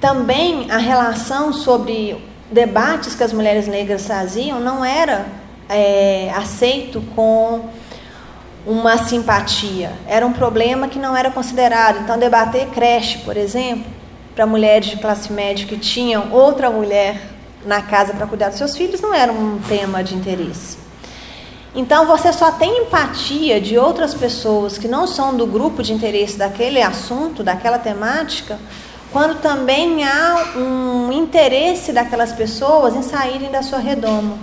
[0.00, 5.26] também a relação sobre debates que as mulheres negras faziam não era
[5.68, 7.68] é, aceito com
[8.66, 9.92] uma simpatia.
[10.06, 12.00] Era um problema que não era considerado.
[12.00, 13.86] Então, debater creche, por exemplo,
[14.34, 17.20] para mulheres de classe média que tinham outra mulher
[17.64, 20.78] na casa para cuidar dos seus filhos, não era um tema de interesse.
[21.74, 26.36] Então, você só tem empatia de outras pessoas que não são do grupo de interesse
[26.36, 28.58] daquele assunto, daquela temática,
[29.12, 34.36] quando também há um interesse daquelas pessoas em saírem da sua redoma,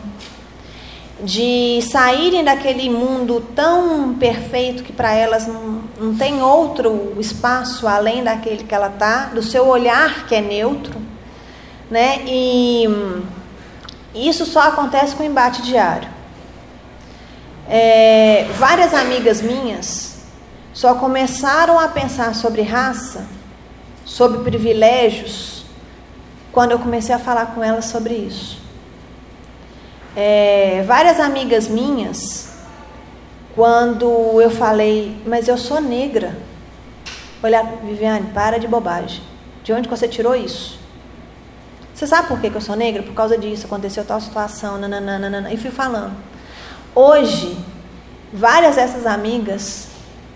[1.26, 8.24] de saírem daquele mundo tão perfeito que para elas não, não tem outro espaço além
[8.24, 11.02] daquele que ela está, do seu olhar que é neutro,
[11.90, 12.22] né?
[12.26, 12.88] E
[14.14, 16.08] isso só acontece com o embate diário.
[17.68, 20.18] É, várias amigas minhas
[20.72, 23.26] só começaram a pensar sobre raça
[24.06, 25.66] sobre privilégios
[26.52, 28.65] quando eu comecei a falar com ela sobre isso.
[30.16, 32.54] É, várias amigas minhas,
[33.54, 36.38] quando eu falei, mas eu sou negra,
[37.44, 39.22] olhar, Viviane, para de bobagem.
[39.64, 40.80] De onde você tirou isso?
[41.94, 43.04] Você sabe por que, que eu sou negra?
[43.04, 46.16] Por causa disso, aconteceu tal situação, nananana, e fui falando.
[46.94, 47.58] Hoje,
[48.32, 49.88] várias dessas amigas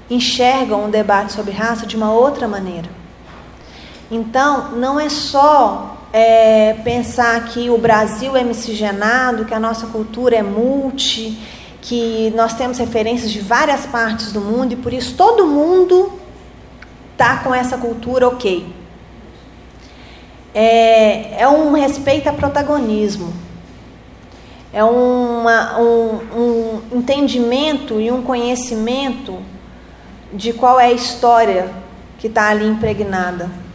[0.10, 2.90] enxergam o debate sobre raça de uma outra maneira.
[4.10, 10.36] Então, não é só é, pensar que o Brasil é miscigenado, que a nossa cultura
[10.36, 11.38] é multi,
[11.81, 16.19] que nós temos referências de várias partes do mundo e por isso todo mundo
[17.11, 18.65] está com essa cultura ok.
[20.53, 23.31] É, é um respeito a protagonismo,
[24.73, 29.40] é uma, um, um entendimento e um conhecimento
[30.34, 31.69] de qual é a história
[32.18, 33.69] que está ali impregnada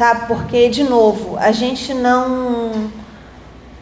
[0.00, 0.28] sabe?
[0.28, 2.90] Porque, de novo, a gente não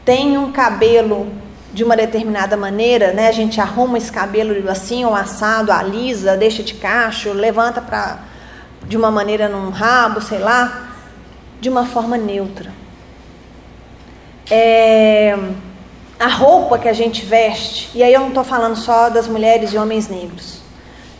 [0.04, 1.28] tem um cabelo
[1.72, 3.28] de uma determinada maneira, né?
[3.28, 8.18] A gente arruma esse cabelo assim, ou assado, alisa, deixa de cacho, levanta para
[8.84, 10.88] de uma maneira num rabo, sei lá,
[11.60, 12.72] de uma forma neutra.
[14.50, 15.38] É,
[16.18, 19.72] a roupa que a gente veste, e aí eu não estou falando só das mulheres
[19.72, 20.62] e homens negros,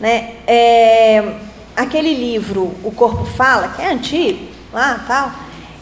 [0.00, 0.32] né?
[0.44, 1.36] É,
[1.76, 5.32] aquele livro O Corpo Fala, que é antigo, lá tal,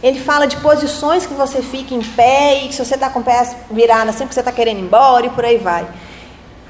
[0.02, 3.20] ele fala de posições que você fica em pé e que se você está com
[3.20, 5.86] o pé virado sempre que você está querendo ir embora e por aí vai.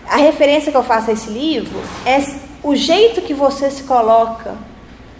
[0.08, 2.18] A referência que eu faço a esse livro é
[2.62, 4.54] o jeito que você se coloca.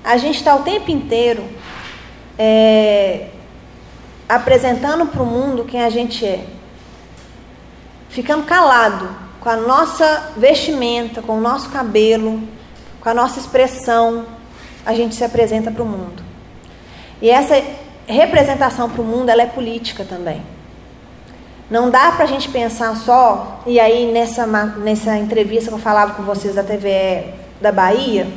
[0.05, 1.45] A gente está o tempo inteiro
[2.39, 3.29] é,
[4.29, 6.45] apresentando para o mundo quem a gente é.
[8.09, 9.09] Ficando calado
[9.41, 12.43] com a nossa vestimenta, com o nosso cabelo,
[13.01, 14.25] com a nossa expressão,
[14.85, 16.26] a gente se apresenta para o mundo.
[17.21, 17.63] E essa
[18.07, 20.43] representação para o mundo ela é política também.
[21.69, 26.15] Não dá para a gente pensar só, e aí nessa, nessa entrevista que eu falava
[26.15, 28.29] com vocês da TVE da Bahia,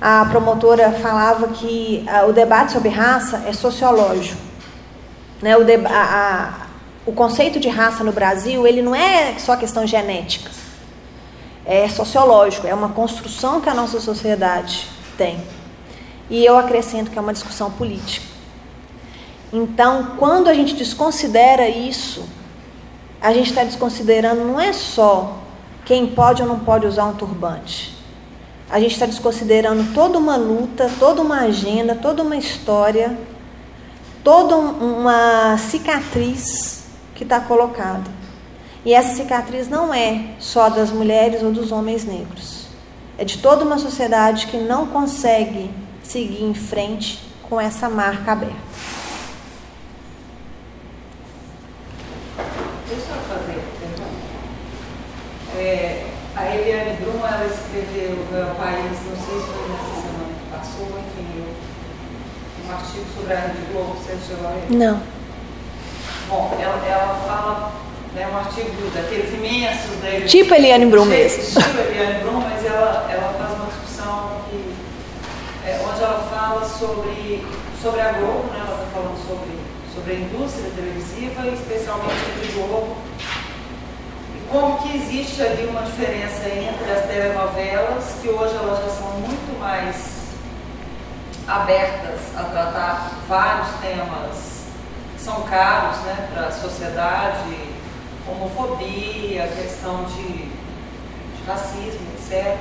[0.00, 4.40] a promotora falava que a, o debate sobre raça é sociológico.
[5.40, 5.56] Né?
[5.56, 6.52] O, a, a,
[7.06, 10.50] o conceito de raça no Brasil ele não é só questão genética,
[11.64, 14.86] é sociológico, é uma construção que a nossa sociedade
[15.16, 15.38] tem.
[16.30, 18.26] E eu acrescento que é uma discussão política.
[19.52, 22.24] Então, quando a gente desconsidera isso,
[23.20, 25.38] a gente está desconsiderando não é só
[25.84, 27.96] quem pode ou não pode usar um turbante.
[28.68, 33.16] A gente está desconsiderando toda uma luta, toda uma agenda, toda uma história,
[34.24, 38.10] toda uma cicatriz que está colocada.
[38.84, 42.66] E essa cicatriz não é só das mulheres ou dos homens negros.
[43.16, 45.70] É de toda uma sociedade que não consegue
[46.04, 48.54] seguir em frente com essa marca aberta.
[52.88, 53.62] Deixa eu fazer
[55.56, 56.06] é,
[56.36, 60.86] A Eliane Brum, ela escreveu o País, não sei se foi nessa semana que passou,
[60.98, 61.44] enfim,
[62.66, 64.70] um artigo sobre a Rede Globo, você chegou a ler?
[64.70, 65.00] Não.
[66.28, 67.72] Bom, ela, ela fala,
[68.14, 69.90] né, um artigo daqueles imensos...
[70.02, 71.60] Né, tipo Eliane Brum mesmo.
[71.62, 74.74] Tipo Eliane Brum, mas ela, ela faz uma discussão que
[75.66, 77.42] é, onde ela fala sobre,
[77.80, 78.62] sobre a Globo, né?
[78.66, 79.58] ela está falando sobre,
[79.94, 82.96] sobre a indústria televisiva, especialmente entre Globo
[84.36, 89.10] e como que existe ali uma diferença entre as telenovelas, que hoje elas já são
[89.12, 90.24] muito mais
[91.48, 94.64] abertas a tratar vários temas
[95.14, 97.56] que são caros né, para a sociedade,
[98.28, 102.58] homofobia, questão de, de racismo, etc.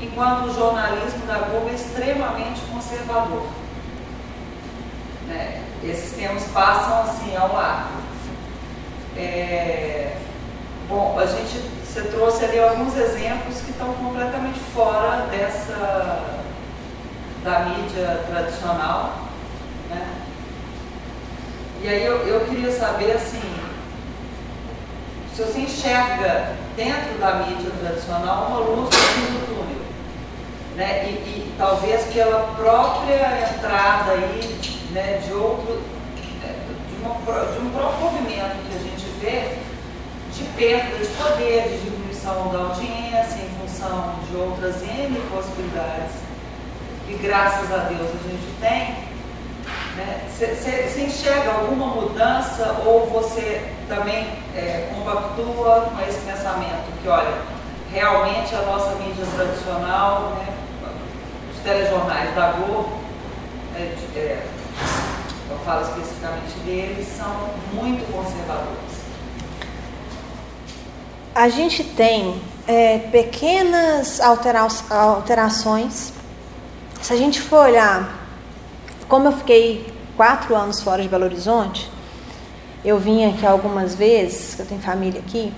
[0.00, 3.46] Enquanto o jornalismo da Globo é extremamente conservador.
[5.26, 5.62] Né?
[5.82, 7.88] Esses temas passam assim ao lado.
[9.16, 10.16] É,
[10.88, 16.44] bom, a gente você trouxe ali alguns exemplos que estão completamente fora dessa
[17.42, 19.14] da mídia tradicional.
[19.88, 20.06] Né?
[21.82, 23.40] E aí eu, eu queria saber assim,
[25.34, 29.65] se você enxerga dentro da mídia tradicional uma luz no fim do túnel.
[30.76, 31.06] Né?
[31.06, 34.60] E, e, talvez pela própria entrada aí,
[34.92, 35.82] né, de outro,
[36.44, 36.52] é,
[36.88, 39.58] de, uma, de um próprio movimento que a gente vê
[40.32, 46.26] de perda de poder, de diminuição da audiência em função de outras N possibilidades
[47.06, 49.06] que graças a Deus a gente tem,
[50.28, 51.06] você né?
[51.06, 57.38] enxerga alguma mudança ou você também é, compactua com esse pensamento que, olha,
[57.92, 60.46] realmente a nossa mídia tradicional, né,
[61.66, 62.88] telejornais da Globo,
[63.74, 64.46] é, é,
[65.50, 68.96] eu falo especificamente deles, são muito conservadores.
[71.34, 76.12] A gente tem é, pequenas altera alterações
[77.06, 78.18] se a gente for olhar,
[79.08, 79.86] como eu fiquei
[80.16, 81.88] quatro anos fora de Belo Horizonte,
[82.84, 85.52] eu vim aqui algumas vezes, eu tenho família aqui,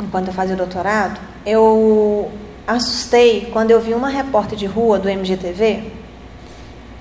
[0.00, 2.32] enquanto eu fazia doutorado, eu
[2.68, 5.90] assustei quando eu vi uma repórter de rua do MGTV,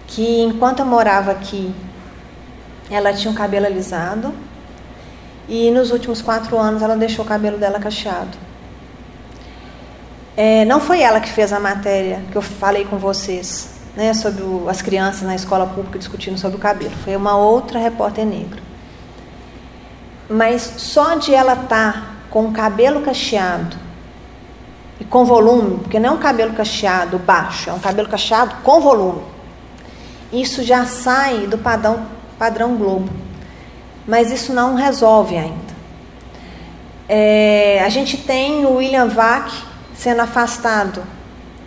[0.08, 1.76] que enquanto eu morava aqui,
[2.90, 4.34] ela tinha um cabelo alisado,
[5.50, 8.38] e nos últimos quatro anos ela deixou o cabelo dela cacheado.
[10.38, 14.44] É, não foi ela que fez a matéria que eu falei com vocês né, sobre
[14.44, 16.94] o, as crianças na escola pública discutindo sobre o cabelo.
[17.04, 18.62] Foi uma outra repórter negra.
[20.30, 23.87] Mas só de ela estar tá com o cabelo cacheado
[25.00, 28.80] e com volume, porque não é um cabelo cacheado baixo, é um cabelo cacheado com
[28.80, 29.22] volume.
[30.32, 32.06] Isso já sai do padrão,
[32.38, 33.10] padrão Globo.
[34.08, 35.68] Mas isso não resolve ainda.
[37.08, 39.50] É, a gente tem o William Vac
[39.94, 41.04] sendo afastado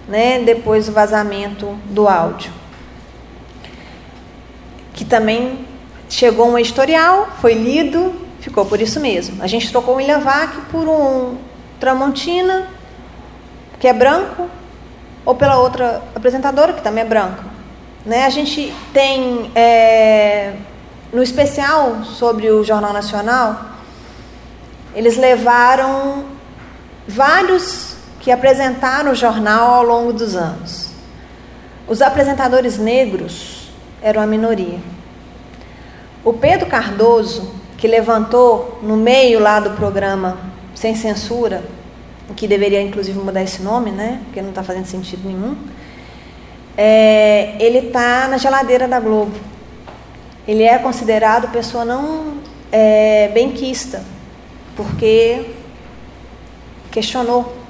[0.09, 2.52] né, depois do vazamento do áudio.
[4.93, 5.66] Que também
[6.09, 9.43] chegou um editorial, foi lido, ficou por isso mesmo.
[9.43, 11.36] A gente trocou o William Vac por um
[11.78, 12.69] Tramontina,
[13.81, 14.48] que é branco,
[15.24, 17.43] ou pela outra apresentadora, que também é branca.
[18.05, 18.24] Né?
[18.24, 20.55] A gente tem, é,
[21.12, 23.70] no especial sobre o Jornal Nacional,
[24.94, 26.24] eles levaram
[27.09, 30.90] vários que apresentaram o jornal ao longo dos anos.
[31.89, 33.70] Os apresentadores negros
[34.02, 34.78] eram a minoria.
[36.23, 40.36] O Pedro Cardoso, que levantou no meio lá do programa
[40.74, 41.65] Sem Censura,
[42.36, 44.20] que deveria inclusive mudar esse nome, né?
[44.24, 45.57] Porque não está fazendo sentido nenhum.
[46.77, 49.35] É, ele está na geladeira da Globo.
[50.47, 52.39] Ele é considerado pessoa não
[52.73, 54.02] é, benquista,
[54.74, 55.47] porque
[56.90, 57.61] questionou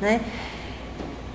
[0.00, 0.20] né?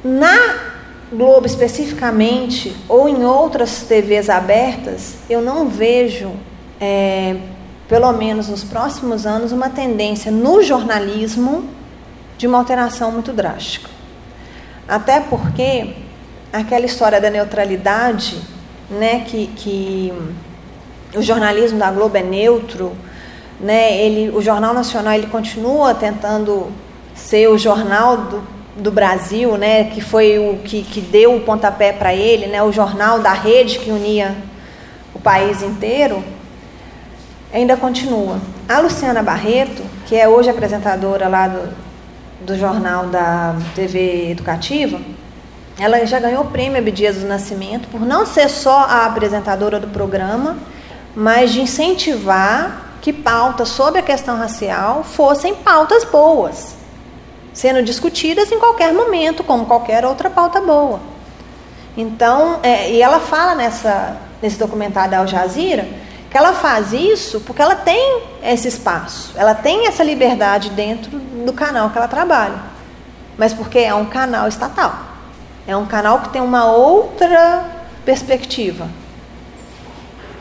[0.04, 0.74] Na
[1.12, 6.32] Globo especificamente, ou em outras TVs abertas, eu não vejo,
[6.82, 7.36] é,
[7.88, 11.66] pelo menos nos próximos anos, uma tendência no jornalismo
[12.44, 13.90] de uma alteração muito drástica.
[14.86, 15.96] Até porque
[16.52, 18.38] aquela história da neutralidade,
[18.90, 20.14] né, que, que
[21.16, 22.92] o jornalismo da Globo é neutro,
[23.62, 26.70] né, ele, o Jornal Nacional ele continua tentando
[27.16, 28.44] ser o jornal do,
[28.76, 32.74] do Brasil, né, que foi o que, que deu o pontapé para ele, né, o
[32.74, 34.36] jornal da rede que unia
[35.14, 36.22] o país inteiro,
[37.54, 38.38] ainda continua.
[38.68, 41.93] A Luciana Barreto, que é hoje apresentadora lá do,
[42.46, 45.00] do jornal da TV Educativa,
[45.80, 49.88] ela já ganhou o prêmio Abdias do Nascimento por não ser só a apresentadora do
[49.88, 50.58] programa,
[51.16, 56.84] mas de incentivar que pautas sobre a questão racial fossem pautas boas
[57.54, 61.00] sendo discutidas em qualquer momento, como qualquer outra pauta boa.
[61.96, 65.88] Então, é, e ela fala nessa, nesse documentário da Al Jazeera
[66.34, 71.54] que ela faz isso porque ela tem esse espaço, ela tem essa liberdade dentro do
[71.54, 72.56] canal que ela trabalha,
[73.38, 74.98] mas porque é um canal estatal,
[75.68, 77.64] é um canal que tem uma outra
[78.04, 78.90] perspectiva.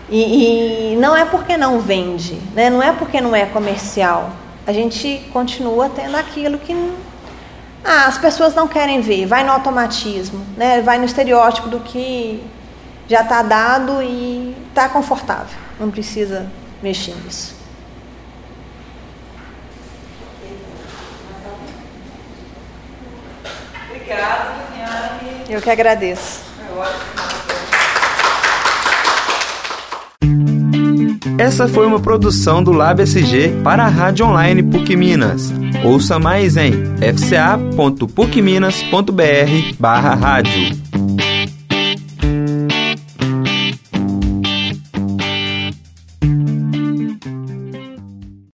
[0.08, 2.70] E, e não é porque não vende, né?
[2.70, 4.30] não é porque não é comercial,
[4.66, 6.74] a gente continua tendo aquilo que
[7.84, 10.80] ah, as pessoas não querem ver, vai no automatismo, né?
[10.80, 12.42] vai no estereótipo do que
[13.06, 16.46] já está dado e está confortável, não precisa
[16.80, 17.56] mexer nisso.
[23.90, 25.50] Obrigada, Viviane.
[25.50, 26.40] Eu que agradeço.
[31.36, 35.52] Essa foi uma produção do Lab SG para a Rádio Online PUC Minas.
[35.84, 40.91] Ouça mais em fca.pucminas.br barra rádio.